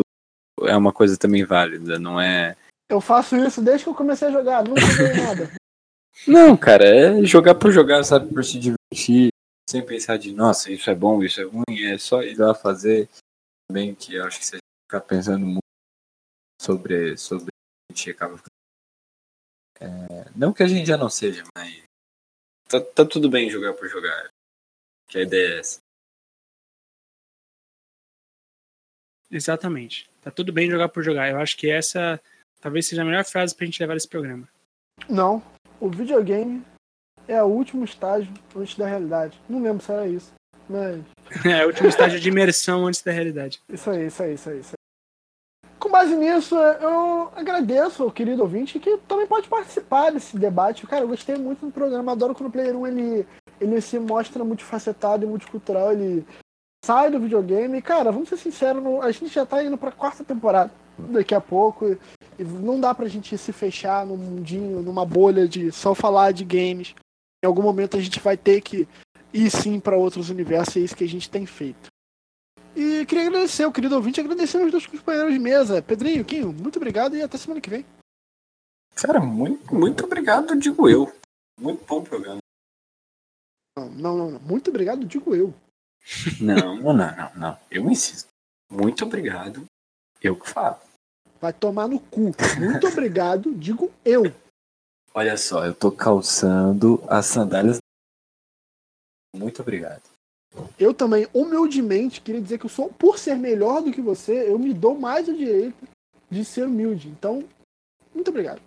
é 0.63 0.75
uma 0.75 0.93
coisa 0.93 1.17
também 1.17 1.43
válida, 1.43 1.99
não 1.99 2.19
é. 2.19 2.55
Eu 2.89 3.01
faço 3.01 3.36
isso 3.36 3.61
desde 3.61 3.83
que 3.83 3.89
eu 3.89 3.95
comecei 3.95 4.27
a 4.27 4.31
jogar, 4.31 4.63
nunca 4.63 4.81
joguei 4.81 5.13
nada. 5.21 5.51
Não, 6.27 6.55
cara, 6.55 6.86
é 6.86 7.23
jogar 7.23 7.55
por 7.55 7.71
jogar, 7.71 8.03
sabe? 8.03 8.33
Por 8.33 8.43
se 8.43 8.59
divertir, 8.59 9.29
sem 9.69 9.86
pensar 9.86 10.17
de, 10.17 10.31
nossa, 10.31 10.71
isso 10.71 10.89
é 10.89 10.95
bom, 10.95 11.23
isso 11.23 11.41
é 11.41 11.43
ruim, 11.43 11.83
é 11.86 11.97
só 11.97 12.21
ir 12.23 12.38
lá 12.38 12.53
fazer. 12.53 13.09
Também 13.67 13.95
que 13.95 14.15
eu 14.15 14.25
acho 14.25 14.39
que 14.39 14.45
você 14.45 14.57
ficar 14.83 15.01
pensando 15.01 15.45
muito 15.45 15.59
sobre, 16.61 17.17
sobre 17.17 17.49
a 17.89 17.93
gente 17.93 18.11
acaba 18.11 18.39
é, 19.79 20.31
Não 20.36 20.53
que 20.53 20.63
a 20.63 20.67
gente 20.67 20.88
já 20.88 20.97
não 20.97 21.09
seja, 21.09 21.43
mas 21.57 21.83
tá, 22.69 22.79
tá 22.79 23.05
tudo 23.05 23.29
bem 23.29 23.49
jogar 23.49 23.73
por 23.73 23.89
jogar. 23.89 24.29
Que 25.07 25.19
a 25.19 25.21
ideia 25.21 25.55
é 25.55 25.59
essa. 25.59 25.79
Exatamente. 29.29 30.09
Tá 30.21 30.31
tudo 30.31 30.53
bem 30.53 30.69
jogar 30.69 30.89
por 30.89 31.03
jogar. 31.03 31.29
Eu 31.29 31.39
acho 31.39 31.57
que 31.57 31.69
essa 31.69 32.21
talvez 32.66 32.88
seja 32.88 33.03
a 33.03 33.05
melhor 33.05 33.24
frase 33.24 33.53
pra 33.53 33.63
gente 33.63 33.80
levar 33.80 33.95
esse 33.95 34.07
programa. 34.07 34.49
Não. 35.07 35.39
O 35.80 35.88
videogame 35.88 36.63
é 37.28 37.41
o 37.43 37.45
último 37.45 37.86
estágio 37.86 38.34
antes 38.55 38.76
da 38.76 38.88
realidade. 38.88 39.39
Não 39.47 39.61
lembro 39.61 39.84
se 39.84 39.91
era 39.91 40.07
isso. 40.07 40.34
Mas. 40.68 40.99
é 41.45 41.63
o 41.63 41.68
último 41.68 41.89
estágio 41.89 42.20
de 42.20 42.28
imersão 42.28 42.88
antes 42.88 43.03
da 43.03 43.11
realidade. 43.11 43.61
Isso 43.70 43.88
aí, 43.88 44.07
isso 44.07 44.24
aí, 44.24 44.34
isso 44.34 44.49
aí. 44.49 44.59
Isso 44.61 44.72
aí. 44.72 45.70
Com 45.80 45.91
base 45.91 46.16
nisso, 46.16 46.55
eu 46.55 47.32
agradeço 47.36 48.01
ao 48.01 48.11
querido 48.11 48.41
ouvinte 48.41 48.80
que 48.80 48.97
também 49.07 49.28
pode 49.28 49.47
participar 49.47 50.09
desse 50.09 50.36
debate. 50.36 50.88
Cara, 50.88 51.03
eu 51.03 51.07
gostei 51.07 51.36
muito 51.36 51.68
do 51.68 51.72
programa. 51.72 52.13
Adoro 52.13 52.34
quando 52.34 52.49
o 52.49 52.51
Player 52.51 52.76
1 52.76 52.88
ele, 52.88 53.28
ele 53.61 53.80
se 53.80 53.99
mostra 53.99 54.43
multifacetado 54.43 55.24
e 55.24 55.30
multicultural. 55.30 55.91
Ele 55.91 56.26
sai 56.84 57.11
do 57.11 57.20
videogame. 57.20 57.80
Cara, 57.80 58.11
vamos 58.11 58.28
ser 58.28 58.38
sinceros, 58.38 58.84
a 59.03 59.11
gente 59.11 59.28
já 59.28 59.45
tá 59.45 59.63
indo 59.63 59.78
pra 59.78 59.91
quarta 59.91 60.24
temporada 60.24 60.72
daqui 60.97 61.36
a 61.36 61.41
pouco. 61.41 61.95
Não 62.43 62.79
dá 62.79 62.93
pra 62.93 63.07
gente 63.07 63.38
se 63.38 63.53
fechar 63.53 64.05
num 64.05 64.17
mundinho, 64.17 64.81
numa 64.81 65.05
bolha 65.05 65.47
de 65.47 65.71
só 65.71 65.95
falar 65.95 66.31
de 66.31 66.43
games. 66.43 66.93
Em 67.43 67.47
algum 67.47 67.61
momento 67.61 67.97
a 67.97 68.01
gente 68.01 68.19
vai 68.19 68.36
ter 68.36 68.61
que 68.61 68.88
ir 69.33 69.49
sim 69.51 69.79
para 69.79 69.97
outros 69.97 70.29
universos, 70.29 70.75
e 70.75 70.79
é 70.79 70.83
isso 70.83 70.95
que 70.95 71.03
a 71.03 71.09
gente 71.09 71.29
tem 71.29 71.45
feito. 71.45 71.89
E 72.75 73.05
queria 73.05 73.27
agradecer 73.27 73.65
o 73.65 73.71
querido 73.71 73.95
ouvinte, 73.95 74.19
agradecer 74.19 74.61
aos 74.61 74.71
dois 74.71 74.86
companheiros 74.86 75.33
de 75.33 75.39
mesa. 75.39 75.81
Pedrinho, 75.81 76.25
Quinho, 76.25 76.51
muito 76.51 76.75
obrigado 76.77 77.15
e 77.15 77.21
até 77.21 77.38
semana 77.38 77.61
que 77.61 77.69
vem. 77.69 77.86
Cara, 78.95 79.19
muito, 79.19 79.73
muito 79.73 80.05
obrigado, 80.05 80.55
digo 80.57 80.89
eu. 80.89 81.13
Muito 81.59 81.86
bom 81.86 82.03
programa. 82.03 82.39
Não, 83.77 83.89
não, 83.89 84.31
não. 84.31 84.39
Muito 84.39 84.69
obrigado, 84.69 85.05
digo 85.05 85.36
eu. 85.36 85.53
Não, 86.39 86.77
não, 86.81 86.93
não, 86.93 87.36
não. 87.36 87.59
Eu 87.71 87.89
insisto. 87.89 88.27
Muito 88.69 89.05
obrigado. 89.05 89.65
Eu 90.21 90.36
que 90.36 90.49
falo. 90.49 90.79
Vai 91.39 91.53
tomar 91.53 91.88
no 91.88 91.99
cu. 91.99 92.31
Muito 92.59 92.88
obrigado, 92.88 93.53
digo 93.53 93.91
eu. 94.03 94.23
Olha 95.13 95.38
só, 95.38 95.65
eu 95.65 95.73
tô 95.73 95.91
calçando 95.91 97.03
as 97.07 97.25
sandálias. 97.25 97.77
Muito 99.33 99.61
obrigado. 99.61 100.01
Eu 100.79 100.93
também, 100.93 101.27
humildemente, 101.33 102.21
queria 102.21 102.41
dizer 102.41 102.57
que 102.57 102.65
eu 102.65 102.69
sou, 102.69 102.89
por 102.89 103.19
ser 103.19 103.36
melhor 103.36 103.81
do 103.81 103.91
que 103.91 104.01
você, 104.01 104.49
eu 104.49 104.57
me 104.57 104.73
dou 104.73 104.97
mais 104.97 105.27
o 105.27 105.33
direito 105.33 105.88
de 106.29 106.45
ser 106.45 106.65
humilde. 106.65 107.09
Então, 107.09 107.43
muito 108.13 108.29
obrigado. 108.29 108.61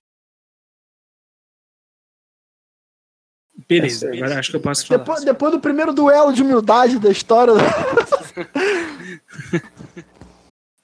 Beleza, 3.67 4.13
agora 4.13 4.39
acho 4.39 4.51
que 4.51 4.57
eu 4.57 4.61
posso 4.61 4.87
falar. 4.87 4.99
Depois, 4.99 5.25
depois 5.25 5.53
do 5.53 5.61
primeiro 5.61 5.93
duelo 5.93 6.33
de 6.33 6.43
humildade 6.43 6.99
da 6.99 7.11
história. 7.11 7.55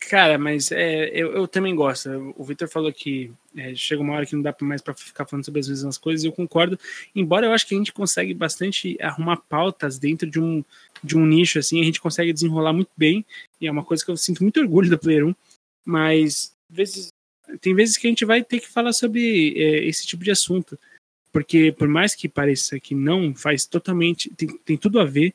Cara, 0.09 0.37
mas 0.39 0.71
é, 0.71 1.09
eu, 1.11 1.33
eu, 1.33 1.49
também 1.49 1.75
gosto. 1.75 2.35
O 2.37 2.45
Victor 2.45 2.69
falou 2.69 2.93
que 2.93 3.33
é, 3.57 3.75
chega 3.75 4.03
uma 4.03 4.13
hora 4.15 4.27
que 4.27 4.35
não 4.35 4.43
dá 4.43 4.55
mais 4.61 4.83
para 4.83 4.93
ficar 4.93 5.25
falando 5.25 5.45
sobre 5.45 5.61
as 5.61 5.69
mesmas 5.69 5.97
coisas, 5.97 6.25
e 6.25 6.27
eu 6.27 6.33
concordo. 6.33 6.79
Embora 7.15 7.47
eu 7.47 7.53
acho 7.53 7.67
que 7.67 7.75
a 7.75 7.79
gente 7.79 7.93
consegue 7.93 8.35
bastante 8.35 8.99
arrumar 9.01 9.39
pautas 9.49 9.99
dentro 9.99 10.29
de 10.29 10.41
um, 10.41 10.65
de 11.03 11.17
um 11.17 11.25
nicho, 11.25 11.59
assim, 11.59 11.81
a 11.81 11.85
gente 11.85 12.01
consegue 12.01 12.33
desenrolar 12.33 12.73
muito 12.73 12.91
bem, 12.97 13.25
e 13.61 13.67
é 13.67 13.71
uma 13.71 13.85
coisa 13.85 14.05
que 14.05 14.11
eu 14.11 14.17
sinto 14.17 14.43
muito 14.43 14.61
orgulho 14.61 14.91
da 14.91 14.99
Player 14.99 15.27
1, 15.27 15.35
mas 15.85 16.55
vezes, 16.69 17.09
tem 17.61 17.75
vezes 17.75 17.97
que 17.97 18.07
a 18.07 18.11
gente 18.11 18.25
vai 18.25 18.43
ter 18.43 18.61
que 18.61 18.69
falar 18.69 18.93
sobre 18.93 19.55
é, 19.57 19.85
esse 19.87 20.07
tipo 20.07 20.23
de 20.23 20.31
assunto, 20.31 20.79
porque 21.33 21.73
por 21.73 21.89
mais 21.89 22.15
que 22.15 22.29
pareça 22.29 22.79
que 22.79 22.95
não, 22.95 23.35
faz 23.35 23.65
totalmente, 23.65 24.29
tem, 24.37 24.49
tem 24.59 24.77
tudo 24.77 25.01
a 25.01 25.05
ver 25.05 25.35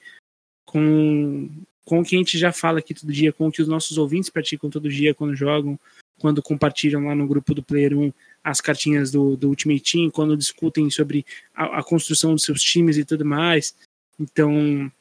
com 0.65 1.49
com 1.90 2.02
o 2.02 2.06
que 2.06 2.16
a 2.16 2.20
gente 2.20 2.38
já 2.38 2.52
fala 2.52 2.78
aqui 2.78 2.94
todo 2.94 3.12
dia, 3.12 3.34
com 3.34 3.48
o 3.48 3.52
que 3.52 3.64
os 3.64 3.68
nossos 3.68 3.98
ouvintes 3.98 4.30
praticam 4.30 4.70
todo 4.70 4.88
dia 4.88 5.16
quando 5.16 5.36
jogam, 5.36 5.78
quando 6.20 6.40
compartilham 6.40 7.08
lá 7.08 7.16
no 7.16 7.28
grupo 7.28 7.52
do 7.56 7.64
Player 7.64 7.98
1 7.98 8.14
as 8.44 8.62
cartinhas 8.62 9.10
do, 9.10 9.36
do 9.36 9.50
Ultimate 9.50 9.82
Team, 9.82 10.12
quando 10.12 10.38
discutem 10.38 10.88
sobre 10.92 11.26
a, 11.52 11.80
a 11.80 11.84
construção 11.84 12.36
dos 12.36 12.44
seus 12.44 12.62
times 12.62 12.96
e 12.96 13.04
tudo 13.04 13.26
mais. 13.26 13.74
Então, 14.20 14.92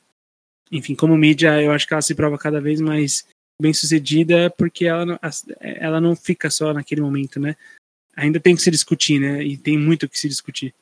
enfim, 0.72 0.94
como 0.94 1.14
mídia, 1.14 1.62
eu 1.62 1.72
acho 1.72 1.86
que 1.86 1.92
ela 1.92 2.00
se 2.00 2.14
prova 2.14 2.38
cada 2.38 2.58
vez 2.58 2.80
mais 2.80 3.26
bem 3.60 3.74
sucedida 3.74 4.48
porque 4.48 4.86
ela 4.86 5.20
ela 5.60 6.00
não 6.00 6.16
fica 6.16 6.48
só 6.48 6.72
naquele 6.72 7.02
momento, 7.02 7.38
né? 7.38 7.54
Ainda 8.16 8.40
tem 8.40 8.56
que 8.56 8.62
se 8.62 8.70
discutir, 8.70 9.20
né? 9.20 9.44
E 9.44 9.58
tem 9.58 9.76
muito 9.76 10.04
o 10.04 10.08
que 10.08 10.18
se 10.18 10.28
discutir. 10.28 10.74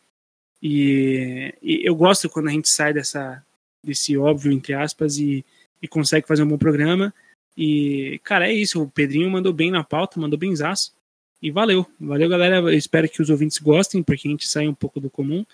E, 0.62 1.52
e, 1.60 1.80
eu 1.84 1.96
gosto 1.96 2.30
quando 2.30 2.46
a 2.48 2.52
gente 2.52 2.68
sai 2.68 2.92
dessa 2.92 3.44
desse 3.84 4.16
óbvio 4.16 4.52
entre 4.52 4.72
aspas 4.72 5.18
e 5.18 5.44
e 5.80 5.88
consegue 5.88 6.26
fazer 6.26 6.42
um 6.42 6.48
bom 6.48 6.58
programa. 6.58 7.12
E, 7.56 8.20
cara, 8.22 8.48
é 8.48 8.52
isso. 8.52 8.82
O 8.82 8.90
Pedrinho 8.90 9.30
mandou 9.30 9.52
bem 9.52 9.70
na 9.70 9.82
pauta, 9.82 10.20
mandou 10.20 10.38
bem 10.38 10.54
zaço. 10.54 10.94
E 11.40 11.50
valeu. 11.50 11.86
Valeu, 12.00 12.28
galera. 12.28 12.56
Eu 12.56 12.70
espero 12.70 13.08
que 13.08 13.22
os 13.22 13.30
ouvintes 13.30 13.58
gostem, 13.58 14.02
porque 14.02 14.28
a 14.28 14.30
gente 14.30 14.48
sai 14.48 14.68
um 14.68 14.74
pouco 14.74 15.00
do 15.00 15.10
comum. 15.10 15.44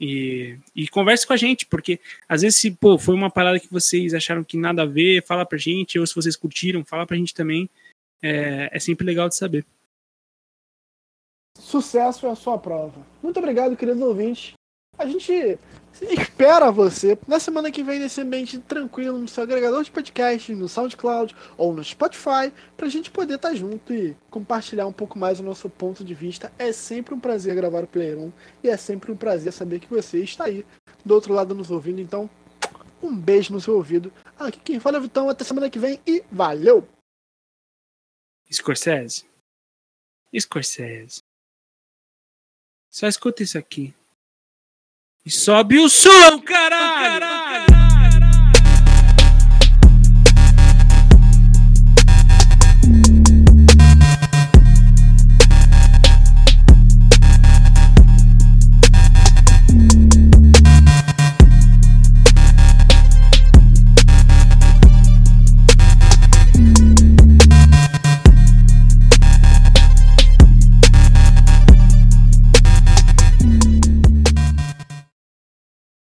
E, 0.00 0.58
e 0.74 0.88
converse 0.88 1.26
com 1.26 1.32
a 1.32 1.36
gente, 1.36 1.66
porque 1.66 2.00
às 2.28 2.42
vezes, 2.42 2.58
se 2.58 2.70
pô, 2.72 2.98
foi 2.98 3.14
uma 3.14 3.30
parada 3.30 3.60
que 3.60 3.70
vocês 3.70 4.12
acharam 4.12 4.42
que 4.42 4.56
nada 4.56 4.82
a 4.82 4.86
ver, 4.86 5.24
fala 5.24 5.46
pra 5.46 5.56
gente, 5.56 5.98
ou 5.98 6.06
se 6.06 6.14
vocês 6.14 6.34
curtiram, 6.34 6.84
fala 6.84 7.06
pra 7.06 7.16
gente 7.16 7.32
também. 7.32 7.70
É, 8.20 8.68
é 8.72 8.78
sempre 8.80 9.06
legal 9.06 9.28
de 9.28 9.36
saber. 9.36 9.64
Sucesso 11.58 12.26
é 12.26 12.30
a 12.30 12.34
sua 12.34 12.58
prova. 12.58 13.06
Muito 13.22 13.38
obrigado, 13.38 13.76
queridos 13.76 14.02
ouvintes. 14.02 14.54
A 14.96 15.06
gente 15.06 15.58
espera 16.02 16.70
você 16.70 17.18
na 17.26 17.38
semana 17.38 17.70
que 17.70 17.82
vem 17.82 17.98
nesse 17.98 18.20
ambiente 18.20 18.58
tranquilo 18.58 19.18
no 19.18 19.28
seu 19.28 19.42
agregador 19.42 19.82
de 19.82 19.90
podcast, 19.90 20.54
no 20.54 20.68
SoundCloud 20.68 21.34
ou 21.56 21.72
no 21.72 21.82
Spotify, 21.82 22.52
para 22.76 22.86
a 22.86 22.90
gente 22.90 23.10
poder 23.10 23.34
estar 23.34 23.50
tá 23.50 23.54
junto 23.54 23.92
e 23.92 24.16
compartilhar 24.30 24.86
um 24.86 24.92
pouco 24.92 25.18
mais 25.18 25.40
o 25.40 25.42
nosso 25.42 25.68
ponto 25.68 26.04
de 26.04 26.14
vista. 26.14 26.52
É 26.58 26.72
sempre 26.72 27.14
um 27.14 27.20
prazer 27.20 27.54
gravar 27.54 27.84
o 27.84 27.86
Player 27.86 28.18
1 28.18 28.32
e 28.62 28.68
é 28.68 28.76
sempre 28.76 29.12
um 29.12 29.16
prazer 29.16 29.52
saber 29.52 29.80
que 29.80 29.88
você 29.88 30.18
está 30.18 30.44
aí 30.44 30.64
do 31.04 31.14
outro 31.14 31.32
lado 31.32 31.54
nos 31.54 31.70
ouvindo. 31.70 32.00
Então, 32.00 32.28
um 33.02 33.14
beijo 33.14 33.52
no 33.52 33.60
seu 33.60 33.74
ouvido. 33.74 34.12
Aqui 34.38 34.58
quem 34.60 34.80
fala 34.80 34.96
é 34.96 35.00
o 35.00 35.02
Vitão. 35.02 35.28
Até 35.28 35.44
semana 35.44 35.70
que 35.70 35.78
vem 35.78 36.00
e 36.06 36.24
valeu! 36.30 36.86
Scorsese. 38.50 39.24
Scorsese. 40.38 41.22
Só 42.90 43.06
escuta 43.06 43.42
isso 43.42 43.58
aqui. 43.58 43.94
E 45.26 45.30
sobe 45.30 45.78
o 45.78 45.88
som, 45.88 46.38
caralho! 46.40 47.20
caralho. 47.20 47.73